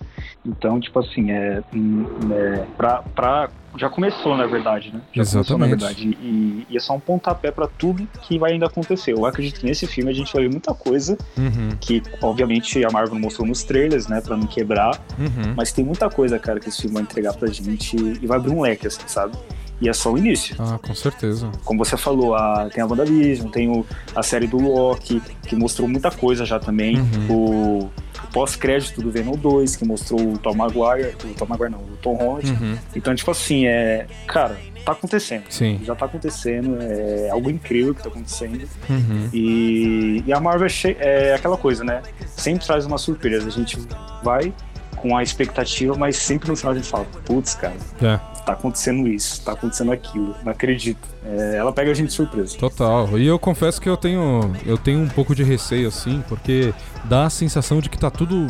Então, 0.46 0.80
tipo 0.80 0.98
assim, 1.00 1.30
é, 1.30 1.62
hum, 1.74 2.06
é 2.32 2.64
pra, 2.76 3.02
pra- 3.14 3.50
já 3.76 3.88
começou, 3.88 4.36
na 4.36 4.46
verdade, 4.46 4.90
né? 4.92 5.00
Já 5.12 5.24
começou, 5.24 5.58
na 5.58 5.66
Exatamente. 5.66 5.70
verdade. 5.70 6.18
E, 6.20 6.66
e 6.68 6.76
é 6.76 6.80
só 6.80 6.94
um 6.94 7.00
pontapé 7.00 7.50
pra 7.50 7.66
tudo 7.66 8.06
que 8.22 8.38
vai 8.38 8.52
ainda 8.52 8.66
acontecer. 8.66 9.12
Eu 9.12 9.24
acredito 9.26 9.60
que 9.60 9.66
nesse 9.66 9.86
filme 9.86 10.10
a 10.10 10.14
gente 10.14 10.32
vai 10.32 10.42
ver 10.42 10.50
muita 10.50 10.74
coisa 10.74 11.16
Uhum, 11.36 11.70
que, 11.80 12.02
obviamente, 12.22 12.84
a 12.84 12.90
Marvel 12.90 13.18
mostrou 13.18 13.46
nos 13.46 13.62
trailers, 13.62 14.06
né? 14.08 14.20
Pra 14.20 14.36
não 14.36 14.46
quebrar. 14.46 15.00
uhum. 15.18 15.54
Mas 15.56 15.72
tem 15.72 15.84
muita 15.84 16.08
coisa, 16.10 16.38
cara, 16.38 16.58
que 16.60 16.68
esse 16.68 16.82
filme 16.82 16.94
vai 16.94 17.02
entregar 17.02 17.32
pra 17.34 17.48
gente 17.48 17.96
e 17.96 18.26
vai 18.26 18.38
abrir 18.38 18.50
um 18.50 18.60
leque, 18.62 18.86
assim, 18.86 19.00
sabe? 19.06 19.36
E 19.80 19.88
é 19.88 19.92
só 19.92 20.12
o 20.12 20.18
início. 20.18 20.54
Ah, 20.58 20.78
com 20.78 20.94
certeza. 20.94 21.50
Como 21.64 21.82
você 21.82 21.96
falou, 21.96 22.34
a, 22.34 22.68
tem 22.68 22.82
a 22.82 22.86
WandaVision, 22.86 23.50
tem 23.50 23.68
o, 23.68 23.86
a 24.14 24.22
série 24.22 24.46
do 24.46 24.58
Loki, 24.58 25.22
que 25.46 25.56
mostrou 25.56 25.88
muita 25.88 26.10
coisa 26.10 26.44
já 26.44 26.58
também. 26.58 26.98
Uhum. 26.98 27.30
O, 27.30 27.90
pós-crédito 28.32 29.00
do 29.00 29.10
Venom 29.10 29.32
2, 29.32 29.76
que 29.76 29.84
mostrou 29.84 30.20
o 30.20 30.38
Tom 30.38 30.54
Maguire, 30.54 31.14
o 31.24 31.34
Tom 31.34 31.46
Maguire 31.46 31.70
não, 31.70 31.80
o 31.80 31.96
Tom 32.00 32.14
Holland. 32.14 32.50
Uhum. 32.50 32.78
Então, 32.94 33.14
tipo 33.14 33.30
assim, 33.30 33.66
é. 33.66 34.06
Cara, 34.26 34.56
tá 34.84 34.92
acontecendo. 34.92 35.44
Sim. 35.48 35.80
Já 35.84 35.94
tá 35.94 36.06
acontecendo, 36.06 36.78
é 36.80 37.30
algo 37.30 37.50
incrível 37.50 37.94
que 37.94 38.02
tá 38.02 38.08
acontecendo. 38.08 38.68
Uhum. 38.88 39.28
E, 39.32 40.22
e 40.26 40.32
a 40.32 40.40
Marvel 40.40 40.68
é, 40.84 41.30
é 41.30 41.34
aquela 41.34 41.56
coisa, 41.56 41.84
né? 41.84 42.02
Sempre 42.36 42.64
traz 42.66 42.86
uma 42.86 42.98
surpresa. 42.98 43.48
A 43.48 43.50
gente 43.50 43.78
vai 44.22 44.52
com 45.00 45.16
a 45.16 45.22
expectativa, 45.22 45.94
mas 45.96 46.16
sempre 46.16 46.48
no 46.48 46.56
final 46.56 46.72
a 46.72 46.76
gente 46.76 46.88
fala, 46.88 47.04
putz, 47.24 47.54
cara, 47.54 47.74
É, 48.00 48.16
tá 48.44 48.52
acontecendo 48.52 49.08
isso, 49.08 49.42
tá 49.42 49.52
acontecendo 49.52 49.92
aquilo, 49.92 50.34
não 50.44 50.52
acredito. 50.52 51.08
É, 51.24 51.56
ela 51.56 51.72
pega 51.72 51.90
a 51.90 51.94
gente 51.94 52.08
de 52.08 52.14
surpresa. 52.14 52.56
total. 52.58 53.18
E 53.18 53.26
eu 53.26 53.38
confesso 53.38 53.80
que 53.80 53.88
eu 53.88 53.96
tenho, 53.96 54.52
eu 54.66 54.76
tenho 54.78 55.00
um 55.00 55.08
pouco 55.08 55.34
de 55.34 55.42
receio, 55.42 55.88
assim, 55.88 56.22
porque 56.28 56.72
dá 57.04 57.26
a 57.26 57.30
sensação 57.30 57.80
de 57.80 57.88
que 57.88 57.98
tá 57.98 58.10
tudo. 58.10 58.46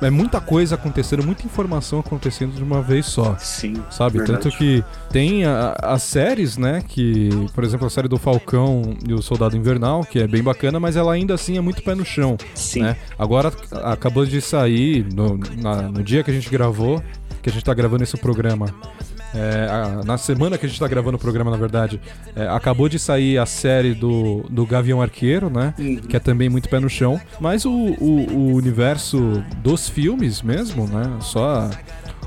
É 0.00 0.10
muita 0.10 0.40
coisa 0.40 0.74
acontecendo, 0.74 1.24
muita 1.24 1.44
informação 1.44 2.00
acontecendo 2.00 2.54
de 2.54 2.62
uma 2.62 2.82
vez 2.82 3.06
só. 3.06 3.36
Sim, 3.38 3.74
Sabe? 3.90 4.18
verdade. 4.18 4.42
Tanto 4.42 4.56
que 4.56 4.82
tem 5.10 5.44
a- 5.44 5.76
as 5.80 6.02
séries, 6.02 6.56
né? 6.56 6.82
Que, 6.86 7.28
por 7.54 7.62
exemplo, 7.64 7.86
a 7.86 7.90
série 7.90 8.08
do 8.08 8.18
Falcão 8.18 8.96
e 9.06 9.12
o 9.12 9.22
Soldado 9.22 9.56
Invernal, 9.56 10.04
que 10.04 10.18
é 10.18 10.26
bem 10.26 10.42
bacana, 10.42 10.80
mas 10.80 10.96
ela 10.96 11.12
ainda 11.12 11.34
assim 11.34 11.56
é 11.56 11.60
muito 11.60 11.82
pé 11.82 11.94
no 11.94 12.04
chão. 12.04 12.36
Sim, 12.54 12.82
né? 12.82 12.96
Agora 13.18 13.52
acabou 13.84 14.24
de 14.26 14.40
sair 14.40 15.06
no, 15.14 15.38
na- 15.60 15.82
no 15.82 16.02
dia 16.02 16.22
que 16.24 16.30
a 16.30 16.34
gente 16.34 16.50
gravou, 16.50 17.02
que 17.42 17.48
a 17.48 17.52
gente 17.52 17.64
tá 17.64 17.74
gravando 17.74 18.02
esse 18.02 18.16
programa. 18.16 18.66
É, 19.34 19.66
a- 19.70 20.02
na 20.04 20.18
semana 20.18 20.56
que 20.58 20.66
a 20.66 20.68
gente 20.68 20.78
tá 20.78 20.86
gravando 20.88 21.16
o 21.16 21.20
programa, 21.20 21.50
na 21.50 21.56
verdade, 21.56 22.00
é, 22.36 22.46
acabou 22.48 22.88
de 22.88 22.98
sair 22.98 23.38
a 23.38 23.46
série 23.46 23.94
do, 23.94 24.44
do 24.50 24.64
Gavião 24.66 25.00
Arqueiro, 25.00 25.48
né? 25.50 25.74
Uhum. 25.78 25.96
Que 25.96 26.16
é 26.16 26.20
também 26.20 26.48
muito 26.48 26.68
pé 26.68 26.78
no 26.80 26.88
chão. 26.88 27.20
Mas 27.40 27.64
o, 27.64 27.70
o- 27.70 28.26
o 28.32 28.54
universo 28.54 29.42
dos 29.62 29.88
filmes 29.88 30.42
mesmo, 30.42 30.86
né? 30.86 31.16
Só 31.20 31.70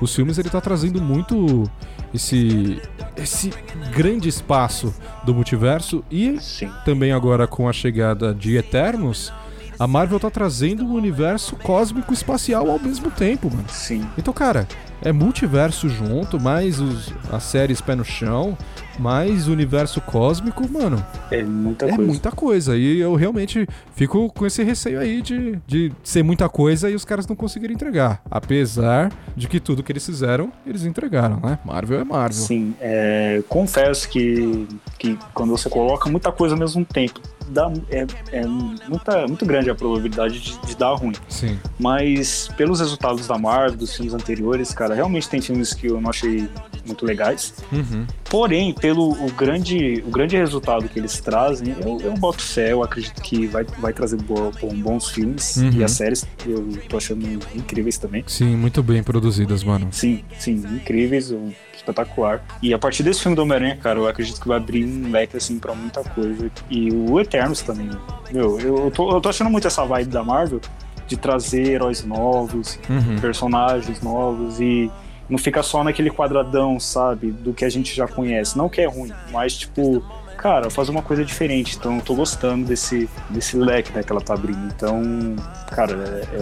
os 0.01 0.13
filmes 0.13 0.37
ele 0.37 0.49
tá 0.49 0.59
trazendo 0.59 1.01
muito 1.01 1.69
esse, 2.13 2.81
esse 3.17 3.51
grande 3.93 4.27
espaço 4.29 4.93
do 5.25 5.33
multiverso 5.33 6.03
e 6.11 6.37
sim, 6.39 6.69
também 6.85 7.11
agora 7.11 7.45
com 7.47 7.67
a 7.67 7.73
chegada 7.73 8.33
de 8.33 8.55
Eternos, 8.57 9.31
a 9.79 9.87
Marvel 9.87 10.19
tá 10.19 10.29
trazendo 10.29 10.85
um 10.85 10.93
universo 10.93 11.55
cósmico 11.57 12.13
espacial 12.13 12.69
ao 12.69 12.79
mesmo 12.79 13.11
tempo, 13.11 13.49
mano. 13.49 13.65
sim. 13.69 14.05
Então, 14.17 14.33
cara, 14.33 14.67
é 15.01 15.11
multiverso 15.11 15.89
junto, 15.89 16.39
mais 16.39 16.79
os, 16.79 17.13
as 17.31 17.43
séries 17.43 17.81
pé 17.81 17.95
no 17.95 18.03
chão, 18.03 18.57
mais 18.97 19.47
universo 19.47 20.01
cósmico, 20.01 20.67
mano. 20.71 21.05
É 21.29 21.43
muita 21.43 21.85
é 21.85 21.89
coisa. 21.89 22.03
muita 22.03 22.31
coisa. 22.31 22.77
E 22.77 22.99
eu 22.99 23.13
realmente 23.15 23.67
fico 23.95 24.31
com 24.33 24.45
esse 24.45 24.63
receio 24.63 24.99
aí 24.99 25.21
de, 25.21 25.59
de 25.67 25.91
ser 26.03 26.23
muita 26.23 26.47
coisa 26.49 26.89
e 26.89 26.95
os 26.95 27.05
caras 27.05 27.27
não 27.27 27.35
conseguirem 27.35 27.75
entregar. 27.75 28.21
Apesar 28.31 29.11
de 29.35 29.47
que 29.47 29.59
tudo 29.59 29.83
que 29.83 29.91
eles 29.91 30.05
fizeram, 30.05 30.51
eles 30.65 30.85
entregaram, 30.85 31.39
né? 31.43 31.59
Marvel 31.63 31.99
é 31.99 32.03
Marvel. 32.03 32.33
Sim, 32.41 32.73
é, 32.79 33.43
confesso 33.49 34.09
que, 34.09 34.67
que 34.97 35.19
quando 35.33 35.51
você 35.51 35.69
coloca 35.69 36.09
muita 36.09 36.31
coisa 36.31 36.55
ao 36.55 36.59
mesmo 36.59 36.85
tempo, 36.85 37.19
dá, 37.49 37.71
é, 37.89 38.05
é 38.31 38.45
muita, 38.45 39.27
muito 39.27 39.45
grande 39.45 39.69
a 39.69 39.75
probabilidade 39.75 40.39
de, 40.39 40.57
de 40.67 40.75
dar 40.75 40.93
ruim. 40.93 41.13
Sim. 41.29 41.59
Mas 41.79 42.49
pelos 42.57 42.79
resultados 42.79 43.27
da 43.27 43.37
Marvel, 43.37 43.77
dos 43.77 43.95
filmes 43.95 44.13
anteriores, 44.13 44.73
cara, 44.73 44.95
realmente 44.95 45.29
tem 45.29 45.41
filmes 45.41 45.73
que 45.73 45.87
eu 45.87 45.99
não 46.01 46.09
achei 46.09 46.47
muito 46.85 47.05
legais. 47.05 47.53
Uhum. 47.71 48.05
Porém, 48.29 48.73
pelo 48.73 49.11
o 49.11 49.31
grande, 49.31 50.03
o 50.05 50.09
grande 50.11 50.35
resultado 50.37 50.87
que 50.89 50.99
eles 50.99 51.19
trazem, 51.19 51.75
eu, 51.83 51.99
eu 52.01 52.13
boto 52.13 52.41
fé, 52.41 52.71
eu 52.73 52.83
acredito 52.83 53.21
que 53.21 53.47
vai, 53.47 53.63
vai 53.79 53.93
trazer 53.93 54.17
bo- 54.21 54.51
bom- 54.61 54.75
bons 54.75 55.09
filmes 55.09 55.57
Uhum. 55.57 55.71
e 55.71 55.83
as 55.83 55.91
séries 55.91 56.25
eu 56.45 56.67
tô 56.89 56.97
achando 56.97 57.25
incríveis 57.55 57.97
também. 57.97 58.23
Sim, 58.27 58.55
muito 58.55 58.83
bem 58.83 59.01
produzidas, 59.03 59.63
mano. 59.63 59.87
Sim, 59.91 60.23
sim, 60.37 60.55
incríveis, 60.75 61.31
um- 61.31 61.51
espetacular. 61.75 62.41
E 62.61 62.73
a 62.73 62.79
partir 62.79 63.03
desse 63.03 63.21
filme 63.21 63.35
do 63.35 63.41
Homem-Aranha, 63.43 63.77
cara, 63.77 63.99
eu 63.99 64.07
acredito 64.07 64.39
que 64.41 64.47
vai 64.47 64.57
abrir 64.57 64.85
um 64.85 65.11
leque 65.11 65.37
assim 65.37 65.59
pra 65.59 65.73
muita 65.75 66.03
coisa. 66.03 66.49
E 66.69 66.91
o 66.91 67.19
Eternos 67.19 67.61
também. 67.61 67.89
Meu, 68.31 68.59
eu, 68.59 68.91
tô, 68.91 69.11
eu 69.11 69.21
tô 69.21 69.29
achando 69.29 69.49
muito 69.49 69.67
essa 69.67 69.85
vibe 69.85 70.09
da 70.09 70.23
Marvel 70.23 70.59
de 71.07 71.15
trazer 71.17 71.67
heróis 71.73 72.03
novos, 72.03 72.79
Uhum. 72.89 73.19
personagens 73.19 74.01
novos 74.01 74.59
e 74.59 74.89
não 75.29 75.37
fica 75.37 75.61
só 75.63 75.83
naquele 75.83 76.09
quadradão, 76.09 76.79
sabe, 76.79 77.31
do 77.31 77.53
que 77.53 77.63
a 77.65 77.69
gente 77.69 77.95
já 77.95 78.07
conhece. 78.07 78.57
Não 78.57 78.67
que 78.69 78.81
é 78.81 78.87
ruim, 78.87 79.11
mas 79.31 79.53
tipo, 79.55 80.03
cara, 80.37 80.69
fazer 80.69 80.91
uma 80.91 81.01
coisa 81.01 81.23
diferente. 81.25 81.75
Então 81.77 81.95
eu 81.97 82.01
tô 82.01 82.13
gostando 82.15 82.65
desse, 82.65 83.09
desse 83.29 83.55
leque 83.57 83.91
né, 83.91 84.01
que 84.03 84.11
ela 84.11 84.21
tá 84.21 84.33
abrindo. 84.33 84.65
Então, 84.75 85.35
cara, 85.75 85.93
é, 85.93 86.35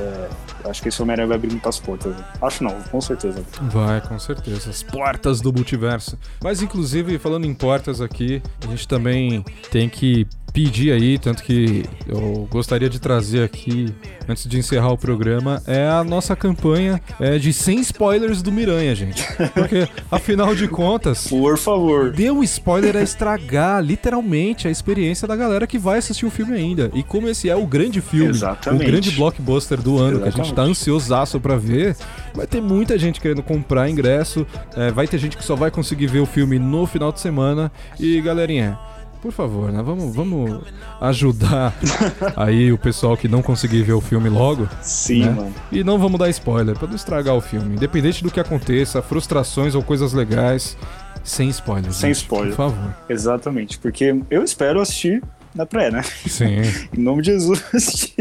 é, 0.66 0.70
acho 0.70 0.82
que 0.82 0.90
esse 0.90 1.02
Homem-Aranha 1.02 1.28
vai 1.28 1.38
abrir 1.38 1.50
muitas 1.50 1.80
portas. 1.80 2.16
né? 2.16 2.24
Acho 2.42 2.64
não, 2.64 2.80
com 2.84 3.02
certeza. 3.02 3.44
Vai, 3.64 4.00
com 4.02 4.20
certeza. 4.20 4.70
As 4.70 4.84
portas 4.84 5.42
do 5.42 5.52
multiverso. 5.52 6.18
Mas, 6.42 6.62
inclusive, 6.62 7.18
falando 7.18 7.46
em 7.46 7.54
portas 7.54 8.00
aqui, 8.00 8.42
a 8.66 8.70
gente 8.70 8.88
também 8.88 9.44
tem 9.72 9.90
que 9.90 10.28
pedir 10.54 10.92
aí, 10.92 11.18
tanto 11.18 11.42
que 11.42 11.84
eu 12.08 12.48
gostaria 12.52 12.88
de 12.88 13.00
trazer 13.00 13.44
aqui, 13.44 13.92
antes 14.30 14.48
de 14.48 14.60
encerrar 14.60 14.92
o 14.92 14.98
programa, 14.98 15.60
é 15.66 15.88
a 15.88 16.04
nossa 16.04 16.36
campanha 16.36 17.02
é, 17.20 17.40
de 17.40 17.52
100 17.52 17.80
spoilers 17.80 18.44
do 18.44 18.52
Miranha, 18.52 18.94
gente. 18.94 19.26
Porque, 19.56 19.88
afinal 20.12 20.54
de 20.54 20.68
contas, 20.68 21.28
Por 21.28 21.58
favor. 21.58 22.12
deu 22.12 22.38
um 22.38 22.44
spoiler 22.44 22.96
a 22.96 23.02
estragar, 23.02 23.82
literalmente, 23.84 24.68
a 24.68 24.72
experiência 24.72 25.28
da 25.28 25.36
galera 25.36 25.66
que 25.66 25.80
vai 25.80 25.98
assistir 25.98 26.28
o 26.28 26.30
filme 26.30 26.54
ainda. 26.56 26.92
E 26.94 27.02
como 27.02 27.28
esse 27.28 27.50
é 27.50 27.56
o 27.56 27.66
grande 27.66 28.00
filme, 28.00 28.30
Exatamente. 28.30 28.84
o 28.84 28.86
grande 28.86 29.10
blockbuster 29.24 29.82
do 29.82 29.98
ano, 29.98 30.22
que 30.22 30.28
a 30.28 30.32
gente 30.32 30.54
tá 30.54 30.64
ansiosaço 30.64 31.40
pra 31.40 31.56
ver, 31.56 31.96
vai 32.34 32.46
ter 32.46 32.62
muita 32.62 32.98
gente 32.98 33.22
querendo 33.22 33.42
comprar 33.42 33.90
ingresso, 33.90 34.46
é, 34.76 34.92
vai 34.92 35.08
ter 35.08 35.18
gente 35.18 35.38
que 35.38 35.44
só 35.44 35.56
vai 35.56 35.72
conseguir 35.72 36.08
ver 36.08 36.20
o 36.20 36.26
filme 36.26 36.60
no 36.60 36.86
final 36.86 37.12
de 37.12 37.22
semana. 37.22 37.72
E 37.98 38.20
galerinha, 38.22 38.78
por 39.22 39.32
favor, 39.32 39.72
né, 39.72 39.82
vamos, 39.82 40.14
vamos 40.14 40.62
ajudar 41.00 41.74
aí 42.36 42.72
o 42.74 42.78
pessoal 42.78 43.16
que 43.16 43.30
não 43.30 43.42
conseguir 43.42 43.84
ver 43.84 43.94
o 43.94 44.02
filme 44.02 44.28
logo. 44.28 44.68
Sim, 44.82 45.22
né? 45.22 45.30
mano. 45.30 45.54
E 45.72 45.84
não 45.84 45.98
vamos 45.98 46.20
dar 46.20 46.30
spoiler, 46.30 46.78
pra 46.78 46.88
não 46.88 46.96
estragar 46.96 47.36
o 47.36 47.42
filme. 47.42 47.76
Independente 47.76 48.22
do 48.22 48.30
que 48.30 48.40
aconteça, 48.40 49.02
frustrações 49.02 49.76
ou 49.76 49.82
coisas 49.82 50.12
legais, 50.12 50.78
sem 51.24 51.48
spoilers. 51.48 51.96
Sem 51.96 52.14
gente, 52.14 52.24
spoiler. 52.24 52.50
Por 52.50 52.58
favor. 52.58 52.96
Exatamente. 53.08 53.78
Porque 53.78 54.20
eu 54.30 54.44
espero 54.44 54.82
assistir 54.82 55.24
na 55.56 55.66
pré, 55.66 55.92
né? 55.92 56.02
Sim. 56.28 56.62
Em 56.98 57.02
nome 57.02 57.22
de 57.22 57.32
Jesus. 57.32 57.64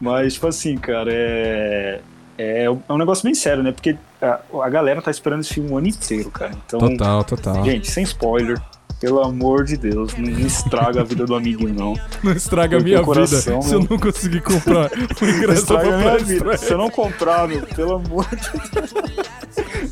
Mas, 0.00 0.34
tipo 0.34 0.46
assim, 0.46 0.76
cara, 0.76 1.10
é. 1.12 2.00
É 2.40 2.70
um 2.70 2.96
negócio 2.96 3.24
bem 3.24 3.34
sério, 3.34 3.64
né? 3.64 3.72
Porque 3.72 3.96
a, 4.22 4.38
a 4.62 4.68
galera 4.68 5.02
tá 5.02 5.10
esperando 5.10 5.40
esse 5.40 5.54
filme 5.54 5.70
o 5.72 5.76
ano 5.76 5.88
inteiro, 5.88 6.30
cara. 6.30 6.52
Então, 6.64 6.78
Total, 6.78 7.24
total. 7.24 7.64
gente, 7.64 7.90
sem 7.90 8.04
spoiler. 8.04 8.60
Pelo 9.00 9.22
amor 9.22 9.62
de 9.64 9.76
Deus, 9.76 10.12
não 10.16 10.28
estraga 10.40 11.02
a 11.02 11.04
vida 11.04 11.24
do 11.24 11.34
amiguinho, 11.36 11.72
não. 11.72 11.94
Não 12.22 12.32
estraga 12.32 12.78
a 12.78 12.80
minha 12.80 13.00
coração, 13.02 13.60
vida 13.60 13.68
se 13.68 13.74
eu 13.74 13.80
meu. 13.80 13.88
não 13.90 13.98
conseguir 13.98 14.40
comprar 14.40 14.90
o 15.22 15.24
ingresso 15.24 15.60
estraga 15.62 15.94
a 15.94 15.98
minha 15.98 16.18
vida. 16.18 16.56
Se 16.56 16.72
eu 16.72 16.78
não 16.78 16.90
comprar, 16.90 17.46
meu, 17.46 17.62
pelo 17.62 17.94
amor 17.94 18.26
de 18.30 18.70
Deus. 18.72 18.94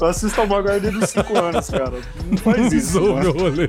Eu 0.00 0.06
assisto 0.08 0.40
ao 0.40 0.46
Maguire 0.46 0.80
desde 0.80 0.98
os 1.04 1.10
5 1.10 1.38
anos, 1.38 1.70
cara. 1.70 1.92
Não 2.30 2.36
faz 2.38 2.72
isso, 2.72 2.98
Usou 2.98 3.14
mano. 3.14 3.20
meu 3.22 3.32
rolê. 3.32 3.68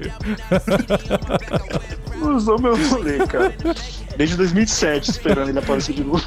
Usou 2.35 2.59
meu 2.61 2.75
rolê, 2.89 3.17
cara. 3.27 3.53
desde 4.17 4.35
2007 4.37 5.11
esperando 5.11 5.49
ele 5.49 5.59
aparecer 5.59 5.93
de 5.93 6.03
novo. 6.03 6.23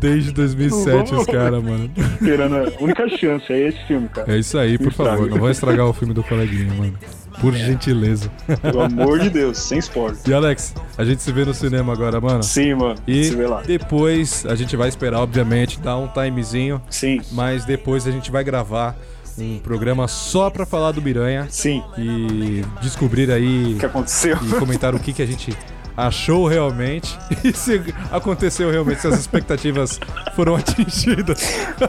Desde 0.00 0.32
2007 0.32 1.14
os 1.14 1.26
caras, 1.26 1.62
mano. 1.62 1.90
esperando 2.14 2.56
a 2.56 2.82
única 2.82 3.08
chance, 3.10 3.52
é 3.52 3.68
esse 3.68 3.86
filme, 3.86 4.08
cara. 4.08 4.32
É 4.34 4.38
isso 4.38 4.58
aí, 4.58 4.78
por 4.78 4.88
Estraga. 4.88 5.10
favor. 5.12 5.30
Não 5.30 5.38
vou 5.38 5.50
estragar 5.50 5.86
o 5.86 5.92
filme 5.92 6.14
do 6.14 6.22
coleguinha, 6.22 6.72
mano. 6.74 6.94
Por 7.40 7.52
gentileza. 7.54 8.30
Pelo 8.62 8.80
amor 8.82 9.18
de 9.18 9.28
Deus, 9.30 9.58
sem 9.58 9.78
spoiler. 9.78 10.16
E 10.26 10.32
Alex, 10.32 10.74
a 10.96 11.04
gente 11.04 11.22
se 11.22 11.30
vê 11.32 11.44
no 11.44 11.52
cinema 11.54 11.92
agora, 11.92 12.20
mano. 12.20 12.42
Sim, 12.42 12.74
mano. 12.74 12.94
E 13.06 13.24
Se 13.24 13.34
vê 13.36 13.46
lá. 13.46 13.62
depois 13.62 14.46
a 14.46 14.54
gente 14.54 14.76
vai 14.76 14.88
esperar, 14.88 15.18
obviamente, 15.20 15.78
dar 15.80 15.96
um 15.96 16.08
timezinho, 16.08 16.80
Sim, 16.88 17.20
mas 17.32 17.64
depois 17.64 18.06
a 18.06 18.10
gente 18.10 18.30
vai 18.30 18.42
gravar 18.44 18.96
um 19.36 19.58
programa 19.58 20.06
só 20.06 20.48
pra 20.48 20.64
falar 20.64 20.92
do 20.92 21.02
Miranha 21.02 21.46
sim. 21.50 21.82
e 21.98 22.62
descobrir 22.80 23.30
aí 23.32 23.74
O 23.74 23.78
que 23.80 23.86
aconteceu? 23.86 24.38
e 24.40 24.48
comentar 24.60 24.94
o 24.94 25.00
que, 25.00 25.12
que 25.12 25.20
a 25.22 25.26
gente 25.26 25.56
achou 25.96 26.46
realmente 26.46 27.18
e 27.44 27.52
se 27.52 27.80
aconteceu 28.10 28.70
realmente, 28.70 29.00
se 29.00 29.08
as 29.08 29.18
expectativas 29.18 30.00
foram 30.34 30.56
atingidas. 30.56 31.42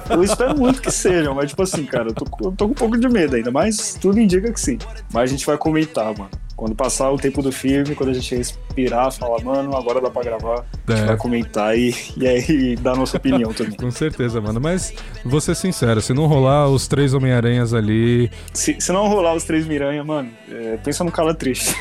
Eu 0.09 0.23
espero 0.23 0.57
muito 0.57 0.81
que 0.81 0.91
sejam, 0.91 1.35
mas 1.35 1.49
tipo 1.49 1.63
assim, 1.63 1.85
cara, 1.85 2.09
eu 2.09 2.13
tô, 2.13 2.25
eu 2.45 2.51
tô 2.51 2.65
com 2.65 2.71
um 2.71 2.75
pouco 2.75 2.97
de 2.97 3.07
medo 3.07 3.35
ainda, 3.35 3.51
mas 3.51 3.97
tudo 3.99 4.19
indica 4.19 4.51
que 4.51 4.59
sim. 4.59 4.77
Mas 5.13 5.23
a 5.23 5.25
gente 5.33 5.45
vai 5.45 5.57
comentar, 5.57 6.15
mano. 6.17 6.29
Quando 6.55 6.73
passar 6.73 7.11
o 7.11 7.17
tempo 7.17 7.41
do 7.41 7.51
filme, 7.51 7.95
quando 7.95 8.11
a 8.11 8.13
gente 8.13 8.33
respirar, 8.33 9.11
falar, 9.11 9.43
mano, 9.43 9.75
agora 9.75 9.99
dá 9.99 10.09
pra 10.09 10.23
gravar, 10.23 10.63
a 10.87 10.91
gente 10.91 11.01
É. 11.03 11.05
vai 11.05 11.17
comentar 11.17 11.77
e, 11.77 11.93
e 12.15 12.25
aí 12.25 12.75
dar 12.81 12.93
a 12.93 12.95
nossa 12.95 13.17
opinião 13.17 13.51
também. 13.53 13.75
Com 13.75 13.91
certeza, 13.91 14.39
mano. 14.39 14.61
Mas 14.61 14.93
vou 15.25 15.41
ser 15.41 15.53
sincero, 15.55 16.01
se 16.01 16.13
não 16.13 16.27
rolar 16.27 16.69
os 16.69 16.87
três 16.87 17.13
Homem-Aranhas 17.13 17.73
ali, 17.73 18.31
Se, 18.53 18.75
se 18.79 18.91
não 18.93 19.07
rolar 19.07 19.35
os 19.35 19.43
três 19.43 19.65
Miranha, 19.67 20.01
mano, 20.03 20.29
é, 20.49 20.77
pensa 20.77 21.03
no 21.03 21.11
cala 21.11 21.33
triste. 21.33 21.75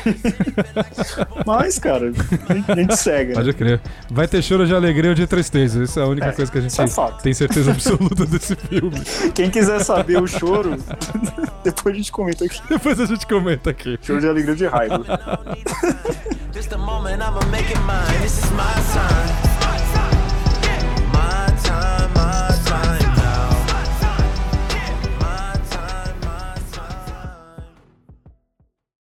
mas, 1.45 1.79
cara, 1.79 2.11
a 2.69 2.75
gente, 2.75 2.95
segue. 2.97 3.29
né? 3.29 3.35
pode 3.35 3.53
crer. 3.53 3.81
Vai 4.11 4.27
ter 4.27 4.41
choro 4.41 4.65
de 4.67 4.73
alegria 4.75 5.11
ou 5.11 5.15
de 5.15 5.25
tristeza. 5.27 5.83
Essa 5.83 6.01
é 6.01 6.03
a 6.03 6.07
única 6.07 6.27
É, 6.27 6.31
coisa 6.31 6.51
que 6.51 6.57
a 6.57 6.61
gente 6.61 6.71
isso 6.71 6.81
é 7.01 7.11
tem 7.23 7.33
certeza 7.33 7.71
absoluta 7.71 8.25
desse 8.25 8.55
filme. 8.67 9.01
Quem 9.33 9.49
quiser 9.49 9.79
saber 9.83 10.21
o 10.21 10.27
choro, 10.27 10.75
depois 11.63 11.95
a 11.95 11.97
gente 11.97 12.11
comenta 12.11 12.45
aqui. 12.45 12.59
Depois 12.69 12.99
a 12.99 13.05
gente 13.05 13.25
comenta 13.25 13.69
aqui. 13.69 13.97
Choro 14.01 14.19
de 14.19 14.27
alegria 14.27 14.55
de 14.55 14.64
This 18.21 18.43
is 18.43 18.51
my 18.51 18.73
time. 18.93 19.54